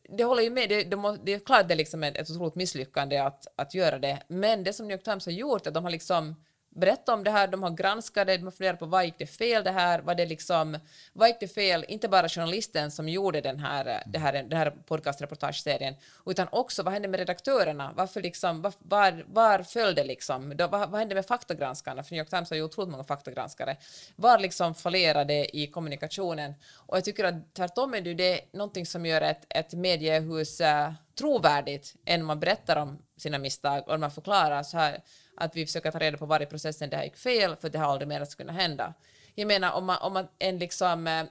det 0.10 0.24
håller 0.24 0.44
ju 0.44 0.50
med, 0.50 0.70
det, 0.70 0.84
det, 0.84 0.96
må, 0.96 1.12
det 1.12 1.34
är 1.34 1.40
klart 1.40 1.68
det 1.68 1.74
är 1.74 1.78
liksom 1.78 2.04
ett, 2.04 2.18
ett 2.18 2.30
otroligt 2.30 2.56
misslyckande 2.56 3.18
att, 3.18 3.48
att 3.56 3.74
göra 3.74 4.00
det. 4.00 4.24
Men 4.28 4.64
det 4.64 4.74
som 4.74 4.88
New 4.88 4.96
York 4.96 5.04
Times 5.04 5.26
har 5.26 5.34
gjort 5.34 5.66
är 5.66 5.68
att 5.68 5.74
de 5.74 5.84
har 5.84 5.92
liksom 5.92 6.36
berätta 6.76 7.14
om 7.14 7.24
det 7.24 7.32
här, 7.32 7.48
de 7.48 7.64
har 7.64 7.70
granskat 7.70 8.28
det, 8.28 8.38
de 8.38 8.44
har 8.44 8.52
funderat 8.52 8.80
på 8.80 8.86
vad 8.86 9.06
gick 9.06 9.18
det 9.18 9.26
fel 9.26 9.64
det 9.64 9.72
här, 9.72 10.02
var 10.02 10.16
det 10.16 10.26
liksom, 10.26 10.80
vad 11.14 11.28
gick 11.28 11.40
det 11.40 11.48
fel, 11.48 11.86
inte 11.88 12.08
bara 12.08 12.30
journalisten 12.30 12.92
som 12.92 13.10
gjorde 13.10 13.42
den 13.42 13.60
här, 13.60 14.04
det 14.06 14.20
här, 14.20 14.34
den 14.34 14.58
här 14.58 14.74
podcastreportageserien, 14.88 15.96
utan 16.26 16.48
också 16.52 16.84
vad 16.84 16.94
hände 16.94 17.08
med 17.08 17.20
redaktörerna, 17.20 17.94
varför 17.96 18.22
liksom, 18.22 18.62
var, 18.62 18.74
var, 18.80 19.26
var 19.28 19.64
föll 19.64 19.96
det 19.96 20.04
liksom, 20.04 20.58
då, 20.58 20.68
vad, 20.68 20.90
vad 20.90 21.00
hände 21.00 21.16
med 21.16 21.26
faktagranskarna, 21.26 22.04
för 22.04 22.12
New 22.12 22.20
York 22.20 22.30
Times 22.30 22.50
har 22.50 22.58
ju 22.58 22.64
otroligt 22.64 22.92
många 22.92 23.04
faktagranskare, 23.04 23.78
var 24.16 24.40
liksom 24.40 24.76
fallerade 24.76 25.58
i 25.58 25.68
kommunikationen, 25.68 26.54
och 26.76 26.98
jag 26.98 27.06
tycker 27.06 27.24
att 27.24 27.54
tvärtom 27.54 27.94
är 27.94 28.02
det 28.02 28.10
ju 28.10 28.16
det 28.16 28.42
någonting 28.54 28.86
som 28.86 29.06
gör 29.06 29.22
ett, 29.22 29.46
ett 29.50 29.74
mediehus 29.74 30.62
eh, 30.62 30.92
trovärdigt 31.16 31.96
än 32.06 32.24
man 32.26 32.40
berättar 32.40 32.76
om 32.76 33.02
sina 33.18 33.38
misstag 33.38 33.88
och 33.88 34.00
man 34.00 34.12
förklarar 34.12 34.64
så 34.64 34.78
här 34.78 35.02
att 35.38 35.56
vi 35.56 35.66
försöker 35.66 35.92
ta 35.92 36.00
reda 36.00 36.18
på 36.18 36.26
var 36.26 36.42
i 36.42 36.46
processen 36.46 36.90
det 36.90 36.98
här 36.98 37.04
gick 37.04 37.18
fel 37.18 37.56
för 37.56 37.70
det 37.70 37.80
har 37.80 37.92
aldrig 37.92 38.08
mer 38.08 38.22
att 38.22 38.36
kunna 38.36 38.54
hända. 38.54 38.94
Jag 39.36 39.48
menar 39.48 39.72
om 39.72 39.86
man, 39.86 39.98
om 40.02 40.14
man 40.14 40.28
en 40.40 40.58
liksom, 40.58 41.08
eh, 41.08 41.26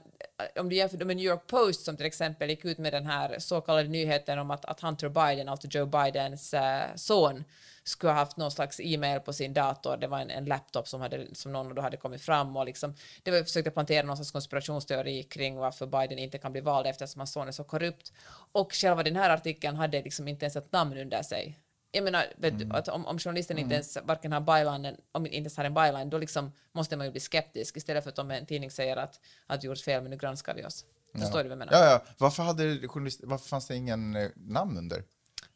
om 0.57 0.69
du 0.69 0.77
jämför 0.77 1.05
med 1.05 1.17
New 1.17 1.27
York 1.27 1.47
Post 1.47 1.85
som 1.85 1.97
till 1.97 2.07
exempel 2.07 2.51
gick 2.51 2.65
ut 2.65 2.79
med 2.79 2.93
den 2.93 3.07
här 3.07 3.39
så 3.39 3.61
kallade 3.61 3.89
nyheten 3.89 4.39
om 4.39 4.51
att, 4.51 4.65
att 4.65 4.81
Hunter 4.81 5.09
Biden, 5.09 5.49
alltså 5.49 5.69
Joe 5.71 5.87
Bidens 5.87 6.55
äh, 6.55 6.95
son, 6.95 7.45
skulle 7.85 8.13
ha 8.13 8.19
haft 8.19 8.37
någon 8.37 8.51
slags 8.51 8.81
e-mail 8.81 9.21
på 9.21 9.33
sin 9.33 9.55
dator. 9.55 9.97
Det 9.97 10.07
var 10.07 10.19
en, 10.19 10.31
en 10.31 10.45
laptop 10.45 10.89
som, 10.89 11.01
hade, 11.01 11.35
som 11.35 11.53
någon 11.53 11.75
då 11.75 11.83
hade 11.83 11.97
kommit 11.97 12.23
fram 12.23 12.57
och 12.57 12.67
liksom, 12.67 12.95
det 13.23 13.31
var 13.31 13.43
försökte 13.43 13.71
plantera 13.71 14.07
någon 14.07 14.17
slags 14.17 14.31
konspirationsteori 14.31 15.23
kring 15.23 15.57
varför 15.57 15.87
Biden 15.87 16.19
inte 16.19 16.39
kan 16.39 16.53
bli 16.53 16.61
vald 16.61 16.87
eftersom 16.87 17.21
hans 17.21 17.33
son 17.33 17.49
är 17.49 17.53
så 17.53 17.65
korrupt. 17.65 18.13
Och 18.53 18.73
själva 18.73 19.03
den 19.03 19.17
här 19.17 19.31
artikeln 19.31 19.77
hade 19.77 20.03
liksom 20.03 20.29
inte 20.29 20.45
ens 20.45 20.57
ett 20.57 20.73
namn 20.73 20.99
under 20.99 21.23
sig. 21.23 21.59
Jag 21.93 22.05
menar, 22.05 22.27
du, 22.37 22.69
att 22.71 22.89
om, 22.89 23.07
om 23.07 23.19
journalisten 23.19 23.59
inte 23.59 23.75
ens 23.75 23.99
varken 24.05 24.33
har 24.33 24.41
bylinen, 24.41 24.97
om 25.13 25.27
inte 25.27 25.37
ens 25.37 25.57
har 25.57 25.65
en 25.65 25.75
byline, 25.75 26.11
då 26.11 26.19
liksom 26.19 26.53
måste 26.73 26.97
man 26.97 27.07
ju 27.07 27.13
bli 27.13 27.21
skeptisk 27.21 27.77
istället 27.77 28.05
för 28.05 28.11
att 28.11 28.19
om 28.19 28.31
en 28.31 28.47
tidning 28.47 28.71
säger 28.71 28.97
att 28.97 29.21
att 29.47 29.61
du 29.61 29.67
gjort 29.67 29.79
fel, 29.79 30.03
men 30.03 30.11
nu 30.11 30.17
granskar 30.17 30.55
vi 30.55 30.65
oss. 30.65 30.85
Förstår 31.13 31.43
du 31.43 31.49
vad 31.49 31.51
jag 31.51 31.59
menar? 31.59 31.73
Ja, 31.73 31.85
ja. 31.85 32.03
Varför, 32.19 32.43
hade 32.43 32.89
journalist, 32.89 33.21
varför 33.23 33.49
fanns 33.49 33.67
det 33.67 33.77
ingen 33.77 34.17
eh, 34.17 34.29
namn 34.35 34.79
under? 34.79 35.05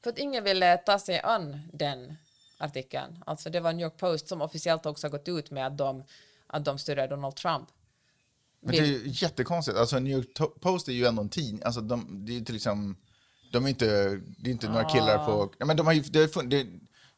För 0.03 0.11
att 0.11 0.19
ingen 0.19 0.45
ville 0.45 0.77
ta 0.77 0.99
sig 0.99 1.21
an 1.21 1.61
den 1.73 2.17
artikeln. 2.59 3.23
Alltså 3.27 3.51
det 3.51 3.61
var 3.61 3.73
New 3.73 3.85
York 3.85 3.97
Post 3.97 4.29
som 4.29 4.43
officiellt 4.43 4.87
också 4.87 5.07
har 5.07 5.11
gått 5.11 5.29
ut 5.29 5.51
med 5.51 5.67
att 5.67 5.79
de, 5.79 6.05
att 6.47 6.65
de 6.65 6.79
stödjer 6.79 7.09
Donald 7.09 7.37
Trump. 7.37 7.69
Men 8.61 8.75
det 8.75 8.79
är 8.79 8.85
ju 8.85 9.03
jättekonstigt. 9.05 9.79
Alltså, 9.79 9.99
New 9.99 10.13
York 10.13 10.61
Post 10.61 10.89
är 10.89 10.93
ju 10.93 11.07
ändå 11.07 11.23
en 11.23 11.29
tidning. 11.29 11.63
Alltså, 11.65 11.81
de, 11.81 12.25
det 12.27 12.33
är 12.33 12.35
ju 12.35 12.45
till 12.45 12.55
liksom, 12.55 12.97
de 13.55 13.65
är 13.65 13.69
inte, 13.69 14.21
det 14.39 14.51
är 14.51 14.53
inte 14.53 14.69
några 14.69 14.85
killar 14.85 15.27
på... 15.27 15.53
Ja, 15.59 15.67
men 15.67 15.77
de 15.77 15.87
har 15.87 15.93
ju, 15.93 16.01
det, 16.01 16.35
har 16.35 16.43
det, 16.43 16.67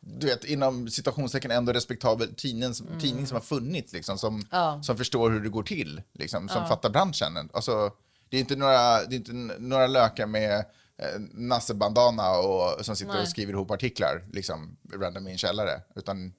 du 0.01 0.27
vet, 0.27 0.45
inom 0.45 0.89
citationstecken 0.91 1.51
ändå 1.51 1.73
respektabel 1.73 2.35
tidning, 2.35 2.75
som- 2.75 2.87
tidning 3.01 3.27
som 3.27 3.35
har 3.35 3.43
funnits, 3.43 3.93
liksom, 3.93 4.19
som, 4.19 4.35
Mm. 4.35 4.47
Ja. 4.51 4.81
som 4.83 4.97
förstår 4.97 5.31
hur 5.31 5.41
det 5.41 5.49
går 5.49 5.63
till, 5.63 6.03
liksom, 6.13 6.49
som 6.49 6.69
fattar 6.69 6.91
branschen. 6.91 7.51
Alltså, 7.53 7.91
det 8.29 8.37
är 8.37 8.41
inte 8.41 8.57
några, 8.57 9.05
det 9.05 9.15
är 9.15 9.17
inte 9.17 9.33
några 9.59 9.87
lökar 9.87 10.27
med 10.27 10.59
eh, 10.99 11.21
Nasse 11.33 11.75
Bandana 11.75 12.31
och, 12.39 12.85
som 12.85 12.97
sitter 12.97 13.13
Nej. 13.13 13.23
och 13.23 13.29
skriver 13.29 13.53
ihop 13.53 13.71
artiklar 13.71 14.25
liksom, 14.33 14.77
random 14.95 15.29
i 15.29 15.33
en 15.33 15.39
källare. 15.39 15.81
Utan, 15.97 16.33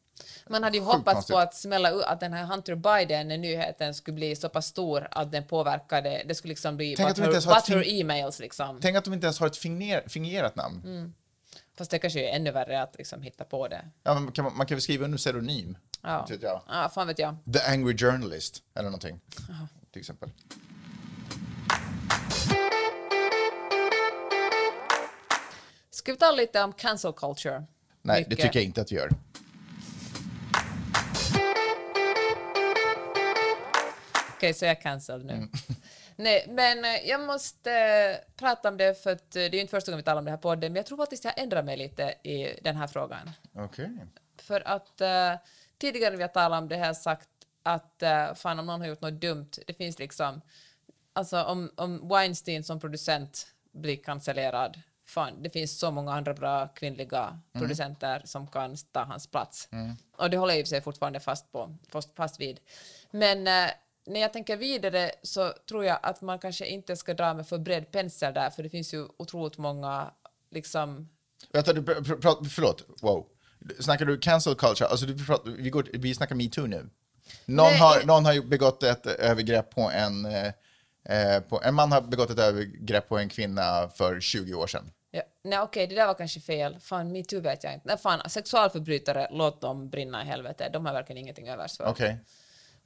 Man 0.47 0.63
hade 0.63 0.77
ju 0.77 0.84
Sjukt 0.84 0.95
hoppats 0.95 1.13
konstigt. 1.15 1.34
på 1.34 1.39
att 1.39 1.56
smälla 1.56 1.91
ut 1.91 2.03
att 2.03 2.19
den 2.19 2.34
här 2.34 2.43
Hunter 2.45 2.75
Biden-nyheten 2.75 3.93
skulle 3.93 4.15
bli 4.15 4.36
så 4.36 4.49
pass 4.49 4.65
stor 4.67 5.08
att 5.12 5.32
den 5.32 5.47
påverkade, 5.47 6.23
det 6.25 6.36
skulle 6.36 6.51
liksom 6.51 6.77
bli 6.77 6.95
Tänk 6.95 7.10
att 7.10 7.15
de 7.15 7.21
but 7.21 7.25
inte 7.25 7.30
her, 7.30 7.32
ens 7.34 7.45
har 7.45 7.58
ett 7.58 7.65
but 7.67 7.75
her 7.75 7.84
fin- 7.84 7.99
e-mails 8.01 8.39
liksom. 8.39 8.80
tänk 8.82 8.97
att 8.97 9.03
de 9.06 9.13
inte 9.13 9.25
ens 9.27 9.39
har 9.39 9.47
ett 9.47 9.58
finger, 9.58 10.03
fingerat 10.08 10.56
namn. 10.56 10.82
Mm. 10.86 11.13
Fast 11.77 11.91
det 11.91 11.99
kanske 11.99 12.30
är 12.30 12.36
ännu 12.36 12.51
värre 12.51 12.82
att 12.82 12.95
liksom 12.97 13.21
hitta 13.21 13.43
på 13.43 13.67
det. 13.67 13.86
Ja, 14.03 14.13
men 14.19 14.32
kan 14.32 14.45
man, 14.45 14.58
man 14.58 14.65
kan 14.67 14.75
väl 14.75 14.82
skriva 14.82 15.06
under 15.06 15.17
pseudonym? 15.17 15.77
Ja, 16.01 16.25
vet 16.30 16.41
jag. 16.43 16.62
ja 16.67 16.89
fan 16.93 17.08
vet 17.08 17.19
jag. 17.19 17.38
The 17.53 17.60
Angry 17.73 17.97
Journalist 17.97 18.63
eller 18.75 18.89
någonting. 18.89 19.19
Till 19.91 19.99
exempel. 19.99 20.30
Ska 25.89 26.12
vi 26.12 26.17
tala 26.17 26.38
lite 26.38 26.63
om 26.63 26.73
cancel 26.73 27.13
culture? 27.13 27.63
Nej, 28.01 28.19
Mycket. 28.19 28.30
det 28.38 28.43
tycker 28.43 28.60
jag 28.60 28.65
inte 28.65 28.82
att 28.82 28.91
vi 28.91 28.95
gör. 28.95 29.10
Okej, 34.38 34.54
så 34.54 34.65
jag 34.65 34.71
är 34.71 34.82
cancelled 34.82 35.26
nu. 35.26 35.34
Mm. 35.34 35.52
Nej, 36.15 36.45
men 36.50 36.86
eh, 36.86 37.10
jag 37.10 37.21
måste 37.21 37.71
eh, 37.71 38.36
prata 38.36 38.69
om 38.69 38.78
det 38.78 39.04
för 39.04 39.12
att 39.12 39.36
eh, 39.36 39.39
det 39.39 39.45
är 39.45 39.54
ju 39.54 39.60
inte 39.60 39.71
första 39.71 39.91
gången 39.91 39.97
vi 39.97 40.04
talar 40.04 40.19
om 40.19 40.26
det 40.26 40.32
här 40.32 40.38
på 40.38 40.41
podden, 40.41 40.73
men 40.73 40.76
jag 40.76 40.86
tror 40.86 40.97
faktiskt 40.97 41.26
jag 41.26 41.39
ändrar 41.39 41.63
mig 41.63 41.78
lite 41.78 42.04
i 42.23 42.60
den 42.62 42.76
här 42.76 42.88
frågan. 42.88 43.32
Okej. 43.54 43.89
För 44.38 44.67
att 44.67 45.02
tidigare 45.78 46.10
när 46.10 46.17
vi 46.17 46.23
har 46.23 46.30
talat 46.30 46.62
om 46.62 46.69
det 46.69 46.78
jag 46.78 46.97
sagt 46.97 47.30
att 47.63 48.04
uh, 48.04 48.34
fan 48.34 48.60
om 48.60 48.65
någon 48.65 48.82
har 48.82 48.88
gjort 48.88 49.02
något 49.02 49.21
dumt, 49.21 49.50
det 49.67 49.73
finns 49.73 50.00
liksom, 50.00 50.41
alltså 51.13 51.43
om, 51.43 51.71
om 51.76 52.08
Weinstein 52.08 52.63
som 52.63 52.80
producent 52.80 53.47
blir 53.71 53.95
cancellerad, 53.95 54.82
fan 55.06 55.43
det 55.43 55.50
finns 55.50 55.80
så 55.80 55.91
många 55.91 56.13
andra 56.13 56.34
bra 56.34 56.67
kvinnliga 56.67 57.39
producenter 57.54 58.21
som 58.26 58.47
kan 58.47 58.76
ta 58.91 59.04
hans 59.04 59.28
plats. 59.28 59.69
Och 60.17 60.30
det 60.30 60.38
håller 60.38 60.54
jag 60.54 60.62
i 60.62 60.65
sig 60.65 60.82
fortfarande 60.82 61.19
fast, 61.19 61.52
på, 61.52 61.78
fast, 61.89 62.15
fast 62.15 62.39
vid. 62.39 62.60
Men 63.12 63.69
när 64.08 64.20
jag 64.20 64.34
tänker 64.34 64.58
vidare 64.58 65.12
så 65.24 65.54
tror 65.70 65.86
jag 65.86 66.00
att 66.04 66.22
man 66.22 66.39
kanske 66.39 66.65
inte 66.65 66.96
ska 66.96 67.13
dra 67.13 67.34
med 67.34 67.48
för 67.48 67.58
bred 67.58 67.91
pensel 67.91 68.34
där, 68.34 68.50
för 68.50 68.63
det 68.63 68.70
finns 68.70 68.93
ju 68.93 69.08
otroligt 69.17 69.58
många 69.58 70.13
liksom 70.52 71.10
Vänta, 71.52 71.74
du 71.74 71.84
förlåt. 72.50 72.86
Wow. 73.02 73.26
Snackar 73.80 74.06
du 74.06 74.17
cancel 74.17 74.56
culture? 74.56 74.89
Alltså, 74.89 75.06
du 75.06 75.26
pratar, 75.26 75.52
vi, 75.52 75.70
går, 75.70 75.88
vi 75.93 76.15
snackar 76.15 76.36
metoo 76.36 76.65
nu. 76.65 76.89
Någon 77.46 77.65
Nej, 77.65 77.80
har, 77.80 78.04
någon 78.04 78.26
har 78.26 78.41
begått 78.41 78.84
ett 78.84 79.06
övergrepp 79.06 79.70
på 79.70 79.82
en... 79.82 80.26
Eh, 80.26 81.39
på, 81.50 81.62
en 81.63 81.76
man 81.76 81.91
har 81.91 82.02
begått 82.02 82.30
ett 82.30 82.39
övergrepp 82.39 83.10
på 83.10 83.17
en 83.17 83.30
kvinna 83.30 83.89
för 83.89 84.20
20 84.20 84.54
år 84.54 84.67
sedan. 84.67 84.91
Ja, 85.12 85.22
nej 85.43 85.60
okej, 85.60 85.88
det 85.88 85.96
där 85.96 86.08
var 86.08 86.13
kanske 86.13 86.39
fel. 86.39 86.78
Fan, 86.80 87.12
metoo 87.12 87.41
vet 87.41 87.63
jag 87.63 87.74
inte. 87.74 87.88
Nej, 87.88 87.98
fan, 87.98 88.30
sexualförbrytare, 88.30 89.28
låt 89.32 89.62
dem 89.62 89.89
brinna 89.89 90.24
i 90.24 90.26
helvete. 90.26 90.70
De 90.74 90.86
har 90.86 90.93
verkligen 90.93 91.17
ingenting 91.17 91.50
övers 91.50 91.78
för. 91.78 91.86
Okej. 91.86 92.20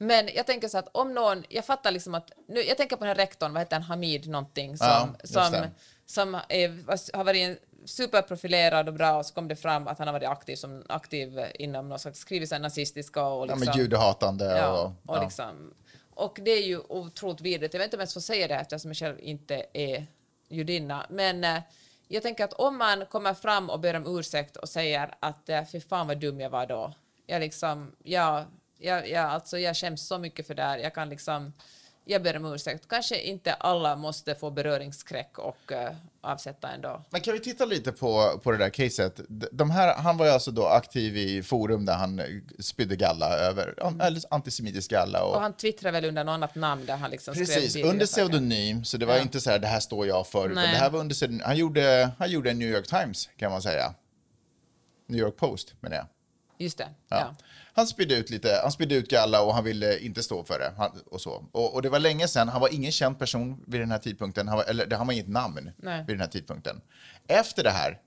Men 0.02 0.28
jag 0.34 0.46
tänker 0.46 0.68
så 0.68 0.78
att 0.78 0.88
om 0.92 1.14
någon, 1.14 1.44
jag 1.48 1.64
fattar 1.64 1.90
liksom 1.90 2.14
att, 2.14 2.30
nu, 2.48 2.62
jag 2.62 2.76
tänker 2.76 2.96
på 2.96 3.04
den 3.04 3.08
här 3.08 3.26
rektorn, 3.26 3.52
vad 3.52 3.60
heter 3.62 3.76
han, 3.76 3.82
Hamid 3.82 4.28
någonting, 4.28 4.78
som, 4.78 4.86
Ja, 4.86 5.08
som, 5.24 5.66
som 6.06 6.34
är, 6.48 7.16
har 7.16 7.24
varit 7.24 7.40
en 7.40 7.56
superprofilerad 7.86 8.88
och 8.88 8.94
bra 8.94 9.16
och 9.18 9.26
så 9.26 9.34
kom 9.34 9.48
det 9.48 9.56
fram 9.56 9.88
att 9.88 9.98
han 9.98 10.08
har 10.08 10.12
varit 10.12 10.28
aktiv, 10.28 10.56
som, 10.56 10.84
aktiv 10.88 11.40
inom 11.54 11.88
någon 11.88 11.98
slags, 11.98 12.18
skrivit 12.18 12.48
så 12.48 12.54
här 12.54 12.62
nazistiska 12.62 13.24
och 13.24 13.46
Ja, 13.48 13.54
liksom... 13.54 13.72
men 13.74 13.78
judehatande 13.78 14.44
Ja, 14.44 14.82
och... 14.82 14.86
och, 14.86 15.16
ja. 15.16 15.22
liksom, 15.22 15.74
och 16.14 16.38
det 16.42 16.50
är 16.50 16.66
ju 16.66 16.78
otroligt 16.88 17.40
vidrigt. 17.40 17.74
Jag 17.74 17.78
vet 17.78 17.86
inte 17.86 17.96
om 17.96 18.00
jag 18.00 18.04
ens 18.04 18.14
får 18.14 18.20
säga 18.20 18.48
det 18.48 18.54
eftersom 18.54 18.90
jag 18.90 18.96
själv 18.96 19.20
inte 19.20 19.66
är 19.72 20.06
judinna. 20.48 21.06
Men 21.10 21.44
eh, 21.44 21.62
jag 22.08 22.22
tänker 22.22 22.44
att 22.44 22.52
om 22.52 22.78
man 22.78 23.06
kommer 23.06 23.34
fram 23.34 23.70
och 23.70 23.80
ber 23.80 23.96
om 23.96 24.18
ursäkt 24.18 24.56
och 24.56 24.68
säger 24.68 25.14
att 25.20 25.48
eh, 25.48 25.64
fy 25.72 25.80
fan 25.80 26.06
vad 26.06 26.20
dum 26.20 26.40
jag 26.40 26.50
var 26.50 26.66
då. 26.66 26.92
Jag 27.26 27.40
liksom, 27.40 27.92
ja, 28.02 28.44
jag, 28.82 29.08
jag, 29.10 29.24
alltså 29.30 29.58
jag 29.58 29.76
skäms 29.76 30.06
så 30.06 30.18
mycket 30.18 30.46
för 30.46 30.54
det 30.54 30.62
här. 30.62 30.78
Jag 30.78 30.94
kan 30.94 31.08
liksom, 31.08 31.52
jag 32.04 32.22
ber 32.22 32.36
om 32.36 32.44
ursäkt. 32.54 32.88
Kanske 32.88 33.20
inte 33.20 33.52
alla 33.54 33.96
måste 33.96 34.34
få 34.34 34.50
beröringsskräck 34.50 35.38
och 35.38 35.72
eh, 35.72 35.92
avsätta 36.20 36.68
ändå. 36.70 37.02
Men 37.10 37.20
kan 37.20 37.34
vi 37.34 37.40
titta 37.40 37.64
lite 37.64 37.92
på, 37.92 38.40
på 38.42 38.50
det 38.52 38.58
där 38.58 38.70
caset? 38.70 39.20
De- 39.28 39.70
här, 39.70 39.94
han 39.96 40.16
var 40.16 40.26
ju 40.26 40.32
alltså 40.32 40.50
då 40.50 40.66
aktiv 40.66 41.16
i 41.16 41.42
forum 41.42 41.84
där 41.84 41.94
han 41.94 42.18
eh, 42.18 42.26
spydde 42.58 42.96
galla 42.96 43.36
över, 43.38 43.74
eller 44.02 44.22
antisemitisk 44.34 44.90
galla. 44.90 45.22
Och, 45.22 45.28
Mm. 45.28 45.36
Och 45.36 45.42
han 45.42 45.52
twittrar 45.56 45.92
väl 45.92 46.04
under 46.04 46.24
något 46.24 46.32
annat 46.32 46.54
namn 46.54 46.86
där 46.86 46.96
han 46.96 47.10
liksom 47.10 47.34
Precis, 47.34 47.76
under 47.76 48.06
pseudonym, 48.06 48.84
så 48.84 48.96
det 48.96 49.06
var 49.06 49.14
Ja. 49.16 49.22
inte 49.22 49.40
så 49.40 49.50
här, 49.50 49.58
det 49.58 49.66
här 49.66 49.80
står 49.80 50.06
jag 50.06 50.26
för, 50.26 50.44
utan 50.44 50.54
Nej. 50.64 50.72
det 50.72 50.78
här 50.78 50.90
var 50.90 51.00
under 51.00 51.14
pseudonym. 51.14 51.42
Han 51.46 51.56
gjorde, 51.56 52.10
han 52.18 52.30
gjorde 52.30 52.50
en 52.50 52.58
New 52.58 52.68
York 52.68 52.86
Times, 52.86 53.28
kan 53.36 53.50
man 53.50 53.62
säga. 53.62 53.94
New 55.06 55.20
York 55.20 55.36
Post, 55.36 55.74
menar 55.80 55.96
jag. 55.96 56.06
Just 56.58 56.78
det, 56.78 56.88
Ja. 57.08 57.18
ja. 57.18 57.34
Han 57.74 57.86
spydde 57.86 58.14
ut 58.16 58.30
lite, 58.30 58.60
han 58.62 58.72
spydde 58.72 58.94
ut 58.94 59.08
galla 59.10 59.42
och 59.42 59.54
han 59.54 59.64
ville 59.64 59.98
inte 59.98 60.22
stå 60.22 60.44
för 60.44 60.58
det. 60.58 60.72
Han, 60.76 60.90
och, 61.10 61.20
så. 61.20 61.44
Och, 61.52 61.74
och 61.74 61.82
det 61.82 61.88
var 61.88 61.98
länge 61.98 62.28
sedan, 62.28 62.48
han 62.48 62.60
var 62.60 62.74
ingen 62.74 62.92
känd 62.92 63.18
person 63.18 63.64
vid 63.66 63.80
den 63.80 63.90
här 63.90 63.98
tidpunkten, 63.98 64.48
han 64.48 64.56
var, 64.56 64.64
eller 64.64 64.86
det- 64.86 64.96
han 64.96 65.06
var 65.06 65.14
inget 65.14 65.28
namn 65.28 65.70
Nej. 65.76 65.98
vid 66.06 66.16
den 66.16 66.20
här 66.20 66.28
tidpunkten. 66.28 66.80
Efter 67.28 67.64
det 67.64 67.70
här 67.70 67.98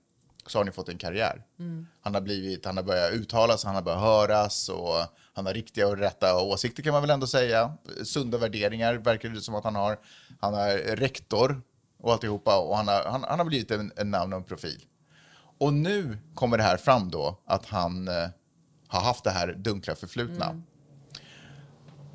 så 0.46 0.58
har 0.58 0.64
ni 0.64 0.70
fått 0.70 0.88
en 0.88 0.98
karriär. 0.98 1.42
Mm. 1.58 1.86
Han 2.00 2.14
har 2.14 2.20
blivit, 2.20 2.64
han 2.64 2.76
har 2.76 2.84
börjat 2.84 3.12
uttalas, 3.12 3.64
han 3.64 3.74
har 3.74 3.82
börjat 3.82 4.00
höras 4.00 4.68
och 4.68 4.94
han 5.34 5.46
har 5.46 5.54
riktiga 5.54 5.88
och 5.88 5.98
rätta 5.98 6.42
åsikter 6.42 6.82
kan 6.82 6.92
man 6.92 7.02
väl 7.02 7.10
ändå 7.10 7.26
säga. 7.26 7.72
Sunda 8.04 8.38
värderingar 8.38 8.94
verkar 8.94 9.28
det 9.28 9.40
som 9.40 9.54
att 9.54 9.64
han 9.64 9.74
har. 9.74 9.98
Han 10.40 10.54
är 10.54 10.78
rektor 10.96 11.62
och 12.02 12.12
alltihopa 12.12 12.58
och 12.58 12.76
han 12.76 12.88
har, 12.88 13.04
han, 13.04 13.24
han 13.28 13.38
har 13.38 13.46
blivit 13.46 13.70
en, 13.70 13.92
en 13.96 14.10
namn 14.10 14.32
och 14.32 14.38
en 14.38 14.44
profil. 14.44 14.84
Och 15.58 15.72
nu 15.72 16.18
kommer 16.34 16.56
det 16.56 16.62
här 16.64 16.76
fram 16.76 17.10
då 17.10 17.38
att 17.46 17.66
han 17.66 18.08
eh, 18.08 18.28
har 18.88 19.00
haft 19.00 19.24
det 19.24 19.30
här 19.30 19.52
dunkla 19.52 19.94
förflutna. 19.94 20.44
Mm. 20.46 20.62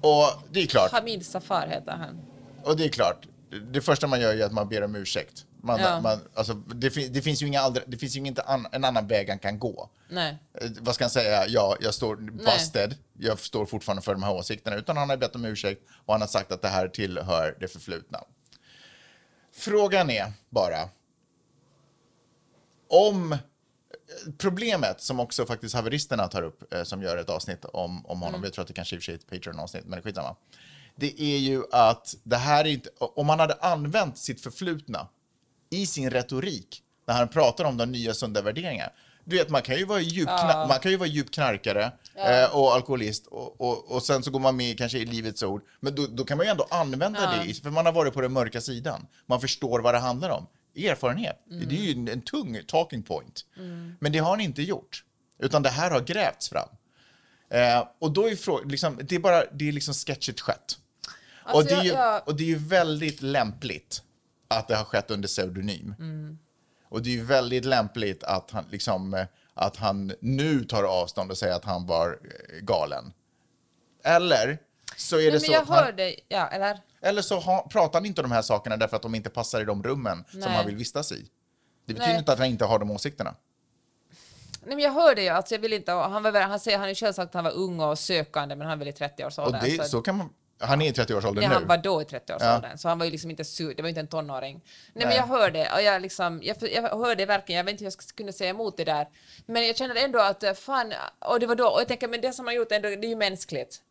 Och 0.01 0.26
det 0.51 0.61
är 0.61 0.67
klart, 0.67 0.91
Hamid 0.91 1.26
Safar 1.26 1.67
heter 1.67 1.91
han. 1.91 2.22
och 2.63 2.78
det 2.78 2.86
är 2.86 2.89
klart, 2.89 3.28
det 3.72 3.82
första 3.82 4.07
man 4.07 4.22
gör 4.22 4.36
är 4.36 4.45
att 4.45 4.51
man 4.51 4.69
ber 4.69 4.84
om 4.84 4.95
ursäkt. 4.95 5.45
Man, 5.63 5.80
Ja. 5.80 6.01
man, 6.01 6.19
alltså, 6.34 6.53
det, 6.53 7.13
det 7.13 7.22
finns 7.22 7.41
ju, 7.41 7.47
inga 7.47 7.61
andra, 7.61 7.82
det 7.88 7.97
finns 7.97 8.15
ju 8.15 8.19
inte 8.19 8.41
an, 8.41 8.67
en 8.72 8.84
annan 8.86 9.07
väg 9.07 9.30
han 9.30 9.39
kan 9.39 9.59
gå. 9.59 9.89
Nej. 10.09 10.38
Eh, 10.61 10.69
vad 10.80 10.95
ska 10.95 11.03
han 11.03 11.11
säga? 11.11 11.47
Ja, 11.47 11.78
jag 11.80 11.93
står 11.93 12.15
busted. 12.15 12.95
Jag 13.13 13.39
står 13.39 13.65
fortfarande 13.65 14.01
för 14.01 14.13
de 14.13 14.24
här 14.24 14.34
åsikterna. 14.34 14.76
Utan 14.78 14.97
han 14.97 15.09
har 15.09 15.17
bett 15.17 15.36
om 15.36 15.45
ursäkt 15.45 15.82
och 16.05 16.13
han 16.13 16.22
har 16.22 16.28
sagt 16.28 16.51
att 16.51 16.61
det 16.61 16.67
här 16.67 16.88
tillhör 16.88 17.57
det 17.59 17.67
förflutna. 17.67 18.19
Frågan 19.53 20.09
är 20.09 20.32
bara 20.49 20.89
om 22.89 23.38
problemet 24.38 25.01
som 25.01 25.20
också 25.20 25.45
faktiskt 25.45 25.76
haveristerna 25.76 26.28
tar 26.28 26.43
upp, 26.43 26.74
eh, 26.74 26.84
som 26.84 27.01
gör 27.03 27.18
ett 27.18 27.30
avsnitt 27.30 27.66
om, 27.66 28.05
om 28.05 28.22
honom, 28.22 28.43
jag 28.43 28.53
tror 28.53 28.62
att 28.62 28.68
det 28.68 28.74
kanske 28.74 28.95
i 28.95 28.99
och 28.99 29.01
för 29.01 29.05
sig 29.05 29.14
är 29.14 29.18
ett 29.18 29.30
Patreon-avsnitt, 29.30 29.86
men 29.86 30.01
skitsamma. 30.01 30.36
Det 30.95 31.22
är 31.22 31.38
ju 31.38 31.64
att 31.72 32.16
det 32.24 32.38
här 32.38 32.66
är 32.66 32.70
inte, 32.70 32.89
om 32.99 33.30
han 33.30 33.39
hade 33.39 33.53
använt 33.53 34.18
sitt 34.18 34.41
förflutna 34.41 35.07
i 35.70 35.86
sin 35.86 36.09
retorik 36.09 36.84
när 37.07 37.16
han 37.16 37.28
pratar 37.28 37.66
om 37.66 37.78
de 37.78 37.91
nya 37.91 38.14
sunda 38.14 38.41
värderingarna. 38.41 38.91
Du 39.24 39.38
vet, 39.38 39.49
man 39.49 39.62
kan 39.62 39.76
ju 39.76 39.86
vara 39.86 39.99
djup, 39.99 40.30
kna- 40.30 40.68
man 40.68 40.80
kan 40.80 40.91
ju 40.91 40.97
vara 40.97 41.09
djup 41.09 41.32
knarkare 41.32 41.91
eh, 42.43 42.55
och 42.55 42.74
alkoholist 42.74 43.28
och, 43.28 43.62
och, 43.62 43.91
och 43.91 44.03
sen 44.03 44.24
så 44.24 44.32
går 44.32 44.39
man 44.39 44.55
med 44.55 44.78
kanske 44.78 44.97
i 44.97 45.05
Livets 45.05 45.43
Ord. 45.43 45.62
Men 45.80 45.95
då, 45.95 46.07
då 46.07 46.24
kan 46.24 46.38
man 46.38 46.45
ju 46.45 46.49
ändå 46.51 46.68
använda 46.70 47.20
det, 47.43 47.49
i- 47.49 47.53
för 47.53 47.70
man 47.70 47.86
har 47.86 47.93
varit 47.93 48.14
på 48.14 48.22
den 48.22 48.34
mörka 48.34 48.62
sidan. 48.62 49.07
Man 49.26 49.41
förstår 49.41 49.80
vad 49.80 49.93
det 49.93 49.99
handlar 49.99 50.30
om. 50.30 50.47
Erfarenhet, 50.76 51.39
det 51.45 51.76
är 51.76 51.80
ju 51.82 51.91
en, 51.91 52.07
en 52.07 52.22
tung 52.22 52.61
talking 52.67 53.03
point. 53.03 53.45
Men 53.99 54.11
det 54.11 54.19
har 54.19 54.30
han 54.30 54.41
inte 54.41 54.61
gjort, 54.61 55.03
utan 55.39 55.63
det 55.63 55.69
här 55.69 55.91
har 55.91 56.01
grävts 56.01 56.49
fram. 56.49 56.69
Eh, 57.49 57.88
och 57.99 58.11
då 58.11 58.30
är 58.30 58.36
frågan, 58.36 58.67
liksom, 58.69 58.99
det 59.03 59.15
är 59.15 59.19
bara, 59.19 59.43
det 59.51 59.67
är 59.67 59.72
liksom 59.72 59.93
sketchigt 59.93 60.39
skett. 60.41 60.78
och, 61.43 61.49
Alltså, 61.49 61.76
det 61.76 61.82
är 61.82 61.84
ju, 61.84 61.89
jag- 61.91 62.28
och 62.28 62.36
det 62.36 62.43
är 62.43 62.47
ju 62.47 62.55
väldigt 62.57 63.22
lämpligt 63.22 64.03
att 64.47 64.67
det 64.67 64.76
har 64.76 64.84
skett 64.84 65.11
under 65.11 65.28
pseudonym. 65.28 65.95
Mm. 65.99 66.39
Och 66.89 67.01
det 67.01 67.09
är 67.09 67.13
ju 67.13 67.24
väldigt 67.24 67.65
lämpligt 67.65 68.24
att 68.24 68.51
han, 68.51 68.65
liksom, 68.72 69.13
eh, 69.13 69.26
att 69.53 69.76
han 69.78 70.13
nu 70.22 70.63
tar 70.63 70.84
avstånd 70.84 71.32
och 71.32 71.38
säger 71.38 71.55
att 71.55 71.65
han 71.65 71.86
var 71.86 72.07
eh, 72.24 72.59
galen. 72.61 73.13
Eller 74.03 74.57
så 74.97 75.15
är 75.15 75.19
det 75.19 75.24
Nej, 75.24 75.32
men 75.32 75.41
så 75.41 75.51
jag 75.51 75.61
att 75.61 75.67
han, 75.69 75.78
hör 75.86 75.91
dig, 75.91 76.19
ja, 76.28 76.47
eller? 76.47 76.80
Eller 77.01 77.21
så 77.21 77.39
ha, 77.39 77.67
pratar 77.71 77.99
han 77.99 78.05
inte 78.05 78.21
om 78.21 78.29
de 78.29 78.35
här 78.35 78.41
sakerna 78.41 78.77
därför 78.77 78.95
att 78.95 79.01
de 79.01 79.15
inte 79.15 79.29
passar 79.29 79.61
i 79.61 79.63
de 79.63 79.83
rummen 79.83 80.25
som 80.31 80.39
Nej. 80.39 80.49
han 80.49 80.65
vill 80.65 80.75
vistas 80.75 81.11
i. 81.11 81.29
Det 81.85 81.93
betyder 81.93 82.07
Nej. 82.07 82.19
inte 82.19 82.31
att 82.31 82.39
han 82.39 82.47
inte 82.47 82.65
har 82.65 82.79
de 82.79 82.91
åsikterna. 82.91 83.35
Nej, 84.65 84.75
men 84.75 84.79
jag 84.79 84.91
hör 84.91 85.15
det 85.15 85.21
ju, 85.23 85.29
alltså 85.29 85.55
jag 85.55 85.59
vill 85.59 85.73
inte, 85.73 85.91
han, 85.91 86.23
var, 86.23 86.41
han 86.41 86.59
säger, 86.59 86.77
han 86.77 86.89
ju 86.89 86.95
själv 86.95 87.13
sagt 87.13 87.27
att 87.27 87.33
han 87.33 87.43
var 87.43 87.51
ung 87.51 87.79
och 87.79 87.99
sökande, 87.99 88.55
men 88.55 88.67
han 88.67 88.73
är 88.73 88.85
väl 88.85 88.87
i 88.87 88.91
30-årsåldern. 88.91 89.61
Och 89.61 89.67
det, 89.67 89.83
så 89.89 90.01
kan 90.01 90.17
man, 90.17 90.29
han 90.62 90.82
är 90.82 90.88
i 90.88 90.91
30-årsåldern 90.91 91.41
Nej, 91.41 91.49
nu. 91.49 91.53
han 91.53 91.68
var 91.68 91.78
då 91.78 92.01
i 92.01 92.05
30-årsåldern, 92.05 92.78
så 92.78 92.89
han 92.89 92.97
var 92.99 93.05
ju 93.05 93.12
liksom 93.12 93.30
inte 93.30 93.43
sur, 93.43 93.74
det 93.76 93.82
var 93.82 93.89
inte 93.89 94.01
en 94.01 94.07
tonåring. 94.07 94.55
Nej, 94.55 94.66
men 94.93 95.07
Nej. 95.07 95.18
jag 95.18 95.28
hör 95.28 95.51
det, 95.51 95.72
och 95.74 95.82
jag, 95.82 96.01
liksom, 96.01 96.39
jag, 96.43 96.57
jag 96.72 96.82
hör 96.82 97.16
det 97.16 97.26
verkligen, 97.26 97.57
jag 97.57 97.64
vet 97.64 97.72
inte 97.72 97.84
hur 97.84 97.86
jag 97.86 97.93
ska 97.93 98.16
kunna 98.16 98.32
säga 98.32 98.49
emot 98.49 98.78
det 98.78 98.86
där. 98.86 99.07
Men 99.45 99.68
jag 99.68 99.78
känner 99.78 99.95
ändå 99.95 100.20
att 100.20 100.43
eh, 100.43 100.53
fan, 100.53 100.93
och 101.20 101.39
det 101.39 101.47
var 101.47 101.55
då, 101.55 101.68
och 101.68 101.82
jag 101.82 101.88
tänker, 101.88 102.07
men 102.07 102.22
det 102.22 102.34
som 102.34 102.45
man 102.45 102.55
gjort 102.55 102.72
ändå, 102.72 102.89
det 102.89 103.07
är 103.07 103.09
ju 103.09 103.16
mänskligt. 103.16 103.82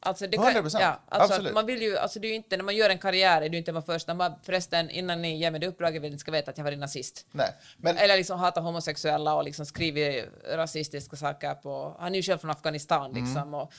Alltså, 0.00 0.26
det 0.26 0.36
100%. 0.36 0.76
ja, 0.80 1.00
alltså, 1.08 1.32
Absolut. 1.34 1.54
Man 1.54 1.66
vill 1.66 1.82
ju, 1.82 1.98
alltså 1.98 2.18
det 2.20 2.26
är 2.26 2.28
ju 2.28 2.34
inte, 2.34 2.56
när 2.56 2.64
man 2.64 2.76
gör 2.76 2.90
en 2.90 2.98
karriär 2.98 3.42
är 3.42 3.48
det 3.48 3.52
ju 3.52 3.58
inte 3.58 3.72
man 3.72 3.82
först, 3.82 4.08
man, 4.08 4.32
förresten 4.42 4.90
innan 4.90 5.22
ni 5.22 5.38
ger 5.38 5.50
mig 5.50 5.60
det 5.60 5.66
uppdraget 5.66 6.02
vill 6.02 6.12
ni 6.12 6.18
ska 6.18 6.30
veta 6.30 6.50
att 6.50 6.58
jag 6.58 6.64
var 6.64 6.72
nazist. 6.72 7.26
Nej, 7.32 7.48
men, 7.76 7.98
Eller 7.98 8.16
liksom 8.16 8.38
hatar 8.38 8.62
homosexuella 8.62 9.34
och 9.34 9.44
liksom 9.44 9.66
skriver 9.66 10.30
rasistiska 10.56 11.16
saker 11.16 11.54
på... 11.54 11.96
Han 11.98 12.12
är 12.12 12.16
ju 12.16 12.22
själv 12.22 12.38
från 12.38 12.50
Afghanistan 12.50 13.12
liksom. 13.12 13.54
Och, 13.54 13.72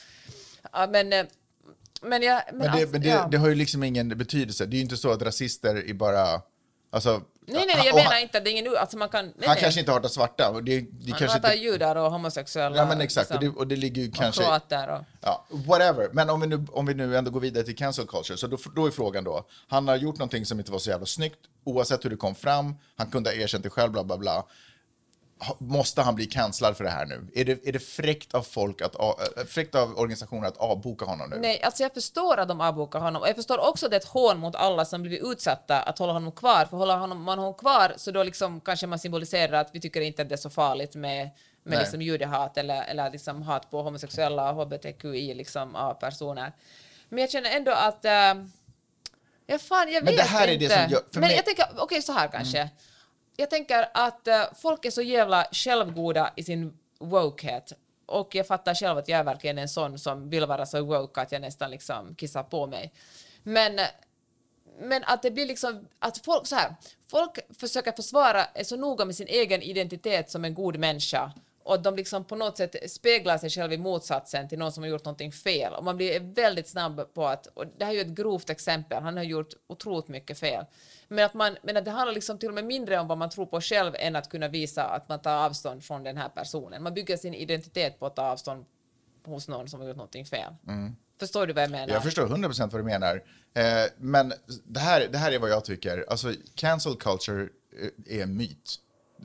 ja, 0.72 0.86
men, 0.86 1.12
eh, 1.12 1.26
men, 2.02 2.22
jag, 2.22 2.42
men, 2.52 2.58
men, 2.58 2.76
det, 2.76 2.82
att- 2.84 2.90
men 2.90 3.00
det, 3.00 3.08
ja. 3.08 3.28
det 3.30 3.36
har 3.36 3.48
ju 3.48 3.54
liksom 3.54 3.82
ingen 3.82 4.08
betydelse. 4.08 4.66
Det 4.66 4.74
är 4.74 4.78
ju 4.78 4.82
inte 4.82 4.96
så 4.96 5.10
att 5.12 5.22
rasister 5.22 5.90
är 5.90 5.94
bara... 5.94 6.40
Alltså, 6.90 7.22
Nej, 7.46 7.64
nej, 7.66 7.86
jag 7.86 7.94
menar 7.94 8.10
han, 8.10 8.22
inte 8.22 8.38
att 8.38 8.44
det 8.44 8.50
är 8.50 8.52
ingen... 8.52 8.76
Alltså 8.76 8.96
man 8.96 9.08
kan... 9.08 9.24
Nej, 9.24 9.34
han 9.40 9.54
nej. 9.54 9.62
kanske 9.62 9.80
inte 9.80 9.92
hatar 9.92 10.08
svarta. 10.08 10.50
Och 10.50 10.64
det, 10.64 10.80
det 10.80 11.10
Han 11.10 11.18
kanske 11.18 11.36
hatar 11.38 11.52
inte, 11.52 11.64
judar 11.64 11.96
och 11.96 12.10
homosexuella. 12.12 12.76
ja, 12.76 12.86
men 12.86 13.00
exakt. 13.00 13.30
Och 13.30 13.40
det, 13.40 13.46
liksom, 13.46 13.58
och 13.58 13.66
det 13.66 13.76
ligger 13.76 14.02
ju 14.02 14.08
och 14.08 14.14
kanske... 14.14 14.42
kroater 14.42 14.88
och... 14.88 15.04
Ja, 15.20 15.46
whatever. 15.50 16.08
Men 16.12 16.30
om 16.30 16.40
vi, 16.40 16.46
nu, 16.46 16.66
om 16.72 16.86
vi 16.86 16.94
nu 16.94 17.16
ändå 17.16 17.30
går 17.30 17.40
vidare 17.40 17.64
till 17.64 17.76
cancel 17.76 18.06
culture, 18.06 18.36
så 18.36 18.46
då, 18.46 18.58
då 18.76 18.86
är 18.86 18.90
frågan 18.90 19.24
då, 19.24 19.44
han 19.68 19.88
har 19.88 19.96
gjort 19.96 20.18
någonting 20.18 20.46
som 20.46 20.58
inte 20.58 20.72
var 20.72 20.78
så 20.78 20.90
jävla 20.90 21.06
snyggt, 21.06 21.38
oavsett 21.64 22.04
hur 22.04 22.10
det 22.10 22.16
kom 22.16 22.34
fram, 22.34 22.74
han 22.96 23.10
kunde 23.10 23.30
ha 23.30 23.34
erkänt 23.34 23.64
det 23.64 23.70
själv, 23.70 23.92
bla 23.92 24.04
bla 24.04 24.18
bla. 24.18 24.44
Måste 25.58 26.02
han 26.02 26.14
bli 26.14 26.26
cancellad 26.26 26.76
för 26.76 26.84
det 26.84 26.90
här 26.90 27.06
nu? 27.06 27.26
Är 27.34 27.44
det, 27.44 27.68
är 27.68 27.72
det 27.72 27.78
fräckt 27.78 28.34
av 28.34 28.42
folk 28.42 28.80
att, 28.82 28.96
a- 28.96 29.16
äh, 29.36 29.44
fräckt 29.44 29.74
av 29.74 29.98
organisationer 29.98 30.48
att 30.48 30.56
avboka 30.56 31.04
honom 31.04 31.30
nu? 31.30 31.36
Nej, 31.38 31.62
alltså 31.62 31.82
jag 31.82 31.94
förstår 31.94 32.36
att 32.40 32.48
de 32.48 32.60
avbokar 32.60 33.00
honom 33.00 33.22
och 33.22 33.28
jag 33.28 33.36
förstår 33.36 33.68
också 33.68 33.86
att 33.86 33.90
det 33.90 33.96
är 33.96 34.00
ett 34.00 34.06
hån 34.08 34.38
mot 34.38 34.54
alla 34.56 34.84
som 34.84 35.02
blivit 35.02 35.22
utsatta 35.24 35.82
att 35.82 35.98
hålla 35.98 36.12
honom 36.12 36.32
kvar. 36.32 36.64
För 36.64 36.76
håller 36.76 36.96
honom, 36.96 37.22
man 37.22 37.38
honom 37.38 37.54
kvar 37.54 37.92
så 37.96 38.10
då 38.10 38.22
liksom 38.22 38.60
kanske 38.60 38.86
man 38.86 38.98
symboliserar 38.98 39.60
att 39.60 39.70
vi 39.72 39.80
tycker 39.80 40.00
inte 40.00 40.22
att 40.22 40.28
det 40.28 40.34
är 40.34 40.36
så 40.36 40.50
farligt 40.50 40.94
med, 40.94 41.18
med 41.26 41.30
Nej. 41.64 41.78
liksom 41.78 42.02
judehat 42.02 42.58
eller, 42.58 42.82
eller 42.84 43.10
liksom 43.10 43.42
hat 43.42 43.70
på 43.70 43.82
homosexuella 43.82 44.50
och 44.52 44.56
hbtqi 44.56 45.34
liksom, 45.34 45.96
personer. 46.00 46.52
Men 47.08 47.18
jag 47.18 47.30
känner 47.30 47.50
ändå 47.50 47.72
att... 47.72 48.04
Äh, 48.04 48.10
ja, 49.46 49.58
fan, 49.58 49.92
jag 49.92 50.04
Men 50.04 50.14
vet 50.14 50.16
det 50.16 50.22
här 50.30 50.48
är 50.48 50.52
inte. 50.52 50.68
det 50.68 50.74
som 50.82 50.92
gör- 50.92 51.02
Men 51.12 51.20
mig- 51.20 51.36
jag 51.36 51.44
tänker, 51.44 51.64
okej 51.78 52.02
så 52.02 52.12
här 52.12 52.28
kanske. 52.28 52.68
Jag 53.36 53.50
tänker 53.50 53.88
att 53.94 54.28
eh, 54.28 54.42
folk 54.54 54.84
är 54.84 54.90
så 54.90 55.02
jävla 55.02 55.46
självgoda 55.52 56.32
i 56.36 56.42
sin 56.42 56.78
wokehet. 56.98 57.72
Och 58.06 58.34
jag 58.34 58.46
fattar 58.46 58.74
själv 58.74 58.98
att 58.98 59.08
jag 59.08 59.20
är 59.20 59.24
verkligen 59.24 59.58
en 59.58 59.68
sån 59.68 59.98
som 59.98 60.30
vill 60.30 60.46
vara 60.46 60.66
så 60.66 60.84
woke 60.84 61.20
att 61.20 61.32
jag 61.32 61.40
nästan 61.40 61.70
liksom 61.70 62.14
kissar 62.14 62.42
på 62.42 62.66
mig. 62.66 62.92
Men, 63.42 63.80
men 64.80 65.04
att 65.04 65.22
det 65.22 65.30
blir 65.30 65.46
liksom 65.46 65.88
att 65.98 66.24
folk 66.24 66.46
så 66.46 66.56
här, 66.56 66.74
folk 67.10 67.38
försöker 67.58 67.92
försvara, 67.92 68.44
är 68.44 68.64
så 68.64 68.76
noga 68.76 69.04
med 69.04 69.16
sin 69.16 69.26
egen 69.26 69.62
identitet 69.62 70.30
som 70.30 70.44
en 70.44 70.54
god 70.54 70.78
människa 70.78 71.32
och 71.64 71.82
de 71.82 71.96
liksom 71.96 72.24
på 72.24 72.36
något 72.36 72.56
sätt 72.56 72.90
speglar 72.90 73.38
sig 73.38 73.50
själv 73.50 73.72
i 73.72 73.78
motsatsen 73.78 74.48
till 74.48 74.58
någon 74.58 74.72
som 74.72 74.82
har 74.82 74.90
gjort 74.90 75.04
någonting 75.04 75.32
fel. 75.32 75.72
Och 75.72 75.84
man 75.84 75.96
blir 75.96 76.20
väldigt 76.20 76.68
snabb 76.68 77.14
på 77.14 77.26
att, 77.26 77.46
och 77.46 77.64
det 77.78 77.84
här 77.84 77.92
är 77.92 77.96
ju 77.96 78.00
ett 78.00 78.16
grovt 78.16 78.50
exempel, 78.50 79.02
han 79.02 79.16
har 79.16 79.24
gjort 79.24 79.54
otroligt 79.66 80.08
mycket 80.08 80.38
fel. 80.38 80.64
Men 81.08 81.24
att, 81.24 81.34
man, 81.34 81.56
men 81.62 81.76
att 81.76 81.84
det 81.84 81.90
handlar 81.90 82.14
liksom 82.14 82.38
till 82.38 82.48
och 82.48 82.54
med 82.54 82.64
mindre 82.64 82.98
om 82.98 83.08
vad 83.08 83.18
man 83.18 83.30
tror 83.30 83.46
på 83.46 83.60
själv 83.60 83.92
än 83.94 84.16
att 84.16 84.30
kunna 84.30 84.48
visa 84.48 84.84
att 84.84 85.08
man 85.08 85.22
tar 85.22 85.36
avstånd 85.36 85.84
från 85.84 86.02
den 86.02 86.16
här 86.16 86.28
personen. 86.28 86.82
Man 86.82 86.94
bygger 86.94 87.16
sin 87.16 87.34
identitet 87.34 87.98
på 87.98 88.06
att 88.06 88.16
ta 88.16 88.22
avstånd 88.22 88.64
hos 89.24 89.48
någon 89.48 89.68
som 89.68 89.80
har 89.80 89.86
gjort 89.88 89.96
någonting 89.96 90.26
fel. 90.26 90.54
Förstår 91.20 91.46
du 91.46 91.52
vad 91.52 91.62
jag 91.62 91.70
menar? 91.70 91.94
Jag 91.94 92.02
förstår 92.02 92.26
100% 92.26 92.70
vad 92.70 92.80
du 92.80 92.84
menar. 92.84 93.22
Eh, 93.54 93.64
men 93.96 94.32
det 94.64 94.80
här, 94.80 95.08
det 95.12 95.18
här 95.18 95.32
är 95.32 95.38
vad 95.38 95.50
jag 95.50 95.64
tycker. 95.64 96.04
Alltså, 96.08 96.34
cancel 96.54 96.96
culture 96.96 97.42
eh, 97.42 98.18
är 98.18 98.22
en 98.22 98.36
myt 98.36 98.78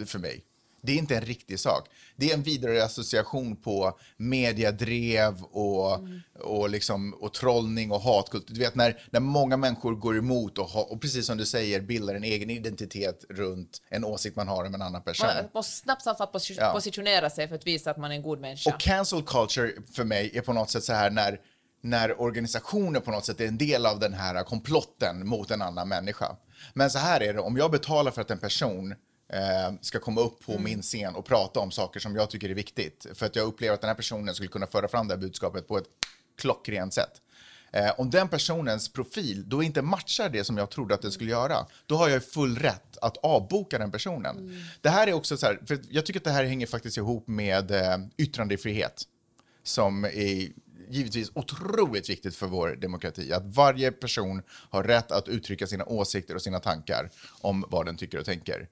för 0.06 0.20
mig. 0.20 0.44
Det 0.88 0.94
är 0.94 0.98
inte 0.98 1.16
en 1.16 1.22
riktig 1.26 1.60
sak. 1.60 1.90
Det 2.16 2.30
är 2.30 2.34
en 2.34 2.44
vidare 2.44 2.84
association 2.84 3.56
på 3.56 4.00
mediadrev 4.18 5.44
och, 5.44 6.00
och, 6.40 6.70
liksom, 6.70 7.14
och 7.14 7.34
trollning 7.34 7.92
och 7.92 8.02
hatkultur. 8.02 8.54
Du 8.56 8.60
vet 8.60 8.76
när, 8.76 9.02
när 9.12 9.20
många 9.20 9.58
människor 9.58 9.96
går 9.96 10.18
emot 10.18 10.58
och, 10.58 10.66
ha, 10.66 10.82
och 10.84 11.02
precis 11.02 11.26
som 11.26 11.38
du 11.38 11.46
säger 11.46 11.82
bildar 11.82 12.16
en 12.16 12.24
egen 12.24 12.50
identitet 12.50 13.26
runt 13.30 13.82
en 13.90 14.06
åsikt 14.06 14.36
man 14.36 14.48
har 14.48 14.66
om 14.66 14.76
en 14.76 14.82
annan 14.82 15.02
person. 15.02 15.28
Man 15.28 15.46
måste 15.54 15.74
snabbt, 15.78 16.02
snabbt, 16.04 16.18
snabbt 16.18 16.36
posi- 16.36 16.58
Ja. 16.60 16.72
positionera 16.74 17.30
sig 17.30 17.48
för 17.48 17.56
att 17.56 17.68
visa 17.68 17.92
att 17.92 17.98
man 17.98 18.12
är 18.12 18.16
en 18.16 18.22
god 18.22 18.40
människa. 18.40 18.70
Och 18.74 18.80
cancel 18.80 19.22
culture 19.24 19.72
för 19.94 20.04
mig 20.04 20.32
är 20.34 20.42
på 20.42 20.54
något 20.54 20.70
sätt 20.70 20.84
så 20.84 20.94
här 20.94 21.10
när, 21.10 21.40
när 21.84 22.22
organisationer 22.22 23.00
på 23.00 23.12
något 23.12 23.26
sätt 23.26 23.42
är 23.42 23.48
en 23.48 23.58
del 23.58 23.86
av 23.86 24.00
den 24.00 24.14
här 24.14 24.44
komplotten 24.44 25.28
mot 25.28 25.52
en 25.52 25.62
annan 25.62 25.88
människa. 25.90 26.36
Men 26.74 26.90
så 26.90 27.00
här 27.00 27.22
är 27.24 27.34
det, 27.34 27.40
om 27.40 27.58
jag 27.58 27.72
betalar 27.72 28.12
för 28.12 28.22
att 28.22 28.32
en 28.32 28.40
person 28.40 28.96
ska 29.82 30.00
komma 30.00 30.22
upp 30.22 30.46
på 30.46 30.60
min 30.60 30.82
scen 30.82 31.16
och 31.16 31.26
prata 31.26 31.60
om 31.60 31.72
saker 31.72 32.00
som 32.00 32.16
jag 32.16 32.30
tycker 32.30 32.50
är 32.50 32.54
viktigt, 32.54 33.06
för 33.14 33.26
att 33.26 33.36
jag 33.36 33.48
upplever 33.48 33.74
att 33.74 33.82
den 33.82 33.88
här 33.88 33.96
personen 33.96 34.36
skulle 34.36 34.50
kunna 34.50 34.68
föra 34.68 34.88
fram 34.88 35.08
det 35.08 35.14
här 35.14 35.22
budskapet 35.22 35.68
på 35.68 35.78
ett 35.78 35.88
klockrent 36.38 36.94
sätt. 36.94 37.22
Eh, 37.72 37.92
om 37.98 38.10
den 38.10 38.30
personens 38.30 38.94
profil 38.94 39.50
då 39.50 39.64
inte 39.64 39.82
matchar 39.82 40.30
det 40.30 40.44
som 40.44 40.58
jag 40.58 40.70
trodde 40.70 40.94
att 40.94 41.02
den 41.02 41.12
skulle 41.12 41.32
göra, 41.32 41.66
då 41.86 41.96
har 41.96 42.10
jag 42.10 42.24
full 42.24 42.58
rätt 42.58 42.98
att 43.02 43.18
avboka 43.18 43.78
den 43.78 43.92
personen. 43.92 44.64
Det 44.82 44.90
här 44.90 45.08
är 45.08 45.14
också 45.14 45.38
så 45.38 45.46
här, 45.46 45.60
för 45.66 45.80
jag 45.90 46.06
tycker 46.06 46.20
att 46.20 46.24
det 46.24 46.32
här 46.32 46.44
hänger 46.44 46.68
faktiskt 46.68 46.98
ihop 46.98 47.28
med 47.28 47.72
eh, 47.72 47.98
yttrandefrihet 48.18 49.04
som 49.64 50.06
är 50.06 50.48
givetvis 50.90 51.32
otroligt 51.34 52.10
viktigt 52.10 52.36
för 52.36 52.48
vår 52.48 52.76
demokrati. 52.76 53.34
Att 53.34 53.46
varje 53.46 53.92
person 53.92 54.42
har 54.50 54.84
rätt 54.84 55.12
att 55.12 55.28
uttrycka 55.28 55.68
sina 55.68 55.86
åsikter 55.86 56.36
och 56.36 56.42
sina 56.42 56.60
tankar 56.60 57.10
om 57.42 57.66
vad 57.70 57.86
den 57.86 57.98
tycker 57.98 58.20
och 58.20 58.26
tänker. 58.26 58.68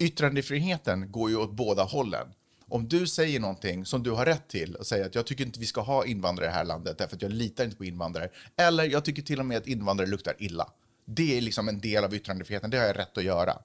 Yttrandefriheten 0.00 1.12
går 1.12 1.30
ju 1.30 1.36
åt 1.36 1.52
båda 1.52 1.82
hållen. 1.82 2.26
Om 2.68 2.88
du 2.88 3.06
säger 3.06 3.40
någonting 3.40 3.86
som 3.86 4.02
du 4.02 4.10
har 4.10 4.26
rätt 4.26 4.48
till 4.48 4.74
och 4.74 4.86
säger 4.86 5.06
att 5.06 5.14
jag 5.14 5.26
tycker 5.26 5.46
inte 5.46 5.60
vi 5.60 5.66
ska 5.66 5.80
ha 5.80 6.06
invandrare 6.06 6.46
i 6.46 6.48
det 6.48 6.54
här 6.54 6.64
landet 6.64 6.98
därför 6.98 7.16
att 7.16 7.22
jag 7.22 7.32
litar 7.32 7.64
inte 7.64 7.76
på 7.76 7.84
invandrare. 7.84 8.28
Eller 8.56 8.84
jag 8.84 9.04
tycker 9.04 9.22
till 9.22 9.40
och 9.40 9.46
med 9.46 9.58
att 9.58 9.66
invandrare 9.66 10.08
luktar 10.08 10.34
illa. 10.38 10.70
Det 11.04 11.36
är 11.38 11.40
liksom 11.40 11.68
en 11.68 11.80
del 11.80 12.04
av 12.04 12.14
yttrandefriheten, 12.14 12.70
det 12.70 12.78
har 12.78 12.84
jag 12.84 12.98
rätt 12.98 13.18
att 13.18 13.24
göra. 13.24 13.58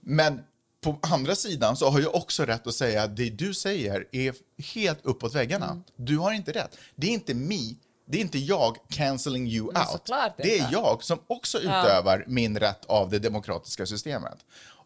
Men 0.00 0.40
på 0.80 0.98
andra 1.02 1.34
sidan 1.34 1.76
så 1.76 1.90
har 1.90 2.00
jag 2.00 2.14
också 2.14 2.44
rätt 2.44 2.66
att 2.66 2.74
säga 2.74 3.02
att 3.02 3.16
det 3.16 3.30
du 3.30 3.54
säger 3.54 4.06
är 4.12 4.34
helt 4.74 4.98
uppåt 5.02 5.34
väggarna. 5.34 5.82
Du 5.96 6.18
har 6.18 6.32
inte 6.32 6.52
rätt. 6.52 6.78
Det 6.94 7.06
är 7.06 7.10
inte 7.10 7.34
me, 7.34 7.74
Det 8.06 8.18
är 8.18 8.20
inte 8.20 8.38
jag 8.38 8.76
cancelling 8.88 9.46
you 9.46 9.66
out. 9.66 10.10
Det 10.36 10.58
är 10.58 10.68
jag 10.72 11.02
som 11.02 11.18
också 11.26 11.58
utövar 11.58 12.24
min 12.26 12.58
rätt 12.58 12.84
av 12.84 13.10
det 13.10 13.18
demokratiska 13.18 13.86
systemet. 13.86 14.38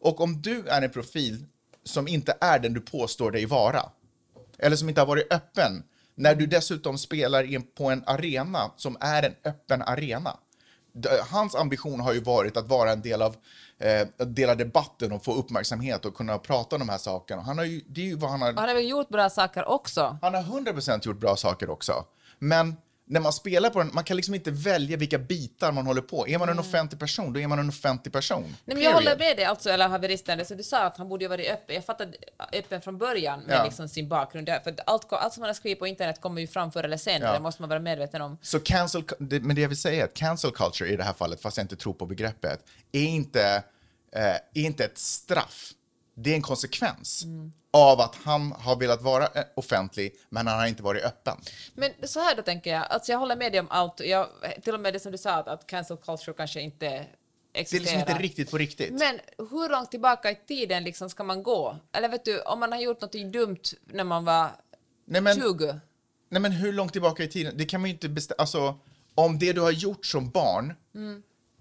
Och 0.04 0.20
om 0.20 0.42
du 0.42 0.68
är 0.68 0.82
en 0.82 0.90
profil 0.90 1.44
som 1.84 2.08
inte 2.08 2.36
är 2.40 2.58
den 2.58 2.74
du 2.74 2.80
påstår 2.80 3.30
dig 3.30 3.46
vara, 3.46 3.82
eller 4.58 4.76
som 4.76 4.88
inte 4.88 5.00
har 5.00 5.06
varit 5.06 5.32
öppen, 5.32 5.82
när 6.14 6.34
du 6.34 6.46
dessutom 6.46 6.98
spelar 6.98 7.42
in 7.42 7.62
på 7.62 7.90
en 7.90 8.02
arena 8.06 8.70
som 8.76 8.96
är 9.00 9.22
en 9.22 9.34
öppen 9.44 9.82
arena. 9.82 10.36
Hans 11.30 11.54
ambition 11.54 12.00
har 12.00 12.12
ju 12.12 12.20
varit 12.20 12.56
att 12.56 12.68
vara 12.68 12.92
en 12.92 13.02
del 13.02 13.22
av, 13.22 13.36
eh, 13.78 14.00
att 14.18 14.36
dela 14.36 14.54
debatten 14.54 15.12
och 15.12 15.24
få 15.24 15.34
uppmärksamhet 15.34 16.04
och 16.04 16.14
kunna 16.16 16.38
prata 16.38 16.76
om 16.76 16.80
de 16.80 16.88
här 16.88 16.98
sakerna. 16.98 17.42
Han 17.42 17.58
har 17.58 17.64
ju, 17.64 17.80
det 17.88 18.00
är 18.00 18.04
ju 18.04 18.16
vad 18.16 18.30
han 18.30 18.42
har... 18.42 18.52
Han 18.52 18.68
har 18.68 18.74
väl 18.74 18.88
gjort 18.88 19.08
bra 19.08 19.30
saker 19.30 19.68
också? 19.68 20.18
Han 20.22 20.34
har 20.34 20.42
100% 20.42 21.06
gjort 21.06 21.20
bra 21.20 21.36
saker 21.36 21.70
också. 21.70 22.04
Men 22.38 22.76
när 23.06 23.20
man 23.20 23.32
spelar 23.32 23.70
på 23.70 23.78
den, 23.78 23.90
man 23.94 24.04
kan 24.04 24.16
liksom 24.16 24.34
inte 24.34 24.50
välja 24.50 24.96
vilka 24.96 25.18
bitar 25.18 25.72
man 25.72 25.86
håller 25.86 26.00
på. 26.02 26.28
Är 26.28 26.38
man 26.38 26.48
en 26.48 26.58
offentlig 26.58 27.00
person, 27.00 27.32
då 27.32 27.40
är 27.40 27.46
man 27.46 27.58
en 27.58 27.68
offentlig 27.68 28.12
person. 28.12 28.42
Nej, 28.42 28.54
men 28.64 28.80
jag 28.80 28.92
Period. 28.92 28.94
håller 28.94 29.18
med 29.18 29.36
dig, 29.36 29.44
alltså, 29.44 29.70
eller 29.70 29.88
haveristen, 29.88 30.44
som 30.46 30.56
du 30.56 30.62
sa 30.62 30.84
att 30.84 30.96
han 30.96 31.08
borde 31.08 31.24
ju 31.24 31.28
varit 31.28 31.50
öppen. 31.50 31.74
Jag 31.74 31.84
fattade 31.84 32.12
öppen 32.52 32.80
från 32.82 32.98
början 32.98 33.40
med 33.40 33.56
Ja. 33.58 33.64
liksom 33.64 33.88
sin 33.88 34.08
bakgrund 34.08 34.46
där, 34.46 34.60
för 34.60 34.74
allt, 34.86 35.12
allt 35.12 35.32
som 35.34 35.40
man 35.40 35.48
har 35.48 35.54
skrivit 35.54 35.78
på 35.78 35.86
internet 35.86 36.20
kommer 36.20 36.40
ju 36.40 36.46
fram 36.46 36.72
förr 36.72 36.84
eller 36.84 36.96
senare, 36.96 37.28
Ja. 37.28 37.34
det 37.34 37.40
måste 37.40 37.62
man 37.62 37.68
vara 37.68 37.80
medveten 37.80 38.22
om. 38.22 38.38
Så 38.42 38.60
cancel, 38.60 39.04
det, 39.18 39.40
men 39.40 39.56
det 39.56 39.62
jag 39.62 39.68
vill 39.68 39.80
säga 39.80 40.00
är 40.00 40.04
att 40.04 40.14
cancel 40.14 40.50
culture 40.50 40.90
i 40.92 40.96
det 40.96 41.04
här 41.04 41.12
fallet, 41.12 41.40
fast 41.40 41.56
jag 41.56 41.64
inte 41.64 41.76
tror 41.76 41.92
på 41.94 42.06
begreppet, 42.06 42.60
är 42.92 43.04
inte, 43.04 43.62
eh, 44.12 44.22
är 44.24 44.40
inte 44.54 44.84
ett 44.84 44.98
straff. 44.98 45.70
Det 46.16 46.30
är 46.30 46.34
en 46.34 46.42
konsekvens 46.42 47.24
av 47.74 48.00
att 48.00 48.14
han 48.14 48.52
har 48.52 48.76
velat 48.76 49.02
vara 49.02 49.24
eh, 49.26 49.44
offentlig, 49.54 50.14
men 50.28 50.46
han 50.46 50.58
har 50.58 50.66
inte 50.66 50.82
varit 50.82 51.04
öppen. 51.04 51.36
Men 51.74 51.90
så 52.02 52.20
här 52.20 52.36
då 52.36 52.42
tänker 52.42 52.70
jag, 52.72 52.86
alltså 52.90 53.12
jag 53.12 53.18
håller 53.18 53.36
med 53.36 53.52
dig 53.52 53.60
om 53.60 53.66
allt, 53.70 54.00
jag, 54.00 54.28
till 54.62 54.74
och 54.74 54.80
med 54.80 54.92
det 54.92 55.00
som 55.00 55.12
du 55.12 55.18
sa 55.18 55.30
att, 55.30 55.48
att 55.48 55.66
cancel 55.66 55.96
culture 55.96 56.36
kanske 56.36 56.60
inte 56.60 56.86
Det 56.88 56.96
är 56.96 57.06
existerar. 57.52 57.80
liksom 57.82 58.00
inte 58.00 58.22
riktigt 58.22 58.50
på 58.50 58.58
riktigt. 58.58 58.92
Men 58.92 59.20
hur 59.38 59.68
långt 59.68 59.90
tillbaka 59.90 60.30
i 60.30 60.34
tiden 60.48 60.84
liksom 60.84 61.10
ska 61.10 61.24
man 61.24 61.42
gå? 61.42 61.76
Eller 61.92 62.08
vet 62.08 62.24
du, 62.24 62.40
om 62.40 62.60
man 62.60 62.72
har 62.72 62.80
gjort 62.80 63.00
något 63.00 63.12
dumt 63.12 63.62
när 63.86 64.04
man 64.04 64.24
var 64.24 64.50
Nej, 65.04 65.20
men, 65.20 65.36
20? 65.36 65.80
Nej, 66.28 66.42
men 66.42 66.52
hur 66.52 66.72
långt 66.72 66.92
tillbaka 66.92 67.22
i 67.24 67.28
tiden? 67.28 67.54
Det 67.56 67.64
kan 67.64 67.80
man 67.80 67.90
ju 67.90 67.94
inte 67.94 68.08
bestämma. 68.08 68.36
Alltså, 68.38 68.78
om 69.14 69.38
det 69.38 69.52
du 69.52 69.60
har 69.60 69.70
gjort 69.70 70.06
som 70.06 70.30
barn, 70.30 70.74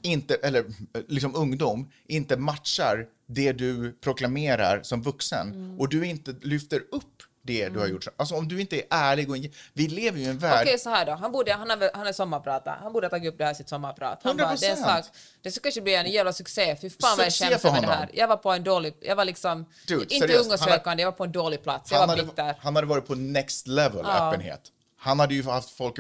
inte, 0.04 0.36
eller 0.36 0.66
liksom 1.08 1.36
ungdom, 1.36 1.92
inte 2.08 2.38
matchar 2.38 3.06
det 3.28 3.52
du 3.52 3.94
proklamerar 3.94 4.84
som 4.84 5.02
vuxen 5.02 5.76
och 5.80 5.90
du 5.90 6.06
inte 6.06 6.36
lyfter 6.42 6.80
upp 6.92 7.24
det 7.46 7.70
du 7.70 7.80
har 7.80 7.88
gjort. 7.88 8.08
Alltså 8.18 8.36
om 8.36 8.48
du 8.48 8.62
inte 8.62 8.76
är 8.76 8.84
ärlig 8.90 9.30
och... 9.30 9.38
Vi 9.74 9.88
lever 9.88 10.20
ju 10.20 10.26
i 10.26 10.28
en 10.28 10.38
värld... 10.38 10.66
Okej, 10.68 10.80
så 10.80 10.90
här 10.90 11.06
då. 11.06 11.12
Han, 11.12 11.32
borde, 11.32 11.54
han, 11.54 11.70
har, 11.70 11.92
han 11.94 12.08
är 12.08 12.14
sommarpratare. 12.14 12.80
Han 12.84 12.94
borde 12.94 13.06
ha 13.08 13.10
tagit 13.10 13.32
upp 13.34 13.38
det 13.38 13.46
här 13.46 13.52
i 13.52 13.56
sitt 13.56 13.70
sommarprat. 13.70 14.20
Han 14.24 14.38
bara, 14.38 14.56
det, 14.56 14.66
är 14.66 14.72
en 14.72 14.78
100%. 14.78 14.82
sak, 14.84 15.06
det 15.42 15.52
ska 15.52 15.62
kanske 15.62 15.82
bli 15.82 15.96
en 15.96 16.12
jävla 16.12 16.34
succé. 16.34 16.76
Fy 16.82 16.90
fan 16.90 17.18
vad 17.18 17.26
jag 17.26 17.62
för 17.62 17.70
över 17.70 17.82
det 17.82 17.88
här. 17.88 18.10
Jag 18.14 18.28
var 18.28 18.38
på 18.38 18.52
en 18.52 18.64
dålig... 18.64 18.94
Jag 19.02 19.16
var 19.16 19.26
liksom... 19.26 19.66
Dude, 19.88 20.16
inte 20.16 20.38
ungdomssökande, 20.38 21.04
jag 21.04 21.12
var 21.12 21.18
på 21.18 21.24
en 21.24 21.32
dålig 21.32 21.64
plats. 21.64 21.92
Jag 21.92 22.00
han, 22.00 22.08
var 22.08 22.16
hade, 22.16 22.28
bitter. 22.28 22.56
han 22.60 22.76
hade 22.76 22.88
varit 22.88 23.08
på 23.08 23.16
next 23.16 23.68
level 23.68 24.02
Ja. 24.04 24.30
öppenhet. 24.30 24.62
Han 25.04 25.20
hade 25.20 25.34
ju 25.34 25.44
haft 25.44 25.70
folk... 25.70 25.96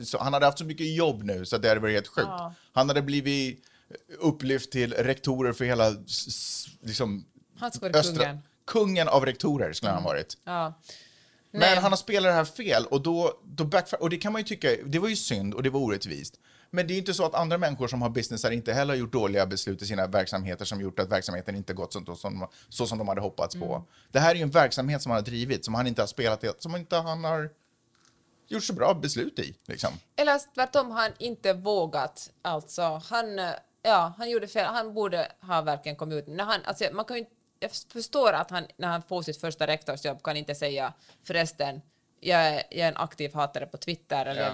Så, 0.00 0.18
han 0.18 0.32
hade 0.32 0.46
haft 0.46 0.58
så 0.58 0.64
mycket 0.64 0.94
jobb 0.94 1.22
nu 1.22 1.44
så 1.44 1.58
det 1.58 1.68
hade 1.68 1.80
varit 1.80 1.94
helt 1.94 2.06
sjukt. 2.06 2.28
Ja. 2.28 2.54
Han 2.72 2.88
hade 2.88 3.02
blivit 3.02 3.64
upplyft 4.18 4.72
till 4.72 4.92
rektorer 4.92 5.52
för 5.52 5.64
hela... 5.64 5.90
Liksom, 6.80 7.24
Han 7.58 7.72
ska 7.72 7.88
vara 7.88 8.02
kungen. 8.02 8.38
Kungen 8.66 9.08
av 9.08 9.26
rektorer 9.26 9.72
skulle 9.72 9.92
han 9.92 10.02
ha 10.02 10.10
varit. 10.10 10.38
Ja. 10.44 10.80
Men 11.50 11.60
Nej. 11.60 11.76
han 11.76 11.92
har 11.92 11.96
spelat 11.96 12.30
det 12.30 12.34
här 12.34 12.44
fel 12.44 12.86
och 12.86 13.02
då, 13.02 13.40
då 13.44 13.64
backfire, 13.64 14.00
och 14.00 14.10
det 14.10 14.16
kan 14.16 14.32
man 14.32 14.40
ju 14.40 14.46
tycka, 14.46 14.68
det 14.84 14.98
var 14.98 15.08
ju 15.08 15.16
synd 15.16 15.54
och 15.54 15.62
det 15.62 15.70
var 15.70 15.80
orättvist. 15.80 16.34
Men 16.70 16.86
det 16.86 16.92
är 16.92 16.94
ju 16.94 16.98
inte 16.98 17.14
så 17.14 17.24
att 17.24 17.34
andra 17.34 17.58
människor 17.58 17.88
som 17.88 18.02
har 18.02 18.10
businessar 18.10 18.50
inte 18.50 18.72
heller 18.72 18.94
har 18.94 18.98
gjort 18.98 19.12
dåliga 19.12 19.46
beslut 19.46 19.82
i 19.82 19.86
sina 19.86 20.06
verksamheter 20.06 20.64
som 20.64 20.80
gjort 20.80 20.98
att 20.98 21.10
verksamheten 21.10 21.56
inte 21.56 21.74
gått 21.74 21.92
så 21.92 22.16
som, 22.16 22.48
så 22.68 22.86
som 22.86 22.98
de 22.98 23.08
hade 23.08 23.20
hoppats 23.20 23.54
Mm. 23.54 23.68
på. 23.68 23.84
Det 24.10 24.20
här 24.20 24.30
är 24.30 24.34
ju 24.34 24.42
en 24.42 24.50
verksamhet 24.50 25.02
som 25.02 25.10
han 25.10 25.18
har 25.18 25.24
drivit, 25.24 25.64
som 25.64 25.74
han 25.74 25.86
inte 25.86 26.02
har 26.02 26.06
spelat, 26.06 26.62
som 26.62 26.76
inte 26.76 26.96
han 26.96 27.24
har 27.24 27.50
gjort 28.48 28.64
så 28.64 28.72
bra 28.72 28.94
beslut 28.94 29.38
i. 29.38 29.54
Liksom. 29.66 29.90
Eller 30.16 30.54
tvärtom 30.54 30.90
han 30.90 31.12
inte 31.18 31.52
vågat. 31.52 32.30
Alltså, 32.42 32.82
han, 33.10 33.38
eh, 33.38 33.50
ja, 33.82 34.14
han 34.18 34.30
gjorde 34.30 34.48
fel. 34.48 34.66
Han 34.66 34.94
borde 34.94 35.32
ha 35.40 35.62
verkligen 35.62 35.96
kommit 35.96 36.18
ut. 36.18 36.26
När 36.34 36.44
han, 36.44 36.60
alltså, 36.64 36.84
man 36.92 37.04
kan 37.04 37.16
inte- 37.16 37.30
jag 37.60 37.70
förstår 37.92 38.32
att 38.32 38.50
han, 38.50 38.66
när 38.76 38.88
han 38.88 39.02
får 39.02 39.22
sitt 39.22 39.40
första 39.40 39.66
rektorsjobb, 39.66 40.22
kan 40.22 40.36
inte 40.36 40.54
säga 40.54 40.92
förresten, 41.24 41.80
jag 42.20 42.40
är, 42.40 42.54
jag 42.70 42.78
är 42.80 42.88
en 42.88 42.96
aktiv 42.96 43.34
hatare 43.34 43.66
på 43.66 43.76
Twitter. 43.76 44.26
Eller, 44.26 44.42
Ja. 44.42 44.52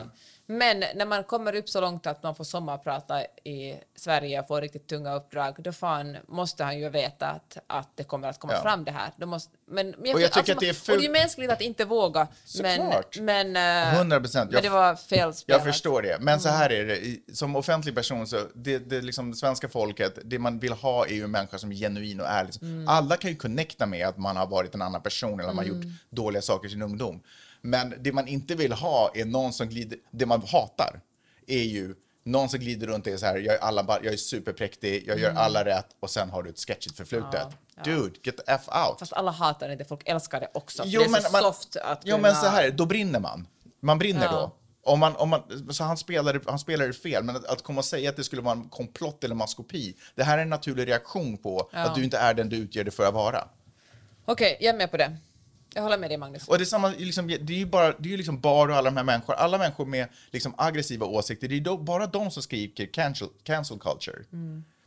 Men 0.59 0.85
när 0.95 1.07
man 1.07 1.25
kommer 1.25 1.55
upp 1.55 1.69
så 1.69 1.81
långt 1.81 2.07
att 2.07 2.23
man 2.23 2.35
får 2.35 2.45
sommarprata 2.45 3.23
i 3.45 3.75
Sverige 3.97 4.41
och 4.41 4.47
får 4.47 4.61
riktigt 4.61 4.87
tunga 4.87 5.15
uppdrag, 5.15 5.55
då 5.59 5.73
fan 5.73 6.17
måste 6.29 6.65
han 6.65 6.79
ju 6.79 6.89
veta 6.89 7.27
att, 7.27 7.59
att 7.67 7.89
det 7.97 8.05
kommer 8.05 8.29
att 8.29 8.39
komma 8.41 8.53
Ja. 8.53 8.63
fram 8.63 8.85
det 8.85 8.91
här. 8.91 9.11
Då 9.17 9.27
måste, 9.27 9.51
men, 9.71 9.95
men 9.99 10.15
Och 10.15 10.21
jag 10.21 10.33
tycker 10.33 10.39
alltså, 10.39 10.53
att 10.53 10.61
det 10.61 10.67
är 10.69 10.71
Och 10.71 10.77
fult- 10.77 10.99
det 11.01 11.07
är 11.07 11.11
mänskligt 11.11 11.51
att 11.51 11.61
inte 11.61 11.85
våga. 11.85 12.29
Men, 12.63 12.77
Såklart. 12.77 13.19
men, 13.21 13.57
eh, 13.57 14.01
100%. 14.01 14.45
men 14.45 14.55
Jag- 14.55 14.63
det 14.63 14.69
var 14.69 14.95
fel 14.97 15.35
spelat. 15.35 15.65
Jag 15.65 15.73
förstår 15.75 16.03
det, 16.03 16.17
men 16.21 16.41
så 16.41 16.49
här 16.49 16.71
är 16.71 16.85
det. 16.87 17.35
Som 17.37 17.57
offentlig 17.57 17.95
person, 17.95 18.27
så 18.27 18.37
det, 18.55 18.79
det, 18.79 19.01
liksom, 19.01 19.31
det 19.31 19.37
svenska 19.37 19.69
folket, 19.69 20.19
det 20.25 20.39
man 20.39 20.59
vill 20.59 20.73
ha 20.73 21.07
är 21.07 21.15
ju 21.15 21.25
en 21.25 21.31
människa 21.31 21.59
som 21.59 21.73
är 21.73 21.77
genuin 21.77 22.21
och 22.21 22.27
ärlig. 22.27 22.53
Alla 22.89 23.17
kan 23.17 23.31
ju 23.31 23.37
connecta 23.37 23.87
med 23.87 24.07
att 24.09 24.19
man 24.19 24.37
har 24.37 24.47
varit 24.47 24.75
en 24.75 24.83
annan 24.83 25.03
person 25.03 25.41
eller 25.41 25.53
man 25.53 25.59
har 25.59 25.65
gjort 25.75 25.85
dåliga 26.11 26.43
saker 26.43 26.69
i 26.69 26.71
sin 26.71 26.83
ungdom. 26.83 27.21
Men 27.63 27.95
det 28.01 28.13
man 28.13 28.29
inte 28.29 28.55
vill 28.55 28.73
ha 28.73 29.11
är 29.15 29.25
någon 29.25 29.53
som 29.53 29.69
glider, 29.69 29.99
det 30.11 30.27
man 30.27 30.43
hatar 30.43 31.01
är 31.47 31.63
ju 31.63 31.95
någon 32.25 32.49
som 32.49 32.61
glider 32.61 32.87
runt 32.87 33.07
och 33.07 33.13
är 33.13 33.17
så 33.17 33.27
här, 33.27 33.37
jag 33.37 33.55
är, 33.55 33.59
alla, 33.59 33.99
jag 34.03 34.13
är 34.13 34.17
superpräktig, 34.17 35.05
jag 35.07 35.19
gör 35.19 35.35
alla 35.35 35.65
rätt 35.65 35.87
och 36.01 36.11
sen 36.11 36.31
har 36.31 36.43
du 36.43 36.51
ett 36.51 36.59
sketchigt 36.59 36.97
förflutet. 36.97 37.33
Ja, 37.35 37.51
ja. 37.77 37.83
Dude, 37.83 38.15
get 38.23 38.37
the 38.37 38.43
F 38.47 38.63
out. 38.69 38.99
Fast 38.99 39.13
alla 39.13 39.31
hatar 39.31 39.67
det 39.67 39.73
inte, 39.73 39.85
folk 39.85 40.09
älskar 40.09 40.41
det 40.41 40.49
också. 40.55 40.83
Jo, 40.87 41.01
det 41.01 41.07
är 41.07 41.11
men, 41.11 41.23
så 41.23 41.33
man, 41.33 41.43
soft 41.43 41.77
att 41.77 42.01
jo, 42.05 42.17
kunna... 42.17 42.29
men 42.29 42.37
så 42.37 42.47
här, 42.47 42.71
då 42.71 42.87
brinner 42.87 43.21
man. 43.21 43.47
Man 43.81 43.99
brinner 43.99 44.25
Ja. 44.25 44.33
då. 44.33 44.57
Om 44.85 45.01
man, 45.01 45.17
om 45.17 45.29
man, 45.29 45.43
så 45.71 45.85
han 45.85 45.97
spelade, 45.97 46.41
han 46.47 46.59
spelade 46.59 46.93
fel, 46.93 47.25
men 47.25 47.37
att, 47.37 47.45
att 47.45 47.63
komma 47.63 47.79
och 47.79 47.85
säga 47.85 48.11
att 48.11 48.17
det 48.17 48.25
skulle 48.25 48.43
vara 48.43 48.55
en 48.55 48.69
komplott 48.69 49.25
eller 49.25 49.35
maskopi, 49.35 49.97
det 50.15 50.25
här 50.25 50.39
är 50.39 50.43
en 50.43 50.51
naturlig 50.51 50.89
reaktion 50.89 51.39
på 51.39 51.71
att 51.73 51.95
du 51.95 52.05
inte 52.05 52.19
är 52.19 52.35
den 52.35 52.49
du 52.49 52.57
utger 52.57 52.85
dig 52.85 52.93
för 52.93 53.07
att 53.07 53.15
vara. 53.15 53.49
Okej, 54.25 54.57
jag 54.61 54.75
är 54.75 54.79
med 54.79 54.91
på 54.91 54.97
det. 54.97 55.17
Jag 55.75 55.83
håller 55.83 55.99
med 55.99 56.11
dig, 56.11 56.19
Magnus. 56.19 56.49
Och 56.49 56.59
det 56.59 56.65
är, 56.65 56.67
samma, 56.67 56.89
liksom, 56.89 57.27
det 57.27 57.53
är 57.53 57.59
ju 57.59 57.67
bara, 57.67 57.95
det 57.99 58.13
är 58.13 58.17
liksom 58.17 58.41
Bar 58.41 58.69
och 58.69 58.77
alla 58.77 58.91
de 58.91 58.97
här 58.97 59.05
människor, 59.05 59.35
alla 59.35 59.59
människor 59.59 59.87
med 59.87 60.09
liksom 60.31 60.55
aggressiva 60.59 61.07
åsikter, 61.07 61.49
det 61.49 61.57
är 61.57 61.61
då, 61.61 61.79
bara 61.79 62.07
de 62.07 62.31
som 62.31 62.43
skriker 62.43 62.87
cancel, 62.87 63.29
cancel 63.43 63.79
culture. 63.79 64.25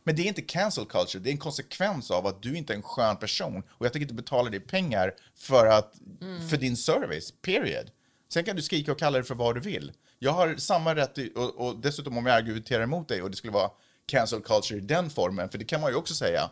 Men 0.04 0.16
det 0.16 0.22
är 0.22 0.26
inte 0.26 0.42
cancel 0.42 0.84
culture, 0.84 1.22
det 1.22 1.30
är 1.30 1.32
en 1.32 1.38
konsekvens 1.38 2.10
av 2.10 2.26
att 2.26 2.42
du 2.42 2.56
inte 2.56 2.72
är 2.72 2.76
en 2.76 2.82
skön 2.82 3.16
person 3.16 3.62
och 3.68 3.86
jag 3.86 3.92
tänker 3.92 4.04
inte 4.04 4.14
betala 4.14 4.50
dig 4.50 4.60
pengar 4.60 5.12
för, 5.34 5.66
att, 5.66 5.94
för 6.50 6.56
din 6.56 6.76
service, 6.76 7.32
period. 7.42 7.90
Sen 8.32 8.44
kan 8.44 8.56
du 8.56 8.62
skrika 8.62 8.92
och 8.92 8.98
kalla 8.98 9.18
det 9.18 9.24
för 9.24 9.34
vad 9.34 9.54
du 9.54 9.60
vill. 9.60 9.92
Jag 10.18 10.32
har 10.32 10.56
samma 10.56 10.94
rätt, 10.94 11.18
i, 11.18 11.32
och, 11.34 11.66
och 11.66 11.78
dessutom 11.78 12.18
om 12.18 12.26
jag 12.26 12.36
argumenterar 12.36 12.82
emot 12.82 13.08
dig 13.08 13.22
och 13.22 13.30
det 13.30 13.36
skulle 13.36 13.52
vara 13.52 13.70
cancel 14.06 14.40
culture 14.40 14.78
i 14.78 14.82
den 14.82 15.10
formen, 15.10 15.48
för 15.48 15.58
det 15.58 15.64
kan 15.64 15.80
man 15.80 15.90
ju 15.90 15.96
också 15.96 16.14
säga. 16.14 16.50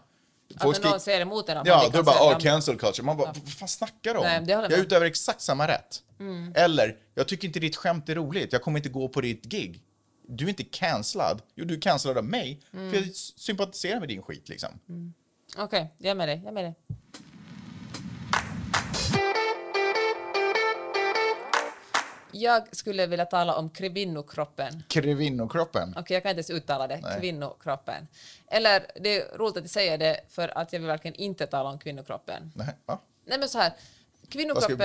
Folk 0.61 0.77
Att 0.79 0.85
någon 0.85 1.01
säger 1.01 1.21
emot 1.21 1.49
en, 1.49 1.57
Ja, 1.65 1.81
blir 1.81 1.91
då 1.93 1.99
är 1.99 2.03
bara 2.03 2.35
oh, 2.35 2.39
cancel 2.39 2.79
culture. 2.79 3.07
Man 3.07 3.17
bara, 3.17 3.33
vad 3.33 3.53
fan 3.53 3.69
snackar 3.69 4.15
du 4.15 4.19
om? 4.21 4.25
Nej, 4.25 4.45
jag 4.47 4.71
med. 4.71 4.73
utövar 4.73 5.07
exakt 5.07 5.41
samma 5.41 5.69
rätt. 5.69 6.03
Eller, 6.55 6.97
jag 7.15 7.29
tycker 7.29 7.49
inte 7.49 7.61
ditt 7.61 7.77
skämt 7.77 8.09
är 8.09 8.15
roligt, 8.15 8.53
jag 8.53 8.63
kommer 8.63 8.79
inte 8.79 8.89
gå 8.89 9.09
på 9.09 9.21
ditt 9.21 9.45
gig. 9.45 9.83
Du 10.29 10.45
är 10.45 10.49
inte 10.49 10.65
cancellad. 10.65 11.43
Jo, 11.55 11.65
du 11.65 11.75
är 11.75 11.81
cancellad 11.81 12.19
av 12.19 12.25
mig, 12.25 12.61
Mm. 12.73 12.91
för 12.91 12.99
jag 12.99 13.15
sympatiserar 13.17 14.01
med 14.01 14.09
din 14.09 14.23
skit 14.23 14.49
liksom. 14.49 14.81
Okej, 15.57 15.95
jag 15.99 16.11
är 16.11 16.15
med 16.15 16.29
dig. 16.29 16.37
Jag 16.37 16.49
är 16.49 16.53
med 16.53 16.65
dig. 16.65 16.75
Jag 22.37 22.77
skulle 22.77 23.07
vilja 23.07 23.27
tala 23.27 23.55
om 23.57 23.71
kvinnokroppen. 23.71 24.83
Kvinnokroppen. 24.89 25.95
Okej, 25.99 26.15
jag 26.15 26.23
kan 26.23 26.31
inte 26.31 26.39
ens 26.39 26.51
uttala 26.51 26.87
det. 26.87 26.97
Nej. 27.01 27.21
Kvinnokroppen. 27.21 28.09
Eller, 28.47 28.87
det 29.01 29.17
är 29.23 29.39
roligt 29.39 29.57
att 29.57 29.63
jag 29.63 29.71
säger 29.71 29.99
det 29.99 30.21
för 30.29 30.59
att 30.59 30.73
jag 30.73 30.81
vill 30.81 30.87
verkligen 30.87 31.15
inte 31.15 31.47
tala 31.47 31.69
om 31.71 31.79
kvinnokroppen. 31.79 32.53
Nej, 32.55 32.67
va? 32.87 32.99
Nej 33.27 33.39
men 33.39 33.49
så 33.49 33.59
här, 33.59 33.73
kvinnokroppen 34.29 34.77
ska 34.77 34.85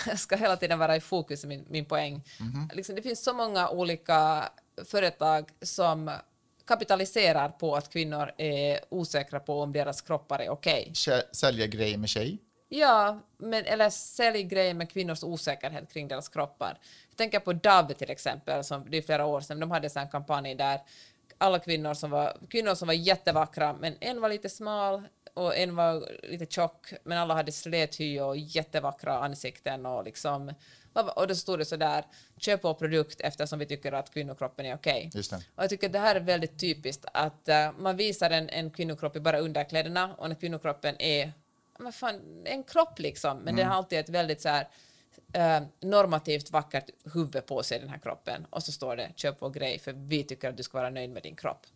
ska 0.16 0.36
hela 0.36 0.56
tiden 0.56 0.78
vara 0.78 0.96
i 0.96 1.00
fokus, 1.00 1.44
min, 1.44 1.64
min 1.68 1.84
poäng. 1.84 2.24
Mhm. 2.40 2.70
Liksom, 2.74 2.94
det 2.94 3.02
finns 3.02 3.24
så 3.24 3.32
många 3.32 3.68
olika 3.70 4.48
företag 4.84 5.50
som 5.62 6.10
kapitaliserar 6.66 7.48
på 7.48 7.76
att 7.76 7.88
kvinnor 7.92 8.32
är 8.38 8.80
osäkra 8.88 9.40
på 9.40 9.60
om 9.62 9.72
deras 9.72 10.00
kroppar 10.00 10.38
är 10.38 10.48
okej. 10.50 10.90
Kä- 10.94 11.22
Sälja 11.32 11.66
grejer 11.66 11.98
med 11.98 12.08
tjej. 12.08 12.38
Ja, 12.68 13.20
men, 13.38 13.64
eller 13.64 13.90
sälj 13.90 14.42
grejer 14.42 14.74
med 14.74 14.90
kvinnors 14.90 15.22
osäkerhet 15.22 15.92
kring 15.92 16.08
deras 16.08 16.28
kroppar. 16.28 16.78
Jag 17.08 17.16
tänker 17.16 17.40
på 17.40 17.52
Dove 17.52 17.94
till 17.94 18.10
exempel, 18.10 18.64
som 18.64 18.90
det 18.90 18.96
är 18.96 19.02
flera 19.02 19.26
år 19.26 19.40
sedan, 19.40 19.60
de 19.60 19.70
hade 19.70 19.88
en 19.94 20.08
kampanj 20.08 20.54
där 20.54 20.80
alla 21.38 21.58
kvinnor 21.58 21.94
som 21.94 22.10
var, 22.10 22.36
kvinnor 22.50 22.74
som 22.74 22.86
var 22.86 22.94
jättevackra, 22.94 23.72
men 23.72 23.94
en 24.00 24.20
var 24.20 24.28
lite 24.28 24.48
smal 24.48 25.02
och 25.34 25.56
en 25.56 25.76
var 25.76 26.08
lite 26.22 26.46
tjock, 26.46 26.92
men 27.04 27.18
alla 27.18 27.34
hade 27.34 27.52
släthy 27.52 28.20
och 28.20 28.36
jättevackra 28.36 29.18
ansikten 29.18 29.86
och 29.86 30.04
liksom 30.04 30.52
och 31.16 31.26
då 31.26 31.34
stod 31.34 31.58
det 31.58 31.64
så 31.64 31.76
där, 31.76 32.04
köp 32.38 32.64
vår 32.64 32.74
produkt 32.74 33.20
eftersom 33.20 33.58
vi 33.58 33.66
tycker 33.66 33.92
att 33.92 34.12
kvinnokroppen 34.12 34.66
är 34.66 34.74
okej. 34.74 35.10
Och 35.54 35.62
jag 35.62 35.70
tycker 35.70 35.86
att 35.86 35.92
det 35.92 35.98
här 35.98 36.16
är 36.16 36.20
väldigt 36.20 36.60
typiskt 36.60 37.04
att 37.12 37.48
eh, 37.48 37.72
man 37.78 37.96
visar 37.96 38.30
en, 38.30 38.48
en 38.48 38.70
kvinnokropp 38.70 39.16
i 39.16 39.20
bara 39.20 39.38
underkläderna 39.38 40.14
och 40.18 40.28
när 40.28 40.36
kvinnokroppen 40.36 40.96
är 40.98 41.32
men 41.78 41.92
fan, 41.92 42.42
en 42.44 42.64
kropp 42.64 42.98
liksom, 42.98 43.38
men 43.38 43.56
den 43.56 43.66
har 43.66 43.74
alltid 43.74 43.98
ett 43.98 44.08
väldigt 44.08 44.40
så 44.40 44.48
här 44.48 44.68
eh, 45.32 45.62
normativt 45.80 46.50
vackert 46.50 46.90
huvud 47.14 47.46
på 47.46 47.62
sig, 47.62 47.78
den 47.78 47.88
här 47.88 47.98
kroppen. 47.98 48.46
Och 48.50 48.62
så 48.62 48.72
står 48.72 48.96
det 48.96 49.12
köp 49.16 49.36
vår 49.38 49.50
grej 49.50 49.78
för 49.78 49.92
vi 49.92 50.24
tycker 50.24 50.48
att 50.48 50.56
du 50.56 50.62
ska 50.62 50.78
vara 50.78 50.90
nöjd 50.90 51.10
med 51.10 51.22
din 51.22 51.36
kropp. 51.36 51.66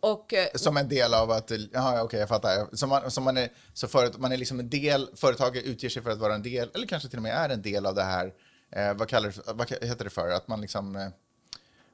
Och 0.00 0.34
eh, 0.34 0.48
Som 0.54 0.76
en 0.76 0.88
del 0.88 1.14
av 1.14 1.30
att, 1.30 1.52
ja 1.72 2.02
okej 2.02 2.20
jag 2.20 2.28
fattar. 2.28 2.76
Som 2.76 2.88
man, 2.88 3.10
som 3.10 3.24
man, 3.24 3.36
är, 3.36 3.48
så 3.72 3.88
förut, 3.88 4.18
man 4.18 4.32
är 4.32 4.36
liksom 4.36 4.60
en 4.60 4.70
del, 4.70 5.08
företaget 5.14 5.64
utger 5.64 5.88
sig 5.88 6.02
för 6.02 6.10
att 6.10 6.18
vara 6.18 6.34
en 6.34 6.42
del, 6.42 6.70
eller 6.74 6.86
kanske 6.86 7.08
till 7.08 7.18
och 7.18 7.22
med 7.22 7.34
är 7.34 7.48
en 7.48 7.62
del 7.62 7.86
av 7.86 7.94
det 7.94 8.02
här, 8.02 8.34
eh, 8.70 8.94
vad, 8.94 9.08
kallar, 9.08 9.52
vad 9.54 9.70
heter 9.70 10.04
det 10.04 10.10
för? 10.10 10.30
Att 10.30 10.48
man 10.48 10.60
liksom... 10.60 11.12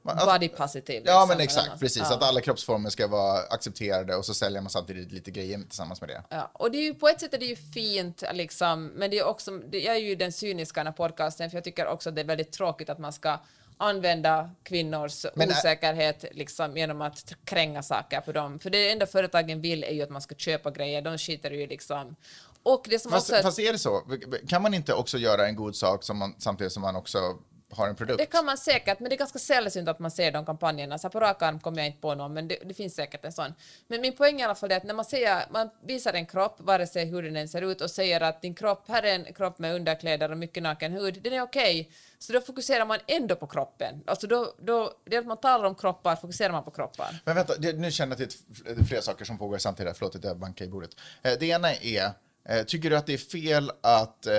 Att- 0.04 0.26
body 0.26 0.48
positive. 0.48 1.02
Ja 1.04 1.12
liksom, 1.12 1.28
men 1.28 1.34
eller 1.34 1.44
exakt, 1.44 1.80
precis. 1.80 2.02
Ja. 2.10 2.16
Att 2.16 2.22
alla 2.22 2.40
kroppsformer 2.40 2.90
ska 2.90 3.06
vara 3.06 3.38
accepterade 3.38 4.16
och 4.16 4.24
så 4.24 4.34
säljer 4.34 4.60
man 4.60 4.70
samtidigt 4.70 5.12
lite 5.12 5.30
grejer 5.30 5.58
tillsammans 5.58 6.00
med 6.00 6.10
det. 6.10 6.22
Ja, 6.28 6.50
och 6.52 6.70
det 6.70 6.78
är 6.78 6.82
ju 6.82 6.94
på 6.94 7.08
ett 7.08 7.20
sätt 7.20 7.34
är 7.34 7.38
det 7.38 7.46
ju 7.46 7.56
fint, 7.56 8.22
liksom, 8.32 8.86
men 8.86 9.10
det 9.10 9.18
är 9.18 9.26
också, 9.26 9.50
det, 9.50 9.88
är 9.88 9.96
ju 9.96 10.14
den 10.14 10.32
cyniska 10.32 10.84
den 10.84 10.92
podcasten, 10.92 11.50
för 11.50 11.56
jag 11.56 11.64
tycker 11.64 11.86
också 11.86 12.08
att 12.08 12.14
det 12.14 12.20
är 12.20 12.26
väldigt 12.26 12.52
tråkigt 12.52 12.90
att 12.90 12.98
man 12.98 13.12
ska 13.12 13.38
använda 13.76 14.50
kvinnors 14.62 15.26
Men, 15.34 15.48
äh- 15.50 15.52
osäkerhet 15.52 16.24
liksom, 16.32 16.76
genom 16.76 17.02
att 17.02 17.34
kränga 17.44 17.82
saker 17.82 18.20
på 18.20 18.32
dem. 18.32 18.58
För 18.58 18.70
det 18.70 18.90
enda 18.90 19.06
företagen 19.06 19.60
vill 19.60 19.84
är 19.84 19.92
ju 19.92 20.02
att 20.02 20.10
man 20.10 20.22
ska 20.22 20.34
köpa 20.34 20.70
grejer, 20.70 21.02
de 21.02 21.18
skiter 21.18 21.50
ju 21.50 21.66
liksom. 21.66 22.16
Och 22.62 22.86
det 22.88 22.98
som 22.98 23.10
Fast, 23.10 23.30
också... 23.30 23.42
fast 23.42 23.58
är 23.58 23.72
det 23.72 23.78
så? 23.78 24.02
Kan 24.48 24.62
man 24.62 24.74
inte 24.74 24.94
också 24.94 25.18
göra 25.18 25.46
en 25.46 25.56
god 25.56 25.76
sak 25.76 26.04
som 26.04 26.18
man, 26.18 26.34
samtidigt 26.38 26.72
som 26.72 26.82
man 26.82 26.96
också 26.96 27.38
har 27.72 27.88
en 27.88 27.96
produkt? 27.96 28.18
Det 28.18 28.26
kan 28.26 28.44
man 28.44 28.58
säkert, 28.58 29.00
men 29.00 29.08
det 29.08 29.14
är 29.14 29.18
ganska 29.18 29.38
sällsynt 29.38 29.88
att 29.88 29.98
man 29.98 30.10
ser 30.10 30.32
de 30.32 30.46
kampanjerna. 30.46 30.98
Så 30.98 31.08
på 31.10 31.20
rak 31.20 31.42
arm 31.42 31.60
kommer 31.60 31.78
jag 31.78 31.86
inte 31.86 32.00
på 32.00 32.14
någon, 32.14 32.32
men 32.34 32.48
det, 32.48 32.56
det 32.64 32.74
finns 32.74 32.94
säkert 32.94 33.24
en 33.24 33.32
sån. 33.32 33.54
Men 33.88 34.00
min 34.00 34.16
poäng 34.16 34.34
är 34.36 34.40
i 34.40 34.42
alla 34.42 34.54
fall 34.54 34.68
det 34.68 34.76
att 34.76 34.84
när 34.84 34.94
man, 34.94 35.04
säger, 35.04 35.42
man 35.50 35.70
visar 35.86 36.12
en 36.12 36.26
kropp, 36.26 36.56
vare 36.58 36.86
sig 36.86 37.04
hur 37.04 37.22
den 37.22 37.36
än 37.36 37.48
ser 37.48 37.62
ut, 37.62 37.80
och 37.80 37.90
säger 37.90 38.20
att 38.20 38.42
din 38.42 38.54
kropp, 38.54 38.84
här 38.88 39.02
är 39.02 39.14
en 39.14 39.32
kropp 39.34 39.58
med 39.58 39.74
underkläder 39.74 40.30
och 40.30 40.38
mycket 40.38 40.62
naken 40.62 40.92
hud, 40.92 41.20
den 41.22 41.32
är 41.32 41.42
okej. 41.42 41.90
Så 42.18 42.32
då 42.32 42.40
fokuserar 42.40 42.86
man 42.86 42.98
ändå 43.06 43.36
på 43.36 43.46
kroppen. 43.46 44.02
Alltså 44.06 44.26
då, 44.26 44.54
då, 44.58 44.92
det 45.04 45.16
är 45.16 45.20
att 45.20 45.26
man 45.26 45.36
talar 45.40 45.64
om 45.64 45.74
kroppar, 45.74 46.16
fokuserar 46.16 46.52
man 46.52 46.64
på 46.64 46.70
kroppar. 46.70 47.20
Men 47.24 47.34
vänta, 47.34 47.54
det, 47.58 47.72
nu 47.72 47.90
känner 47.90 48.10
jag 48.20 48.30
till 48.30 48.38
ett- 48.66 48.76
det 48.76 48.80
är 48.80 48.84
flera 48.84 49.02
saker 49.02 49.24
som 49.24 49.38
pågår 49.38 49.58
samtidigt. 49.58 49.96
Förlåt 49.98 50.16
att 50.16 50.24
jag 50.24 50.38
bankar 50.38 50.64
i 50.64 50.68
bordet. 50.68 50.90
Eh, 51.22 51.32
Det 51.40 51.46
ena 51.46 51.72
är, 51.74 52.10
eh, 52.48 52.62
tycker 52.66 52.90
du 52.90 52.96
att 52.96 53.06
det 53.06 53.12
är 53.14 53.18
fel 53.18 53.70
att 53.80 54.26
eh, 54.26 54.32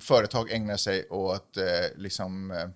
företag 0.00 0.50
ägnar 0.50 0.76
sig 0.76 1.08
åt 1.08 1.56
eh, 1.56 1.64
liksom 1.96 2.50
eh, 2.50 2.68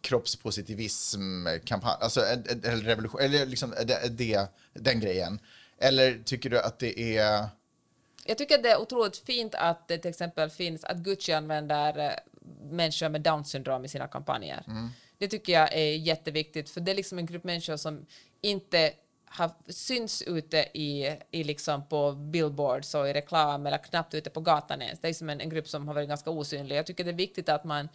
kroppspositivism-kampanj, 0.00 1.96
alltså 2.00 2.20
en, 2.20 2.44
en, 2.48 2.64
en 2.64 2.82
revolution, 2.82 3.20
eller 3.20 3.46
liksom 3.46 3.74
det, 3.84 4.08
det, 4.10 4.48
den 4.72 5.00
grejen? 5.00 5.40
Eller 5.78 6.22
tycker 6.24 6.50
du 6.50 6.60
att 6.60 6.78
det 6.78 7.16
är... 7.18 7.48
Jag 8.24 8.38
tycker 8.38 8.54
att 8.54 8.62
det 8.62 8.70
är 8.70 8.80
otroligt 8.80 9.16
fint 9.16 9.54
att 9.54 9.88
det 9.88 9.98
till 9.98 10.10
exempel 10.10 10.50
finns 10.50 10.84
att 10.84 10.96
Gucci 10.96 11.32
använder 11.32 11.98
eh, 11.98 12.10
människor 12.70 13.08
med 13.08 13.20
Downs 13.20 13.50
syndrom 13.50 13.84
i 13.84 13.88
sina 13.88 14.08
kampanjer. 14.08 14.64
Det 15.18 15.28
tycker 15.28 15.52
jag 15.52 15.72
är 15.72 15.96
jätteviktigt, 15.96 16.70
för 16.70 16.80
det 16.80 16.90
är 16.90 16.94
liksom 16.96 17.18
en 17.18 17.26
grupp 17.26 17.44
människor 17.44 17.76
som 17.76 18.06
inte 18.40 18.92
har 19.34 19.50
syns 19.68 20.22
ute 20.22 20.58
i, 20.58 21.16
i 21.30 21.44
liksom 21.44 21.88
på 21.88 22.12
billboards 22.12 22.94
och 22.94 23.08
i 23.08 23.12
reklam 23.12 23.66
eller 23.66 23.78
knappt 23.78 24.14
ute 24.14 24.30
på 24.30 24.40
gatan 24.40 24.82
ens. 24.82 25.00
Det 25.00 25.08
är 25.08 25.14
som 25.14 25.30
en, 25.30 25.40
en 25.40 25.50
grupp 25.50 25.68
som 25.68 25.88
har 25.88 25.94
varit 25.94 26.08
ganska 26.08 26.30
osynlig. 26.30 26.76
Jag 26.76 26.86
tycker 26.86 27.04
det 27.04 27.10
är 27.10 27.14
viktigt 27.14 27.48
att 27.48 27.64
man 27.64 27.88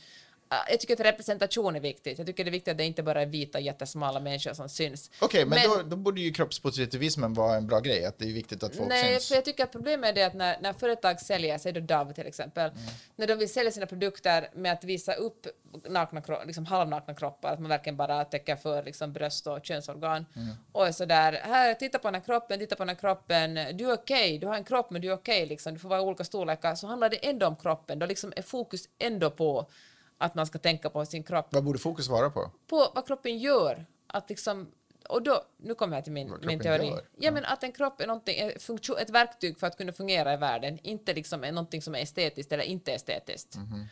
jag 0.69 0.79
tycker 0.79 0.93
att 0.93 0.99
representation 0.99 1.75
är 1.75 1.79
viktigt. 1.79 2.17
Jag 2.17 2.27
tycker 2.27 2.43
det 2.43 2.49
är 2.49 2.51
viktigt 2.51 2.71
att 2.71 2.77
det 2.77 2.83
inte 2.85 3.03
bara 3.03 3.21
är 3.21 3.25
vita 3.25 3.59
jättesmala 3.59 4.19
människor 4.19 4.53
som 4.53 4.69
syns. 4.69 5.11
Okej, 5.21 5.45
men, 5.45 5.59
Då, 5.69 5.81
då 5.83 5.95
borde 5.95 6.21
ju 6.21 6.31
kroppspositivismen 6.33 7.33
vara 7.33 7.55
en 7.57 7.67
bra 7.67 7.79
grej, 7.79 8.05
att 8.05 8.19
det 8.19 8.25
är 8.25 8.33
viktigt 8.33 8.63
att 8.63 8.75
folk 8.75 8.89
Nej, 8.89 9.13
syns. 9.13 9.27
för 9.27 9.35
jag 9.35 9.45
tycker 9.45 9.63
att 9.63 9.71
problemet 9.71 10.17
är 10.17 10.27
att 10.27 10.33
när, 10.33 10.57
när 10.61 10.73
företag 10.73 11.19
säljer, 11.21 11.57
säg 11.57 11.71
då 11.73 11.79
Dove 11.79 12.13
till 12.13 12.27
exempel, 12.27 12.71
Mm. 12.71 12.81
när 13.15 13.27
de 13.27 13.35
vill 13.35 13.53
sälja 13.53 13.71
sina 13.71 13.85
produkter 13.85 14.49
med 14.53 14.73
att 14.73 14.83
visa 14.83 15.13
upp 15.13 15.47
nakna, 15.89 16.21
liksom 16.45 16.65
halvnakna 16.65 17.13
kroppar, 17.13 17.53
att 17.53 17.59
man 17.59 17.69
verkligen 17.69 17.97
bara 17.97 18.25
täcker 18.25 18.55
för 18.55 18.83
liksom 18.83 19.13
bröst 19.13 19.47
och 19.47 19.59
könsorgan. 19.63 20.25
Mm. 20.35 20.55
Och 20.71 20.87
är 20.87 20.91
sådär, 20.91 21.33
här, 21.43 21.73
titta 21.73 21.99
på 21.99 22.07
den 22.07 22.15
här 22.15 22.21
kroppen, 22.21 22.59
titta 22.59 22.75
på 22.75 22.83
den 22.83 22.89
här 22.89 22.95
kroppen, 22.95 23.77
du 23.77 23.89
är 23.89 23.93
okej, 23.93 24.37
du 24.37 24.47
har 24.47 24.55
en 24.55 24.63
kropp 24.63 24.91
men 24.91 25.01
du 25.01 25.07
är 25.07 25.13
okej, 25.13 25.45
liksom, 25.45 25.73
du 25.73 25.79
får 25.79 25.89
vara 25.89 25.99
i 25.99 26.03
olika 26.03 26.23
storlekar, 26.23 26.75
så 26.75 26.87
handlar 26.87 27.09
det 27.09 27.27
ändå 27.29 27.47
om 27.47 27.55
kroppen, 27.55 27.99
då 27.99 28.05
liksom 28.05 28.33
är 28.35 28.41
fokus 28.41 28.89
ändå 28.99 29.29
på 29.31 29.69
att 30.17 30.35
man 30.35 30.45
ska 30.45 30.59
tänka 30.59 30.89
på 30.89 31.05
sin 31.05 31.23
kropp 31.23 31.47
Vad 31.49 31.63
borde 31.63 31.79
fokus 31.79 32.07
vara 32.07 32.29
på? 32.29 32.51
på 32.67 32.91
vad 32.95 33.07
kroppen 33.07 33.37
gör. 33.37 33.85
Att 34.07 34.29
liksom, 34.29 34.71
och 35.09 35.21
då, 35.23 35.43
nu 35.57 35.75
kommer 35.75 35.97
jag 35.97 36.03
till 36.03 36.13
min, 36.13 36.33
min 36.43 36.59
teori. 36.59 36.87
gör? 36.87 37.01
Ja, 37.17 37.31
men 37.31 37.45
att 37.45 37.63
en 37.63 37.71
kropp 37.71 38.01
är, 38.01 38.29
är 38.29 38.59
funktion, 38.59 38.97
ett 38.97 39.09
verktyg 39.09 39.59
för 39.59 39.67
att 39.67 39.77
kunna 39.77 39.91
fungera 39.93 40.33
i 40.33 40.37
världen, 40.37 40.79
inte 40.83 41.13
liksom 41.13 41.43
är 41.43 41.51
någonting 41.51 41.81
som 41.81 41.95
är 41.95 41.99
estetiskt 41.99 42.51
eller 42.51 42.63
inte 42.63 42.91
estetiskt. 42.93 43.55
Mhm. 43.55 43.85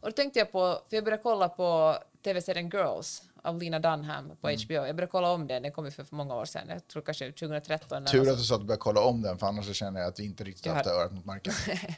Och 0.00 0.08
då 0.08 0.12
tänkte 0.12 0.38
jag 0.38 0.52
på, 0.52 0.80
för 0.88 0.96
jag 0.96 1.04
började 1.04 1.22
kolla 1.22 1.48
på 1.48 1.96
tv-serien 2.22 2.70
Girls 2.70 3.22
av 3.42 3.58
Lena 3.58 3.78
Dunham 3.78 4.36
på 4.40 4.48
Mm. 4.48 4.60
HBO. 4.64 4.74
Jag 4.74 4.96
började 4.96 5.06
kolla 5.06 5.30
om 5.32 5.46
den, 5.46 5.62
den 5.62 5.72
kom 5.72 5.84
ju 5.84 5.90
för, 5.90 6.06
många 6.10 6.34
år 6.34 6.44
sedan, 6.44 6.62
jag 6.68 6.88
tror 6.88 7.02
kanske 7.02 7.32
2013. 7.32 7.96
eller 7.98 8.06
Tur 8.06 8.30
att 8.30 8.38
du 8.38 8.44
sa 8.44 8.54
att 8.54 8.60
du 8.60 8.66
började 8.66 8.80
kolla 8.80 9.00
om 9.00 9.22
den, 9.22 9.38
för 9.38 9.46
annars 9.46 9.66
så 9.66 9.72
känner 9.72 10.00
jag 10.00 10.08
att 10.08 10.20
vi 10.20 10.24
inte 10.24 10.44
riktigt 10.44 10.66
Jag 10.66 10.72
har 10.72 10.76
haft 10.76 10.88
har- 10.90 10.96
örat 10.96 11.12
mot 11.12 11.24
marken. 11.24 11.52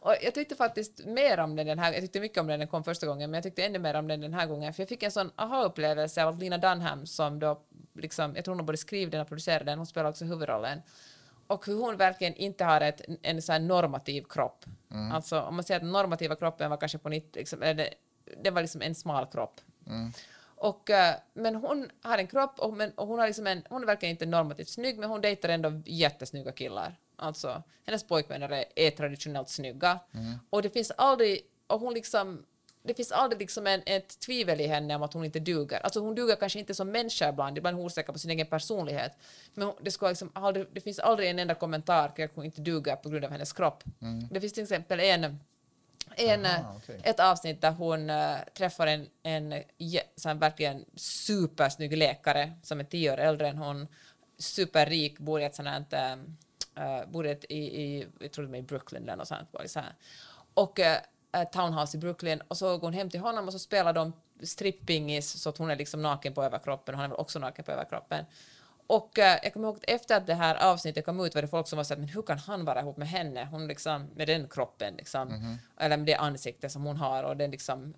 Och 0.00 0.14
jag 0.22 0.34
tyckte 0.34 0.54
faktiskt 0.56 1.06
mer 1.06 1.38
om 1.40 1.56
den 1.56 1.66
den 1.66 1.78
här 1.78 1.92
Jag 1.92 2.00
tyckte 2.00 2.20
mycket 2.20 2.38
om 2.38 2.46
den 2.46 2.52
när 2.58 2.66
den 2.66 2.68
kom 2.68 2.84
första 2.84 3.06
gången, 3.06 3.30
men 3.30 3.38
jag 3.38 3.42
tyckte 3.44 3.64
ännu 3.64 3.78
mer 3.78 3.94
om 3.94 4.08
den 4.08 4.20
den 4.20 4.34
här 4.34 4.46
gången. 4.46 4.74
För 4.74 4.82
jag 4.82 4.88
fick 4.88 5.02
en 5.02 5.10
sån 5.12 5.30
aha-upplevelse 5.36 6.24
av 6.24 6.38
Lena 6.38 6.58
Dunham 6.58 7.06
som 7.06 7.38
då, 7.38 7.60
liksom, 7.94 8.36
jag 8.36 8.44
tror 8.44 8.54
hon 8.54 8.66
både 8.66 8.78
skrev 8.78 9.10
den 9.10 9.20
och 9.20 9.28
producerade 9.28 9.64
den, 9.64 9.78
hon 9.78 9.86
spelar 9.86 10.10
också 10.10 10.24
huvudrollen. 10.24 10.82
Och 11.46 11.66
hur 11.66 11.74
hon 11.80 11.96
verkligen 11.96 12.34
inte 12.34 12.64
har 12.64 12.80
ett, 12.80 13.00
en 13.22 13.42
sån 13.42 13.52
här 13.52 13.60
normativ 13.60 14.24
kropp. 14.28 14.64
Alltså 15.12 15.40
om 15.40 15.54
man 15.54 15.64
säger 15.64 15.76
att 15.76 15.82
den 15.82 15.92
normativa 15.92 16.36
kroppen 16.36 16.70
var 16.70 16.76
kanske 16.76 16.98
på 16.98 17.08
90, 17.08 17.38
liksom, 17.38 17.60
det, 17.60 17.94
det 18.42 18.50
var 18.50 18.60
liksom 18.62 18.82
en 18.82 18.94
smal 18.94 19.26
kropp. 19.26 19.60
Och, 20.60 20.90
eh, 20.90 21.14
men 21.34 21.54
hon 21.54 21.90
har 22.02 22.18
en 22.18 22.26
kropp 22.26 22.58
och, 22.58 22.72
men, 22.72 22.90
och 22.90 23.06
hon, 23.06 23.18
har 23.18 23.26
liksom 23.26 23.46
en, 23.46 23.62
hon 23.68 23.82
är 23.82 23.86
verkligen 23.86 24.10
inte 24.10 24.26
normativt 24.26 24.68
snygg, 24.68 24.98
men 24.98 25.10
hon 25.10 25.20
dejtar 25.20 25.48
ändå 25.48 25.82
jättesnygga 25.86 26.52
killar. 26.52 26.96
Alltså, 27.16 27.62
hennes 27.86 28.04
pojkvänner 28.04 28.48
är, 28.48 28.64
är 28.74 28.90
traditionellt 28.90 29.48
snygga. 29.48 29.98
Och 30.50 30.62
det 30.62 30.70
finns 30.70 30.90
aldrig, 30.96 31.40
och 31.66 31.80
hon 31.80 31.94
liksom, 31.94 32.44
det 32.82 32.94
finns 32.94 33.12
aldrig 33.12 33.40
liksom 33.40 33.66
en, 33.66 33.82
ett 33.86 34.20
tvivel 34.20 34.60
i 34.60 34.66
henne 34.66 34.96
om 34.96 35.02
att 35.02 35.12
hon 35.12 35.24
inte 35.24 35.40
duger. 35.40 35.80
Alltså 35.80 36.00
hon 36.00 36.14
duger 36.14 36.36
kanske 36.36 36.58
inte 36.58 36.74
som 36.74 36.90
människa 36.90 37.28
ibland, 37.28 37.58
ibland 37.58 37.74
är 37.74 37.76
hon 37.76 37.86
osäker 37.86 38.12
på 38.12 38.18
sin 38.18 38.30
egen 38.30 38.46
personlighet. 38.46 39.12
Men 39.54 39.72
det, 39.80 39.90
ska 39.90 40.08
liksom 40.08 40.30
aldrig, 40.34 40.66
det 40.72 40.80
finns 40.80 40.98
aldrig 40.98 41.30
en 41.30 41.38
enda 41.38 41.54
kommentar 41.54 42.16
kring 42.16 42.24
att 42.24 42.34
hon 42.34 42.44
inte 42.44 42.60
duger 42.60 42.96
på 42.96 43.08
grund 43.08 43.24
av 43.24 43.30
hennes 43.30 43.52
kropp. 43.52 43.84
Det 44.30 44.40
finns 44.40 44.52
till 44.52 44.62
exempel 44.62 45.00
en 45.00 45.38
en, 46.18 46.46
Aha, 46.46 46.74
okej. 46.76 47.00
ett 47.04 47.20
avsnitt 47.20 47.60
där 47.60 47.70
hon 47.70 48.10
eh, 48.10 48.36
träffar 48.54 48.86
en, 48.86 49.08
en 49.22 49.62
sån 50.16 50.38
verkligen 50.38 50.84
supersnygg 50.96 51.96
läkare 51.96 52.52
som 52.62 52.80
är 52.80 52.84
tio 52.84 53.12
år 53.12 53.18
äldre 53.18 53.48
än 53.48 53.58
hon, 53.58 53.86
superrik, 54.38 55.18
bor 55.18 55.40
i 55.40 55.44
ett 55.44 55.54
sånt 55.54 55.68
här, 55.92 56.16
uh, 56.78 57.10
bor 57.10 57.26
i, 57.26 57.30
i, 57.48 58.06
jag 58.18 58.32
tror 58.32 58.46
det 58.46 58.58
i 58.58 58.62
Brooklyn 58.62 59.02
eller 59.02 59.16
något 59.16 59.28
sånt, 59.28 59.52
bara 59.52 59.68
så 59.68 59.80
här. 59.80 59.94
och 60.54 60.80
ett 61.32 61.52
townhouse 61.52 61.96
i 61.96 62.00
Brooklyn 62.00 62.42
och 62.48 62.56
så 62.56 62.78
går 62.78 62.86
hon 62.86 62.94
hem 62.94 63.10
till 63.10 63.20
honom 63.20 63.46
och 63.46 63.52
så 63.52 63.58
spelar 63.58 63.92
de 63.92 64.12
strippingis 64.42 65.30
så 65.30 65.48
att 65.48 65.58
hon 65.58 65.70
är 65.70 65.76
liksom 65.76 66.02
naken 66.02 66.34
på 66.34 66.42
överkroppen 66.42 66.94
och 66.94 67.00
han 67.00 67.10
är 67.10 67.20
också 67.20 67.38
naken 67.38 67.64
på 67.64 67.72
överkroppen. 67.72 68.24
Och 68.90 69.18
eh, 69.18 69.38
jag 69.42 69.52
kommer 69.52 69.68
ihåg 69.68 69.76
att 69.76 69.84
efter 69.86 70.16
att 70.16 70.26
det 70.26 70.34
här 70.34 70.54
avsnittet 70.72 71.04
kom 71.04 71.20
ut 71.20 71.34
var 71.34 71.42
det 71.42 71.48
folk 71.48 71.68
som 71.68 71.76
var 71.76 71.84
så 71.84 71.94
här, 71.94 71.98
men 72.00 72.08
hur 72.08 72.22
kan 72.22 72.38
han 72.38 72.64
vara 72.64 72.80
ihop 72.80 72.96
med 72.96 73.08
henne? 73.08 73.48
Hon 73.50 73.66
liksom, 73.66 74.06
med 74.16 74.26
den 74.28 74.48
kroppen 74.48 74.94
liksom, 74.96 75.56
eller 75.80 75.96
med 75.96 76.06
det 76.06 76.14
ansikte 76.14 76.68
som 76.70 76.84
hon 76.84 76.96
har 76.96 77.22
och 77.24 77.36
den 77.36 77.50
liksom. 77.50 77.94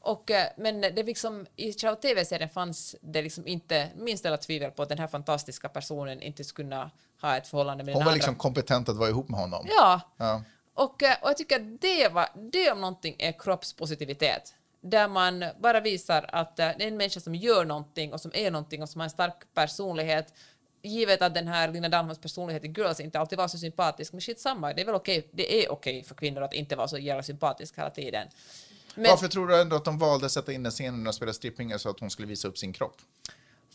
Och, 0.00 0.30
eh, 0.30 0.46
men 0.56 0.80
det 0.80 1.02
liksom, 1.02 1.46
i 1.56 1.72
själva 1.72 1.96
tv-serien 1.96 2.48
fanns 2.48 2.96
det 3.00 3.22
liksom 3.22 3.46
inte 3.46 3.88
minst 3.96 4.26
alla 4.26 4.36
tvivel 4.36 4.70
på 4.70 4.82
att 4.82 4.88
den 4.88 4.98
här 4.98 5.06
fantastiska 5.06 5.68
personen 5.68 6.22
inte 6.22 6.44
skulle 6.44 6.66
kunna 6.68 6.90
ha 7.20 7.36
ett 7.36 7.46
förhållande 7.48 7.84
med 7.84 7.94
Hon 7.94 8.00
den 8.00 8.04
var 8.04 8.12
andra. 8.12 8.16
liksom 8.16 8.34
kompetent 8.34 8.88
att 8.88 8.96
vara 8.96 9.08
ihop 9.08 9.28
med 9.28 9.40
honom. 9.40 9.66
Ja, 9.68 10.00
Ja. 10.16 10.42
och, 10.74 11.02
eh, 11.02 11.16
och 11.22 11.28
jag 11.30 11.36
tycker 11.36 11.56
att 11.56 11.80
det, 11.80 12.08
var, 12.08 12.26
det 12.52 12.70
om 12.72 12.80
någonting 12.80 13.16
är 13.18 13.32
kroppspositivitet. 13.32 14.54
Där 14.86 15.08
man 15.08 15.44
bara 15.60 15.80
visar 15.80 16.26
att 16.28 16.56
det 16.56 16.62
är 16.62 16.82
en 16.82 16.96
människa 16.96 17.20
som 17.20 17.34
gör 17.34 17.64
någonting 17.64 18.12
och 18.12 18.20
som 18.20 18.30
är 18.34 18.50
någonting 18.50 18.82
och 18.82 18.88
som 18.88 19.00
har 19.00 19.04
en 19.04 19.10
stark 19.10 19.54
personlighet. 19.54 20.34
Givet 20.82 21.22
att 21.22 21.34
den 21.34 21.48
här 21.48 21.68
Lina 21.68 21.88
Danholms 21.88 22.18
personlighet 22.18 22.64
i 22.64 22.68
Girls 22.68 23.00
inte 23.00 23.20
alltid 23.20 23.38
var 23.38 23.48
så 23.48 23.58
sympatisk, 23.58 24.12
men 24.12 24.20
shit 24.20 24.40
samma, 24.40 24.72
det 24.72 24.80
är 24.80 24.86
väl 24.86 24.94
okej, 24.94 25.28
det 25.30 25.64
är 25.64 25.72
okej 25.72 26.04
för 26.04 26.14
kvinnor 26.14 26.42
att 26.42 26.52
inte 26.52 26.76
vara 26.76 26.88
så 26.88 26.98
jävla 26.98 27.22
sympatisk 27.22 27.78
hela 27.78 27.90
tiden. 27.90 28.28
Men 28.94 29.10
Varför 29.10 29.28
tror 29.28 29.48
du 29.48 29.60
ändå 29.60 29.76
att 29.76 29.84
de 29.84 29.98
valde 29.98 30.26
att 30.26 30.32
sätta 30.32 30.52
in 30.52 30.62
den 30.62 30.72
scenen 30.72 31.06
och 31.06 31.14
spela 31.14 31.32
strippingar 31.32 31.78
så 31.78 31.90
att 31.90 32.00
hon 32.00 32.10
skulle 32.10 32.28
visa 32.28 32.48
upp 32.48 32.58
sin 32.58 32.72
kropp? 32.72 32.96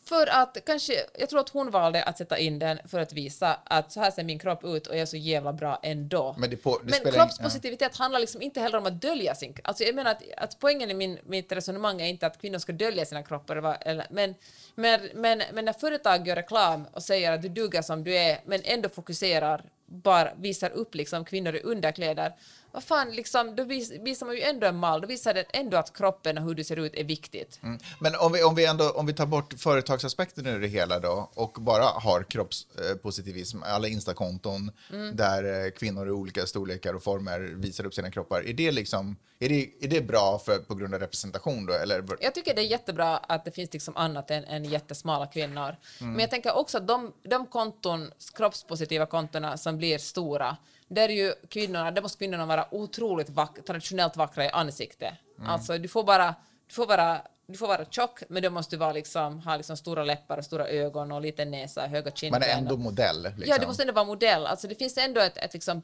För 0.10 0.28
att 0.28 0.58
kanske, 0.66 0.94
jag 1.20 1.30
tror 1.30 1.40
att 1.40 1.50
hon 1.50 1.72
valde 1.72 2.04
att 2.04 2.18
sätta 2.18 2.38
in 2.38 2.60
den 2.60 2.80
för 2.88 3.00
att 3.00 3.14
visa 3.14 3.60
att 3.64 3.92
så 3.92 4.00
här 4.00 4.12
ser 4.12 4.24
min 4.24 4.40
kropp 4.40 4.64
ut 4.64 4.88
och 4.88 4.94
jag 4.94 5.02
är 5.02 5.06
så 5.06 5.18
jävla 5.18 5.54
bra 5.54 5.80
ändå. 5.84 6.36
Men 6.38 6.50
det 6.50 6.58
på- 6.58 6.80
det 6.84 7.04
Men 7.04 7.14
kroppspositivitet 7.14 7.98
handlar 7.98 8.20
liksom 8.20 8.42
inte 8.42 8.60
heller 8.62 8.78
om 8.78 8.86
att 8.86 9.02
dölja 9.02 9.36
sin... 9.36 9.56
Alltså 9.64 9.84
jag 9.84 9.96
menar 9.96 10.12
att, 10.12 10.24
att 10.38 10.60
poängen 10.60 10.92
i 10.92 10.94
min, 10.94 11.20
mitt 11.26 11.52
resonemang 11.52 12.02
är 12.02 12.06
inte 12.06 12.28
att 12.28 12.42
kvinnor 12.42 12.58
ska 12.60 12.72
dölja 12.72 13.06
sina 13.06 13.24
kroppar, 13.24 13.78
eller, 13.82 14.08
men, 14.10 14.36
men, 14.76 15.02
men, 15.14 15.42
men 15.54 15.66
när 15.66 15.74
företag 15.74 16.28
gör 16.28 16.36
reklam 16.36 16.88
och 16.94 17.04
säger 17.04 17.32
att 17.32 17.42
du 17.42 17.50
duger 17.50 17.82
som 17.82 18.04
du 18.04 18.16
är, 18.18 18.42
men 18.46 18.62
ändå 18.64 18.90
fokuserar, 18.90 19.64
bara 19.86 20.34
visar 20.36 20.70
upp 20.70 20.96
liksom 20.96 21.26
kvinnor 21.26 21.56
i 21.56 21.62
underkläder, 21.62 22.34
vad 22.72 22.84
fan, 22.84 23.12
liksom, 23.12 23.56
då 23.56 23.64
vis, 23.64 23.92
visar 23.92 24.26
man 24.26 24.36
ju 24.36 24.42
ändå 24.42 24.68
en 24.68 24.76
mall, 24.76 25.02
då 25.02 25.08
visar 25.08 25.34
det 25.34 25.44
ändå 25.44 25.78
att 25.78 25.98
kroppen 25.98 26.38
och 26.38 26.44
hur 26.44 26.56
du 26.56 26.64
ser 26.64 26.76
ut 26.80 26.96
är 26.96 27.04
viktigt. 27.04 27.60
Mm. 27.64 27.80
Men 28.00 28.16
om 28.16 28.32
vi, 28.32 28.44
om, 28.44 28.56
vi 28.56 28.66
ändå, 28.66 28.90
om 28.90 29.06
vi 29.06 29.14
tar 29.14 29.26
bort 29.26 29.54
företagsaspekten 29.58 30.46
ur 30.46 30.60
det 30.60 30.68
hela 30.68 31.00
då 31.00 31.30
och 31.34 31.58
bara 31.60 31.84
har 31.84 32.24
kroppspositivism, 32.24 33.64
alla 33.64 33.88
instakonton 33.88 34.72
Mm. 34.94 35.16
där 35.16 35.66
eh, 35.66 35.72
kvinnor 35.72 36.08
i 36.08 36.12
olika 36.12 36.46
storlekar 36.46 36.94
och 36.94 37.04
former 37.04 37.40
visar 37.40 37.86
upp 37.86 37.94
sina 37.94 38.12
kroppar. 38.12 38.48
Är 38.48 38.54
det, 38.54 38.72
liksom, 38.72 39.16
är 39.40 39.50
det, 39.50 39.70
är 39.82 39.88
det 39.88 40.02
bra 40.02 40.40
för, 40.40 40.58
på 40.58 40.76
grund 40.76 40.94
av 40.94 41.00
representation 41.00 41.66
då? 41.66 41.74
Eller? 41.74 42.04
Jag 42.22 42.36
tycker 42.36 42.56
det 42.56 42.62
är 42.62 42.66
jättebra 42.66 43.18
att 43.18 43.46
det 43.46 43.52
finns 43.52 43.74
liksom 43.74 43.98
annat 43.98 44.32
än, 44.32 44.44
än 44.44 44.66
jättesmala 44.66 45.28
kvinnor. 45.28 45.76
Men 46.00 46.20
jag 46.20 46.30
tänker 46.30 46.58
också 46.58 46.78
att 46.78 46.88
de, 46.88 47.14
de 47.24 47.46
konton, 47.46 48.12
kroppspositiva 48.36 49.06
kontona 49.06 49.58
som 49.58 49.78
blir 49.78 49.98
stora, 49.98 50.58
där 50.90 51.10
är 51.10 51.14
ju 51.14 51.34
kvinnorna, 51.50 51.92
där 51.92 52.02
måste 52.02 52.18
kvinnorna 52.18 52.46
vara 52.46 52.68
otroligt 52.72 53.30
vack, 53.30 53.66
traditionellt 53.68 54.18
vackra 54.18 54.46
i 54.46 54.50
ansiktet. 54.50 55.14
Alltså 55.46 55.78
du 55.78 55.88
får 55.88 56.04
bara, 56.04 56.36
du 56.68 56.74
får 56.74 56.86
vara 56.86 57.22
du 57.52 57.58
får 57.58 57.68
vara 57.68 57.86
tjock, 57.86 58.24
men 58.28 58.44
du 58.44 58.50
måste 58.50 58.78
vara 58.78 58.94
liksom, 58.94 59.40
ha 59.40 59.58
liksom 59.58 59.78
stora 59.78 60.04
läppar 60.04 60.38
och 60.38 60.46
stora 60.46 60.68
ögon 60.68 61.12
och 61.12 61.22
liten 61.22 61.52
näsa, 61.52 61.88
höga 61.88 62.12
kindben. 62.12 62.44
är 62.44 62.58
ändå 62.58 62.78
modell. 62.78 63.24
Liksom. 63.24 63.44
Ja, 63.48 63.58
du 63.58 63.68
måste 63.68 63.84
ändå 63.84 63.94
vara 63.94 64.06
modell. 64.06 64.46
Alltså, 64.46 64.68
det 64.68 64.76
finns 64.76 64.98
ändå 64.98 65.22
ett, 65.22 65.38
ett, 65.38 65.54
liksom, 65.54 65.82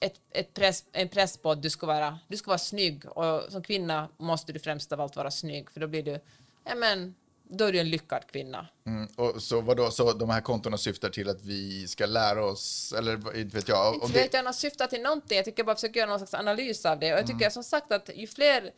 ett, 0.00 0.14
ett 0.30 0.54
press, 0.54 0.84
en 0.92 1.08
press 1.08 1.36
på 1.36 1.50
att 1.50 1.62
du 1.62 1.70
ska, 1.70 1.86
vara, 1.86 2.18
du 2.28 2.36
ska 2.36 2.50
vara 2.50 2.58
snygg. 2.58 3.06
Och 3.06 3.52
som 3.52 3.62
kvinna 3.62 4.08
måste 4.16 4.52
du 4.52 4.58
främst 4.58 4.92
av 4.92 5.00
allt 5.00 5.16
vara 5.16 5.30
snygg, 5.30 5.70
för 5.70 5.80
då 5.80 5.86
blir 5.86 6.02
du, 6.02 6.20
ja 6.64 6.74
men, 6.74 7.14
då 7.48 7.64
är 7.64 7.72
du 7.72 7.78
en 7.78 7.90
lyckad 7.90 8.26
kvinna. 8.26 8.66
Mm, 8.86 9.08
och 9.16 9.42
så, 9.42 9.60
vadå, 9.60 9.90
så 9.90 10.12
de 10.12 10.30
här 10.30 10.40
kontona 10.40 10.78
syftar 10.78 11.08
till 11.10 11.28
att 11.28 11.42
vi 11.44 11.88
ska 11.88 12.06
lära 12.06 12.44
oss, 12.44 12.94
eller 12.98 13.36
inte 13.40 13.56
vet 13.56 13.68
jag. 13.68 13.94
Inte 13.94 14.06
vet 14.06 14.32
det, 14.32 14.38
jag 14.38 14.44
de 14.44 14.52
syftar 14.52 14.86
till 14.86 15.02
någonting, 15.02 15.36
jag 15.36 15.44
tycker 15.44 15.64
bara 15.64 15.76
försöka 15.76 15.98
göra 15.98 16.10
någon 16.10 16.18
slags 16.18 16.34
analys 16.34 16.86
av 16.86 16.98
det. 16.98 17.12
Och 17.12 17.18
jag 17.18 17.26
tycker 17.26 17.50
som 17.50 17.64
sagt 17.64 17.92
att 17.92 18.10
ju 18.14 18.26
fler, 18.26 18.70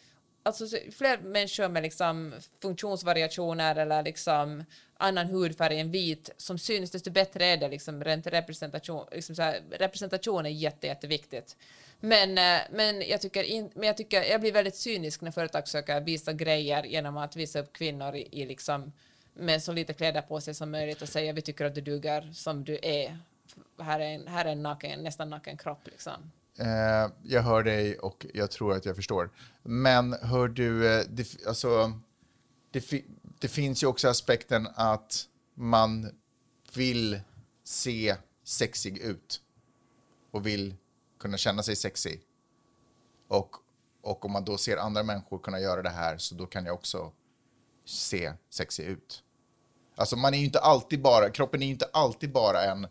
alltså, 0.42 0.66
så- 0.68 0.76
ju 0.76 0.90
fler 0.92 1.18
människor 1.18 1.68
med 1.68 1.82
liksom 1.82 2.34
funktionsvariationer 2.62 3.76
eller 3.76 4.02
liksom 4.02 4.64
annan 5.00 5.26
hudfärg 5.26 5.80
än 5.80 5.90
vit 5.90 6.30
som 6.36 6.58
syns, 6.58 6.90
desto 6.90 7.10
bättre 7.10 7.44
är 7.46 7.56
det. 7.56 7.68
Liksom, 7.68 8.04
rent 8.04 8.26
representation, 8.26 9.06
liksom 9.12 9.34
här, 9.38 9.62
representation 9.70 10.46
är 10.46 10.50
jätte, 10.50 10.86
jätteviktigt. 10.86 11.56
Men, 12.00 12.38
eh, 12.38 12.60
men, 12.70 13.00
jag 13.08 13.20
tycker 13.20 13.42
in, 13.42 13.70
men 13.74 13.86
jag 13.86 13.96
tycker 13.96 14.22
jag 14.22 14.40
blir 14.40 14.52
väldigt 14.52 14.76
cynisk 14.76 15.20
när 15.20 15.30
företag 15.30 15.64
försöker 15.64 16.00
visa 16.00 16.32
grejer 16.32 16.84
genom 16.84 17.16
att 17.16 17.36
visa 17.36 17.60
upp 17.60 17.72
kvinnor 17.72 18.14
i, 18.16 18.28
i 18.42 18.46
liksom, 18.46 18.92
med 19.34 19.62
så 19.62 19.72
lite 19.72 19.92
kläder 19.92 20.22
på 20.22 20.40
sig 20.40 20.54
som 20.54 20.70
möjligt 20.70 21.02
och 21.02 21.08
säga 21.08 21.32
vi 21.32 21.42
tycker 21.42 21.64
att 21.64 21.74
du 21.74 21.80
duger 21.80 22.32
som 22.32 22.64
du 22.64 22.78
är. 22.82 23.18
Här 23.78 24.00
är 24.00 24.04
en, 24.14 24.26
här 24.26 24.44
är 24.44 24.52
en 24.52 24.62
naken, 24.62 25.02
nästan 25.02 25.30
naken 25.30 25.56
kropp. 25.56 25.80
Liksom. 25.84 26.30
eh, 26.58 27.10
jag 27.22 27.42
hör 27.42 27.62
dig 27.62 27.98
och 27.98 28.26
jag 28.34 28.50
tror 28.50 28.72
att 28.74 28.84
jag 28.84 28.96
förstår. 28.96 29.30
Men 29.62 30.12
hör 30.12 30.48
du, 30.48 30.98
eh, 30.98 31.04
det, 31.08 31.46
alltså, 31.46 32.00
det, 32.70 32.80
fi- 32.80 33.04
det 33.38 33.48
finns 33.48 33.82
ju 33.82 33.86
också 33.86 34.08
aspekten 34.08 34.68
att 34.74 35.26
man 35.54 36.10
vill 36.74 37.20
se 37.64 38.16
sexig 38.44 38.98
ut 38.98 39.40
och 40.30 40.46
vill 40.46 40.74
kunna 41.18 41.36
känna 41.36 41.62
sig 41.62 41.76
sexig. 41.76 42.22
Och, 43.28 43.56
och 44.02 44.24
om 44.24 44.32
man 44.32 44.44
då 44.44 44.58
ser 44.58 44.76
andra 44.76 45.02
människor 45.02 45.38
kunna 45.38 45.60
göra 45.60 45.82
det 45.82 45.90
här 45.90 46.18
så 46.18 46.34
då 46.34 46.46
kan 46.46 46.66
jag 46.66 46.74
också 46.74 47.12
se 47.84 48.32
sexig 48.50 48.84
ut. 48.84 49.22
Alltså 49.96 50.16
man 50.16 50.34
är 50.34 50.38
ju 50.38 50.44
inte 50.44 50.60
alltid 50.60 51.02
bara, 51.02 51.30
kroppen 51.30 51.62
är 51.62 51.66
ju 51.66 51.72
inte 51.72 51.88
alltid 51.92 52.32
bara 52.32 52.62
en, 52.62 52.84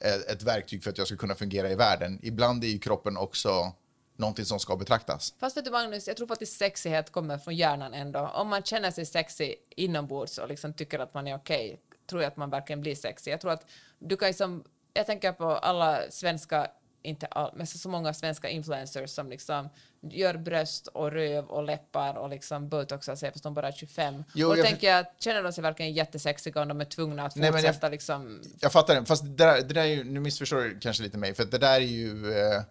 eh, 0.00 0.32
ett 0.32 0.42
verktyg 0.42 0.82
för 0.82 0.90
att 0.90 0.98
jag 0.98 1.06
ska 1.06 1.16
kunna 1.16 1.34
fungera 1.34 1.70
i 1.70 1.74
världen. 1.74 2.18
Ibland 2.22 2.64
är 2.64 2.68
ju 2.68 2.78
kroppen 2.78 3.16
också 3.16 3.72
någonting 4.16 4.44
som 4.44 4.58
ska 4.58 4.76
betraktas. 4.76 5.34
Fast 5.38 5.56
vet 5.56 5.64
du 5.64 5.70
Magnus, 5.70 6.08
jag 6.08 6.16
tror 6.16 6.26
faktiskt 6.26 6.58
sexighet 6.58 7.12
kommer 7.12 7.38
från 7.38 7.54
hjärnan 7.54 7.94
ändå. 7.94 8.18
Om 8.20 8.48
man 8.48 8.62
känner 8.62 8.90
sig 8.90 9.06
sexig 9.06 9.54
inombords 9.70 10.38
och 10.38 10.48
liksom 10.48 10.72
tycker 10.72 10.98
att 10.98 11.14
man 11.14 11.26
är 11.26 11.36
okej, 11.36 11.80
tror 12.06 12.22
jag 12.22 12.28
att 12.28 12.36
man 12.36 12.50
verkligen 12.50 12.80
blir 12.80 12.94
sexig. 12.94 13.32
Jag 13.32 13.40
tror 13.40 13.52
att 13.52 13.66
du 13.98 14.16
kan 14.16 14.26
liksom, 14.26 14.64
jag 14.92 15.06
tänker 15.06 15.32
på 15.32 15.50
alla 15.50 16.10
svenska, 16.10 16.70
inte 17.02 17.26
all, 17.26 17.52
men 17.56 17.66
så 17.66 17.78
så 17.78 17.88
många 17.88 18.14
svenska 18.14 18.48
influencers 18.48 19.10
som 19.10 19.30
liksom 19.30 19.68
gör 20.10 20.36
bröst 20.36 20.86
och 20.86 21.12
röv 21.12 21.44
och 21.44 21.62
läppar 21.62 22.14
och 22.14 22.28
liksom 22.30 22.68
botoxar 22.68 23.16
sig 23.16 23.32
fast 23.32 23.44
de 23.44 23.54
bara 23.54 23.68
är 23.68 23.72
25. 23.72 24.24
Jo, 24.34 24.48
och 24.48 24.54
då 24.54 24.60
jag 24.60 24.66
tänker 24.66 24.86
jag, 24.90 25.06
känner 25.18 25.42
de 25.42 25.52
sig 25.52 25.62
verkligen 25.62 25.92
jättesexiga 25.92 26.62
om 26.62 26.68
de 26.68 26.80
är 26.80 26.84
tvungna 26.84 27.24
att 27.26 27.36
Nej, 27.36 27.50
men 27.52 27.62
jag- 27.62 27.68
fortsätta 27.74 27.88
liksom 27.88 28.42
Jag 28.60 28.72
fattar 28.72 28.94
det, 28.94 29.06
fast 29.06 29.22
det 29.24 29.30
där, 29.44 29.56
det 29.62 29.74
där 29.74 29.82
är 29.82 29.86
ju, 29.86 30.04
nu 30.04 30.20
missförstår 30.20 30.60
du 30.60 30.78
kanske 30.78 31.02
lite 31.02 31.18
mig, 31.18 31.34
för 31.34 31.44
det 31.44 31.58
där 31.58 31.74
är 31.74 31.80
ju... 31.80 32.32
Eh, 32.32 32.62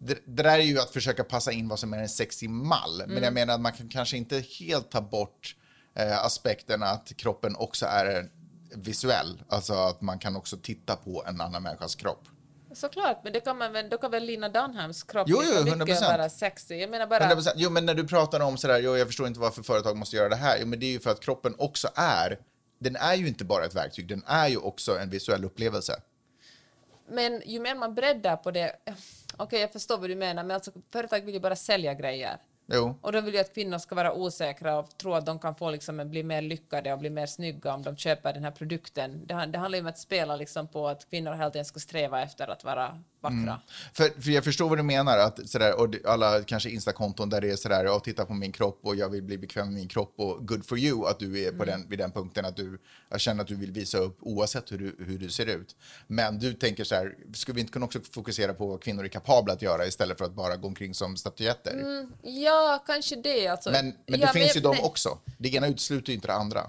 det, 0.00 0.18
det 0.24 0.42
där 0.42 0.58
är 0.58 0.62
ju 0.62 0.78
att 0.78 0.90
försöka 0.90 1.24
passa 1.24 1.52
in 1.52 1.68
vad 1.68 1.78
som 1.78 1.92
är 1.94 1.98
en 1.98 2.08
sexig 2.08 2.50
mall. 2.50 3.02
Men 3.06 3.22
jag 3.22 3.32
menar 3.32 3.54
att 3.54 3.60
man 3.60 3.72
kan 3.72 3.88
kanske 3.88 4.16
inte 4.16 4.44
helt 4.60 4.90
ta 4.90 5.00
bort 5.00 5.56
eh, 5.94 6.24
aspekten 6.24 6.82
att 6.82 7.12
kroppen 7.16 7.56
också 7.56 7.86
är 7.86 8.28
visuell. 8.74 9.42
Alltså 9.48 9.72
att 9.72 10.00
man 10.00 10.18
kan 10.18 10.36
också 10.36 10.56
titta 10.56 10.96
på 10.96 11.24
en 11.26 11.40
annan 11.40 11.62
människas 11.62 11.94
kropp. 11.94 12.28
Såklart, 12.72 13.20
men 13.24 13.32
det 13.32 13.40
kan 13.40 13.58
man 13.58 13.72
väl, 13.72 13.88
då 13.88 13.98
kan 13.98 14.10
väl 14.10 14.24
Lina 14.24 14.48
Dunhams 14.48 15.02
kropp 15.02 15.26
Jo, 15.28 15.42
jo, 15.44 15.64
mycket 15.64 16.00
100%. 16.00 16.00
vara 16.00 16.28
sexig. 16.28 16.82
Jag 16.82 16.90
menar 16.90 17.06
bara... 17.06 17.34
100%. 17.34 17.52
Jo, 17.56 17.70
men 17.70 17.86
när 17.86 17.94
du 17.94 18.08
pratar 18.08 18.40
om 18.40 18.58
sådär, 18.58 18.78
jo, 18.78 18.96
jag 18.96 19.06
förstår 19.06 19.26
inte 19.26 19.40
varför 19.40 19.62
företag 19.62 19.96
måste 19.96 20.16
göra 20.16 20.28
det 20.28 20.36
här. 20.36 20.58
Jo, 20.60 20.66
men 20.66 20.80
det 20.80 20.86
är 20.86 20.90
ju 20.90 21.00
för 21.00 21.10
att 21.10 21.20
kroppen 21.20 21.54
också 21.58 21.88
är, 21.94 22.38
den 22.78 22.96
är 22.96 23.14
ju 23.14 23.28
inte 23.28 23.44
bara 23.44 23.64
ett 23.64 23.74
verktyg, 23.74 24.08
den 24.08 24.22
är 24.26 24.48
ju 24.48 24.56
också 24.56 24.98
en 24.98 25.10
visuell 25.10 25.44
upplevelse. 25.44 26.00
Men 27.10 27.42
ju 27.46 27.60
mer 27.60 27.74
man 27.74 27.94
breddar 27.94 28.36
på 28.36 28.50
det... 28.50 28.72
Okej, 29.36 29.60
jag 29.60 29.72
förstår 29.72 29.98
vad 29.98 30.10
du 30.10 30.16
menar, 30.16 30.44
men 30.44 30.54
alltså, 30.54 30.72
företag 30.92 31.20
vill 31.20 31.34
ju 31.34 31.40
bara 31.40 31.56
sälja 31.56 31.94
grejer. 31.94 32.36
Jo. 32.72 32.98
Och 33.00 33.12
de 33.12 33.20
vill 33.20 33.34
ju 33.34 33.40
att 33.40 33.54
kvinnor 33.54 33.78
ska 33.78 33.94
vara 33.94 34.12
osäkra 34.12 34.78
och 34.78 34.98
tro 34.98 35.14
att 35.14 35.26
de 35.26 35.38
kan 35.38 35.54
få 35.54 35.70
liksom, 35.70 36.10
bli 36.10 36.22
mer 36.22 36.42
lyckade 36.42 36.92
och 36.92 36.98
bli 36.98 37.10
mer 37.10 37.26
snygga 37.26 37.74
om 37.74 37.82
de 37.82 37.96
köper 37.96 38.32
den 38.32 38.44
här 38.44 38.50
produkten. 38.50 39.26
Det, 39.26 39.46
det 39.46 39.58
handlar 39.58 39.78
ju 39.78 39.80
om 39.80 39.88
att 39.88 39.98
spela 39.98 40.36
liksom, 40.36 40.68
på 40.68 40.88
att 40.88 41.10
kvinnor 41.10 41.32
hela 41.32 41.50
tiden 41.50 41.64
ska 41.64 41.80
sträva 41.80 42.22
efter 42.22 42.48
att 42.48 42.64
vara 42.64 43.02
vackra. 43.20 43.60
För, 43.92 44.22
för 44.22 44.30
jag 44.30 44.44
förstår 44.44 44.68
vad 44.68 44.78
du 44.78 44.82
menar, 44.82 45.18
att 45.18 45.48
sådär, 45.48 45.80
och 45.80 45.94
alla 46.04 46.42
kanske 46.42 46.70
Insta-konton 46.70 47.28
där 47.30 47.40
det 47.40 47.50
är 47.50 47.56
sådär, 47.56 47.84
jag 47.84 48.04
tittar 48.04 48.24
på 48.24 48.34
min 48.34 48.52
kropp 48.52 48.80
och 48.82 48.96
jag 48.96 49.08
vill 49.08 49.22
bli 49.22 49.38
bekväm 49.38 49.66
med 49.66 49.74
min 49.74 49.88
kropp 49.88 50.14
och 50.16 50.48
good 50.48 50.66
for 50.66 50.78
you 50.78 51.08
att 51.08 51.18
du 51.18 51.46
är 51.46 51.52
på 51.52 51.64
den, 51.64 51.88
vid 51.88 51.98
den 51.98 52.10
punkten 52.12 52.44
att 52.44 52.56
du, 52.56 52.78
jag 53.08 53.20
känner 53.20 53.42
att 53.42 53.48
du 53.48 53.54
vill 53.54 53.72
visa 53.72 53.98
upp 53.98 54.18
oavsett 54.20 54.72
hur 54.72 54.78
du, 54.78 55.04
hur 55.04 55.18
du 55.18 55.30
ser 55.30 55.46
ut. 55.46 55.76
Men 56.06 56.38
du 56.38 56.52
tänker 56.52 56.84
så 56.84 56.94
här, 56.94 57.14
skulle 57.34 57.54
vi 57.54 57.60
inte 57.60 57.72
kunna 57.72 57.84
också 57.84 58.00
fokusera 58.10 58.54
på 58.54 58.66
vad 58.66 58.82
kvinnor 58.82 59.04
är 59.04 59.08
kapabla 59.08 59.52
att 59.52 59.62
göra 59.62 59.86
istället 59.86 60.18
för 60.18 60.24
att 60.24 60.34
bara 60.34 60.56
gå 60.56 60.68
omkring 60.68 60.94
som 60.94 61.16
statyetter? 61.16 62.06
Ja, 62.22 62.84
kanske 62.86 63.16
det. 63.16 63.48
Alltså, 63.48 63.70
Men, 63.70 63.94
men 64.06 64.20
ja, 64.20 64.26
det 64.26 64.32
finns 64.40 64.56
ju 64.56 64.60
de 64.60 64.74
nej. 64.74 64.84
också. 64.84 65.18
Det 65.38 65.54
ena 65.54 65.66
utesluter 65.66 66.08
ju 66.08 66.14
inte 66.14 66.26
det 66.28 66.34
andra. 66.34 66.66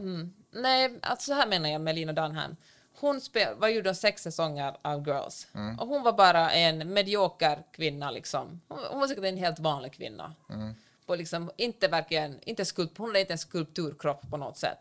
Nej, 0.53 0.99
alltså 1.01 1.31
så 1.31 1.33
här 1.33 1.47
menar 1.47 1.69
jag 1.69 1.81
med 1.81 1.95
Lina 1.95 2.13
Dunham. 2.13 2.55
Hon 2.99 3.21
spel, 3.21 3.55
var 3.55 3.67
gjorde 3.67 3.95
sex 3.95 4.23
säsonger 4.23 4.75
av 4.81 5.07
Girls. 5.07 5.47
Och 5.79 5.87
hon 5.87 6.03
var 6.03 6.13
bara 6.13 6.51
en 6.51 6.93
medioker 6.93 7.63
kvinna 7.71 8.11
liksom. 8.11 8.61
Hon, 8.67 8.79
hon 8.89 8.99
var 8.99 9.07
säkert 9.07 9.23
en 9.23 9.37
helt 9.37 9.59
vanlig 9.59 9.93
kvinna. 9.93 10.33
På 11.05 11.15
liksom, 11.15 11.51
inte 11.57 11.87
verkligen, 11.87 12.39
inte 12.41 12.65
skulpt, 12.65 12.97
hon 12.97 13.07
hade 13.07 13.19
inte 13.19 13.33
en 13.33 13.37
skulpturkropp 13.37 14.29
på 14.29 14.37
något 14.37 14.57
sätt. 14.57 14.77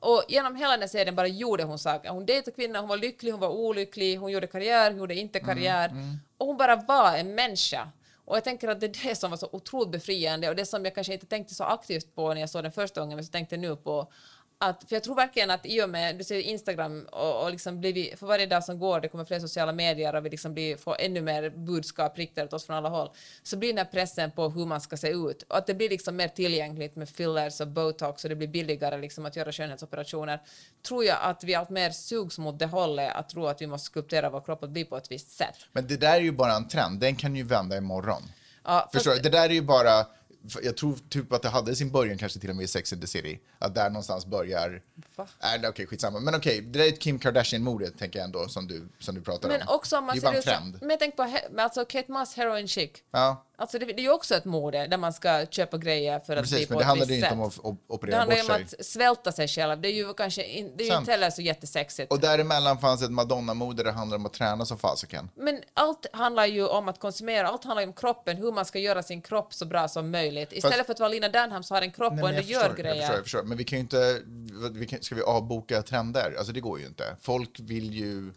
Och 0.00 0.24
genom 0.28 0.56
hela 0.56 0.70
den 0.70 0.80
här 0.80 0.88
serien 0.88 1.14
bara 1.14 1.26
gjorde 1.26 1.62
hon 1.64 1.78
saker. 1.78 2.10
Hon 2.10 2.26
dejtade 2.26 2.54
kvinnor, 2.56 2.78
hon 2.78 2.88
var 2.88 2.96
lycklig, 2.96 3.30
hon 3.30 3.40
var 3.40 3.48
olycklig, 3.48 4.16
hon 4.16 4.30
gjorde 4.32 4.46
karriär, 4.46 4.90
hon 4.90 4.98
gjorde 4.98 5.14
inte 5.14 5.40
karriär. 5.40 5.90
Och 6.38 6.46
hon 6.46 6.56
bara 6.56 6.76
var 6.76 7.16
en 7.16 7.34
människa. 7.34 7.88
Och 8.24 8.36
jag 8.36 8.44
tänker 8.44 8.68
att 8.68 8.80
det 8.80 8.86
är 8.86 9.08
det 9.08 9.16
som 9.16 9.30
var 9.30 9.36
så 9.36 9.48
otroligt 9.52 9.90
befriande 9.90 10.48
och 10.48 10.56
det 10.56 10.66
som 10.66 10.84
jag 10.84 10.94
kanske 10.94 11.12
inte 11.12 11.26
tänkte 11.26 11.54
så 11.54 11.64
aktivt 11.64 12.14
på 12.14 12.34
när 12.34 12.40
jag 12.40 12.50
såg 12.50 12.62
den 12.62 12.72
första 12.72 13.00
gången, 13.00 13.16
men 13.16 13.24
så 13.24 13.32
tänkte 13.32 13.54
jag 13.54 13.60
nu 13.60 13.76
på 13.76 14.12
att, 14.68 14.84
för 14.88 14.96
jag 14.96 15.04
tror 15.04 15.14
verkligen 15.14 15.50
att 15.50 15.66
i 15.66 15.82
och 15.82 15.90
med, 15.90 16.16
du 16.16 16.24
ser 16.24 16.38
Instagram 16.38 17.08
och, 17.12 17.42
och 17.42 17.50
liksom 17.50 17.80
blir 17.80 17.92
vi, 17.92 18.14
för 18.16 18.26
varje 18.26 18.46
dag 18.46 18.64
som 18.64 18.78
går, 18.78 19.00
det 19.00 19.08
kommer 19.08 19.24
fler 19.24 19.40
sociala 19.40 19.72
medier 19.72 20.14
och 20.14 20.24
vi 20.26 20.30
liksom 20.30 20.54
blir, 20.54 20.76
får 20.76 20.96
ännu 21.00 21.20
mer 21.20 21.50
budskap 21.50 22.18
riktade 22.18 22.48
till 22.48 22.56
oss 22.56 22.66
från 22.66 22.76
alla 22.76 22.88
håll, 22.88 23.10
så 23.42 23.56
blir 23.56 23.68
den 23.68 23.78
här 23.78 23.84
pressen 23.84 24.30
på 24.30 24.48
hur 24.48 24.66
man 24.66 24.80
ska 24.80 24.96
se 24.96 25.08
ut 25.08 25.42
och 25.42 25.56
att 25.56 25.66
det 25.66 25.74
blir 25.74 25.88
liksom 25.88 26.16
mer 26.16 26.28
tillgängligt 26.28 26.96
med 26.96 27.08
fillers 27.08 27.60
och 27.60 27.68
botox 27.68 28.24
och 28.24 28.30
det 28.30 28.36
blir 28.36 28.48
billigare 28.48 28.98
liksom 28.98 29.26
att 29.26 29.36
göra 29.36 29.52
skönhetsoperationer, 29.52 30.40
tror 30.86 31.04
jag 31.04 31.18
att 31.20 31.44
vi 31.44 31.54
allt 31.54 31.70
mer 31.70 31.90
sugs 31.90 32.38
mot 32.38 32.58
det 32.58 32.66
hållet 32.66 33.12
att 33.14 33.28
tro 33.28 33.46
att 33.46 33.62
vi 33.62 33.66
måste 33.66 33.86
skulptera 33.86 34.30
vår 34.30 34.40
kropp 34.40 34.62
och 34.62 34.70
bli 34.70 34.84
på 34.84 34.96
ett 34.96 35.10
visst 35.10 35.30
sätt. 35.30 35.56
Men 35.72 35.86
det 35.86 35.96
där 35.96 36.16
är 36.16 36.20
ju 36.20 36.32
bara 36.32 36.52
en 36.52 36.68
trend, 36.68 37.00
den 37.00 37.16
kan 37.16 37.36
ju 37.36 37.42
vända 37.42 37.76
imorgon. 37.76 38.22
Ja, 38.64 38.90
Förstår 38.92 39.12
du? 39.14 39.20
Det 39.20 39.28
där 39.28 39.44
är 39.44 39.54
ju 39.54 39.62
bara 39.62 40.06
jag 40.62 40.76
tror 40.76 40.98
typ 41.08 41.32
att 41.32 41.42
det 41.42 41.48
hade 41.48 41.76
sin 41.76 41.90
början 41.90 42.18
kanske 42.18 42.38
till 42.40 42.50
och 42.50 42.56
med 42.56 42.64
i 42.64 42.68
Sex 42.68 42.92
and 42.92 43.02
the 43.02 43.08
City. 43.08 43.40
Att 43.58 43.74
där 43.74 43.90
någonstans 43.90 44.26
börjar... 44.26 44.82
Va? 45.16 45.28
Nej, 45.42 45.68
okej, 45.68 45.86
skitsamma. 45.86 46.20
Men 46.20 46.34
okej, 46.34 46.60
det 46.60 46.78
där 46.78 46.86
är 46.86 46.88
ett 46.88 47.00
Kim 47.00 47.18
Kardashian-mode, 47.18 47.90
tänker 47.98 48.18
jag 48.18 48.24
ändå, 48.24 48.48
som 48.48 48.66
du, 48.66 48.88
som 48.98 49.14
du 49.14 49.20
pratar 49.20 49.48
Men 49.48 49.62
om. 49.62 49.68
också 49.68 49.98
om 49.98 50.04
man 50.04 50.14
det 50.16 50.20
är 50.20 50.22
bara 50.22 50.32
en 50.32 50.38
ut 50.38 50.44
trend. 50.44 50.78
men 50.80 50.90
jag 50.90 50.98
tänker 50.98 51.16
på 51.16 51.38
men 51.50 51.64
alltså 51.64 51.84
Kate 51.84 52.12
Moss 52.12 52.34
Heroin 52.34 52.68
Chic. 52.68 52.90
Ja, 53.10 53.44
Alltså 53.56 53.78
det, 53.78 53.84
det 53.86 54.00
är 54.00 54.02
ju 54.02 54.12
också 54.12 54.34
ett 54.34 54.44
mode 54.44 54.86
där 54.86 54.96
man 54.96 55.12
ska 55.12 55.46
köpa 55.50 55.78
grejer 55.78 56.20
för 56.20 56.36
att 56.36 56.42
bli 56.42 56.50
precis. 56.52 56.68
på 56.68 56.72
Men 56.74 56.78
det 56.78 56.82
ett 56.82 56.86
handlar 56.88 57.06
visst 57.06 57.10
ju 57.10 57.16
inte 57.16 57.28
sätt. 57.28 57.38
om 57.38 57.42
att 57.42 57.58
op- 57.58 57.84
Det 57.88 57.94
operera 57.94 58.18
handlar 58.18 58.36
bort 58.36 58.48
ju 58.48 58.62
om 58.62 58.68
sig. 58.68 58.76
att 58.80 58.86
svälta 58.86 59.32
sig 59.32 59.48
själv. 59.48 59.80
Det 59.80 59.88
är 59.88 59.92
ju 59.92 60.14
kanske 60.14 60.44
in, 60.44 60.72
det 60.76 60.82
är 60.82 60.84
ju 60.84 60.90
Sant. 60.90 61.02
inte 61.02 61.12
heller 61.12 61.30
så 61.30 61.42
jättesexigt. 61.42 62.12
Och 62.12 62.20
däremellan 62.20 62.78
fanns 62.78 63.02
ett 63.02 63.10
Madonna-mode 63.10 63.76
där 63.76 63.84
det 63.84 63.92
handlar 63.92 64.16
om 64.16 64.26
att 64.26 64.32
träna 64.32 64.64
som 64.66 64.78
fasiken. 64.78 65.30
Men 65.34 65.60
allt 65.74 66.06
handlar 66.12 66.46
ju 66.46 66.66
om 66.66 66.88
att 66.88 66.98
konsumera, 67.00 67.48
allt 67.48 67.64
handlar 67.64 67.82
ju 67.82 67.86
om 67.88 67.92
kroppen, 67.94 68.36
hur 68.36 68.52
man 68.52 68.64
ska 68.64 68.78
göra 68.78 69.02
sin 69.02 69.22
kropp 69.22 69.54
så 69.54 69.64
bra 69.66 69.88
som 69.88 70.10
möjligt. 70.10 70.52
Istället 70.52 70.86
för 70.86 70.92
att 70.92 71.00
vara 71.00 71.08
Lina 71.08 71.28
Dunham 71.28 71.62
som 71.62 71.74
har 71.74 71.82
en 71.82 71.92
kropp 71.92 72.12
och 72.12 72.18
ändå 72.18 72.32
jag 72.32 72.42
gör 72.42 72.60
förstår, 72.60 72.68
jag 72.68 72.76
grejer. 72.78 72.94
förstår, 73.00 73.16
jag 73.16 73.22
förstår. 73.24 73.42
Men 73.42 73.58
vi 73.58 73.64
kan 73.64 73.78
ju 73.78 73.80
inte... 73.80 74.20
Vi 74.72 74.86
kan, 74.86 75.02
ska 75.02 75.14
vi 75.14 75.22
avboka 75.22 75.82
trender? 75.82 76.34
Alltså 76.38 76.52
det 76.52 76.60
går 76.60 76.80
ju 76.80 76.86
inte. 76.86 77.16
Folk 77.20 77.60
vill 77.60 77.94
ju... 77.94 78.32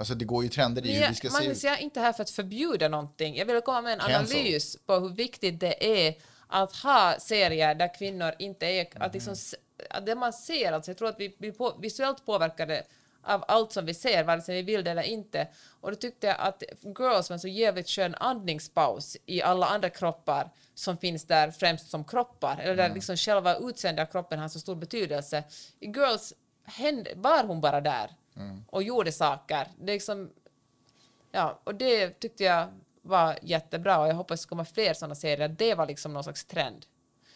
Alltså 0.00 0.14
det 0.14 0.24
går 0.24 0.42
ju 0.42 0.48
trender 0.48 0.86
i 0.86 0.92
hur 0.92 1.08
vi 1.08 1.14
ska 1.14 1.30
Magnus, 1.30 1.60
se 1.60 1.66
jag 1.66 1.78
är 1.78 1.82
inte 1.82 2.00
här 2.00 2.12
för 2.12 2.22
att 2.22 2.30
förbjuda 2.30 2.88
någonting. 2.88 3.36
Jag 3.36 3.46
vill 3.46 3.60
komma 3.60 3.80
med 3.80 3.92
en 3.92 3.98
Cancel. 3.98 4.36
analys 4.38 4.76
på 4.86 4.94
hur 4.98 5.08
viktigt 5.08 5.60
det 5.60 6.06
är 6.06 6.14
att 6.46 6.76
ha 6.76 7.14
serier 7.18 7.74
där 7.74 7.94
kvinnor 7.94 8.32
inte 8.38 8.66
är... 8.66 8.86
Att 9.00 9.14
liksom, 9.14 9.32
s- 9.32 9.54
att 9.90 10.06
det 10.06 10.14
man 10.14 10.32
ser, 10.32 10.72
alltså 10.72 10.90
jag 10.90 10.98
tror 10.98 11.08
att 11.08 11.20
vi 11.20 11.28
blir 11.38 11.52
på, 11.52 11.76
visuellt 11.80 12.26
påverkade 12.26 12.82
av 13.22 13.44
allt 13.48 13.72
som 13.72 13.86
vi 13.86 13.94
ser, 13.94 14.24
vare 14.24 14.40
sig 14.42 14.54
vi 14.56 14.62
vill 14.62 14.84
det 14.84 14.90
eller 14.90 15.02
inte. 15.02 15.48
Och 15.80 15.90
då 15.90 15.96
tyckte 15.96 16.26
jag 16.26 16.36
att 16.38 16.62
Girls 16.82 17.30
var 17.30 17.34
en 17.34 17.40
så 17.40 17.48
jävligt 17.48 17.88
skön 17.88 18.14
andningspaus 18.14 19.16
i 19.26 19.42
alla 19.42 19.66
andra 19.66 19.90
kroppar 19.90 20.50
som 20.74 20.96
finns 20.98 21.24
där 21.24 21.50
främst 21.50 21.90
som 21.90 22.04
kroppar, 22.04 22.58
eller 22.62 22.76
där 22.76 22.94
liksom 22.94 23.16
själva 23.16 23.56
utseendet 23.56 24.08
av 24.08 24.12
kroppen 24.12 24.38
har 24.38 24.48
så 24.48 24.60
stor 24.60 24.74
betydelse. 24.74 25.44
I 25.80 25.86
Girls 25.86 26.32
hände, 26.64 27.10
var 27.16 27.44
hon 27.44 27.60
bara 27.60 27.80
där 27.80 28.10
Mm. 28.36 28.64
och 28.68 28.82
gjorde 28.82 29.12
saker. 29.12 29.66
Det 29.78 29.92
liksom, 29.92 30.30
Ja, 31.32 31.60
och 31.64 31.74
det 31.74 32.20
tyckte 32.20 32.44
jag 32.44 32.68
var 33.02 33.38
jättebra 33.42 33.98
och 33.98 34.08
jag 34.08 34.14
hoppas 34.14 34.40
det 34.40 34.42
ska 34.42 34.48
komma 34.48 34.64
fler 34.64 34.94
sådana 34.94 35.14
serier. 35.14 35.48
Det 35.48 35.74
var 35.74 35.86
liksom 35.86 36.12
någon 36.12 36.24
slags 36.24 36.44
trend. 36.44 36.86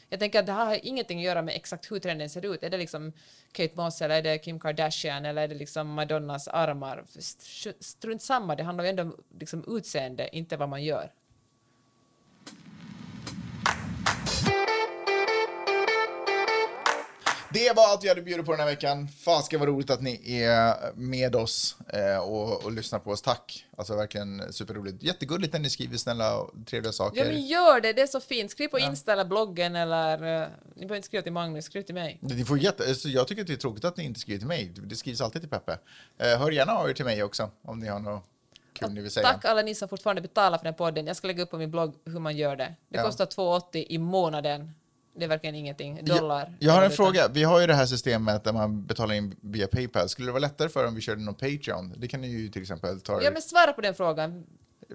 Jag 0.09 0.21
tänker 0.21 0.41
att 0.41 0.47
det 0.47 0.53
här 0.53 0.67
har 0.67 0.87
ingenting 0.87 1.19
att 1.19 1.25
göra 1.25 1.43
med 1.43 1.57
exakt 1.57 1.91
hur 1.91 1.99
trenden 1.99 2.31
ser 2.31 2.55
ut. 2.55 2.63
Är 2.63 2.71
det 2.71 2.79
liksom 2.79 3.13
Kate 3.53 3.77
Moss 3.77 4.03
eller 4.03 4.19
är 4.19 4.23
det 4.23 4.39
Kim 4.39 4.61
Kardashian 4.61 5.25
eller 5.25 5.43
är 5.43 5.49
det 5.49 5.55
liksom 5.55 5.89
Madonnas 5.89 6.49
armar? 6.49 7.05
Strunt 7.81 8.23
samma, 8.23 8.57
det 8.57 8.63
handlar 8.63 8.85
ju 8.85 8.91
ändå 8.91 9.03
om 9.03 9.17
liksom 9.39 9.77
utseende, 9.77 10.37
inte 10.37 10.57
vad 10.57 10.69
man 10.69 10.85
gör. 10.85 11.13
Det 17.55 17.77
var 17.77 17.89
allt 17.93 18.05
vi 18.05 18.09
hade 18.09 18.23
bjudit 18.23 18.47
på 18.47 18.53
den 18.53 18.61
här 18.61 18.67
veckan. 18.67 19.09
Fasken 19.09 19.61
vad 19.61 19.69
roligt 19.69 19.91
att 19.91 20.03
ni 20.03 20.43
är 20.43 20.93
med 20.95 21.37
oss 21.37 21.77
eh, 21.89 22.17
och, 22.19 22.65
och 22.65 22.73
lyssnar 22.73 22.99
på 22.99 23.11
oss. 23.11 23.23
Tack! 23.23 23.67
Alltså 23.77 23.97
verkligen 23.97 24.53
superroligt. 24.53 25.03
Jättegulligt 25.03 25.53
när 25.53 25.61
ni 25.61 25.71
skriver 25.71 25.97
snälla 25.97 26.37
och 26.39 26.51
trevliga 26.67 26.93
saker. 26.93 27.19
Ja 27.25 27.25
men 27.25 27.47
gör 27.47 27.81
det, 27.81 27.93
det 27.93 28.03
är 28.03 28.07
så 28.07 28.21
fint. 28.21 28.51
Skriv 28.51 28.69
på 28.69 28.79
Insta 28.79 29.13
eller 29.13 29.25
bloggen 29.25 29.77
eller... 29.77 30.43
eh, 30.43 30.49
ni 30.75 30.81
behöver 30.81 30.97
inte 30.97 31.07
skriva 31.07 31.23
till 31.23 31.33
Magnus, 31.33 31.65
skriv 31.65 31.83
till 31.83 31.95
mig. 31.95 32.19
Ni 32.23 32.45
får 32.45 32.59
jätte, 32.59 32.89
alltså 32.89 33.09
jag 33.09 33.29
tycker 33.29 33.43
att 33.43 33.49
det 33.49 33.53
är 33.53 33.57
tråkigt 33.57 33.85
att 33.85 33.97
ni 33.97 34.05
inte 34.05 34.21
skriver 34.21 34.39
till 34.39 34.49
mig. 34.49 34.73
Det 34.77 34.97
skrivs 34.97 35.21
alltid 35.21 35.43
till 35.43 35.51
Peppe. 35.51 35.79
Eh, 36.19 36.39
hör 36.39 36.51
gärna 36.51 36.73
av 36.73 36.91
er 36.91 36.95
till 36.95 37.05
mig 37.05 37.23
också 37.23 37.51
om 37.63 37.79
ni 37.79 37.89
har 37.89 37.99
något 37.99 38.25
kul 38.73 38.93
ni 38.93 39.01
vill 39.01 39.11
säga. 39.11 39.29
Tack 39.29 39.45
alla 39.45 39.63
ni 39.63 39.75
som 39.75 39.89
fortfarande 39.89 40.23
betalar 40.23 40.59
för 40.59 40.65
den 40.65 40.75
podden. 40.75 41.07
Jag 41.07 41.17
ska 41.17 41.27
lägga 41.27 41.43
upp 41.43 41.51
på 41.51 41.59
min 41.59 41.71
blogg 41.71 41.95
hur 42.05 42.21
man 42.21 42.37
gör 42.37 42.57
det. 42.57 42.75
Det 42.89 42.99
Ja. 42.99 43.03
kostar 43.05 43.27
2,80 43.27 43.85
i 43.89 43.99
månaden. 43.99 44.71
Det 45.17 45.25
är 45.25 45.29
verkligen 45.29 45.55
ingenting. 45.55 46.05
Dollar. 46.05 46.41
Jag, 46.41 46.55
jag 46.59 46.73
har 46.73 46.81
en 46.83 46.87
Utan- 46.87 46.97
fråga. 46.97 47.29
Vi 47.29 47.43
har 47.43 47.61
ju 47.61 47.67
det 47.67 47.75
här 47.75 47.87
systemet 47.87 48.45
där 48.45 48.53
man 48.53 48.87
betalar 48.87 49.15
in 49.15 49.37
via 49.41 49.67
Paypal. 49.67 50.09
Skulle 50.09 50.29
det 50.29 50.33
vara 50.33 50.41
lättare 50.41 50.69
för 50.69 50.87
om 50.87 50.95
vi 50.95 51.01
körde 51.01 51.23
någon 51.23 51.35
Patreon? 51.35 51.95
Det 51.97 52.09
kan 52.09 52.21
ni 52.21 52.29
ju 52.29 52.49
till 52.49 52.63
exempel 52.63 53.01
ta 53.01 53.23
Ja 53.23 53.31
men 53.31 53.43
svara 53.43 53.73
på 53.73 53.81
den 53.81 53.95
frågan. 53.95 54.45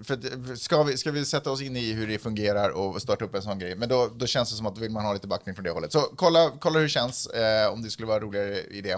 För 0.04 0.56
ska, 0.56 0.82
vi, 0.82 0.96
ska 0.96 1.10
vi 1.10 1.24
sätta 1.24 1.50
oss 1.50 1.62
in 1.62 1.76
i 1.76 1.92
hur 1.92 2.06
det 2.06 2.18
fungerar 2.18 2.70
och 2.70 3.02
starta 3.02 3.24
upp 3.24 3.34
en 3.34 3.42
sån 3.42 3.58
grej? 3.58 3.74
Men 3.74 3.88
då, 3.88 4.10
då 4.16 4.26
känns 4.26 4.50
det 4.50 4.56
som 4.56 4.66
att 4.66 4.78
vill 4.78 4.90
man 4.90 5.04
ha 5.04 5.12
lite 5.12 5.26
backning 5.26 5.54
från 5.54 5.64
det 5.64 5.70
hållet. 5.70 5.92
Så 5.92 6.00
kolla, 6.00 6.50
kolla 6.60 6.78
hur 6.78 6.82
det 6.82 6.88
känns, 6.90 7.26
eh, 7.26 7.72
om 7.72 7.82
det 7.82 7.90
skulle 7.90 8.06
vara 8.06 8.20
roligare 8.20 8.60
idé. 8.60 8.96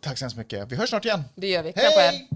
Tack 0.00 0.18
så 0.18 0.24
hemskt 0.24 0.36
mycket. 0.36 0.72
Vi 0.72 0.76
hörs 0.76 0.88
snart 0.88 1.04
igen. 1.04 1.22
Det 1.34 1.48
gör 1.48 1.62
vi. 1.62 1.72
Hej! 1.76 2.28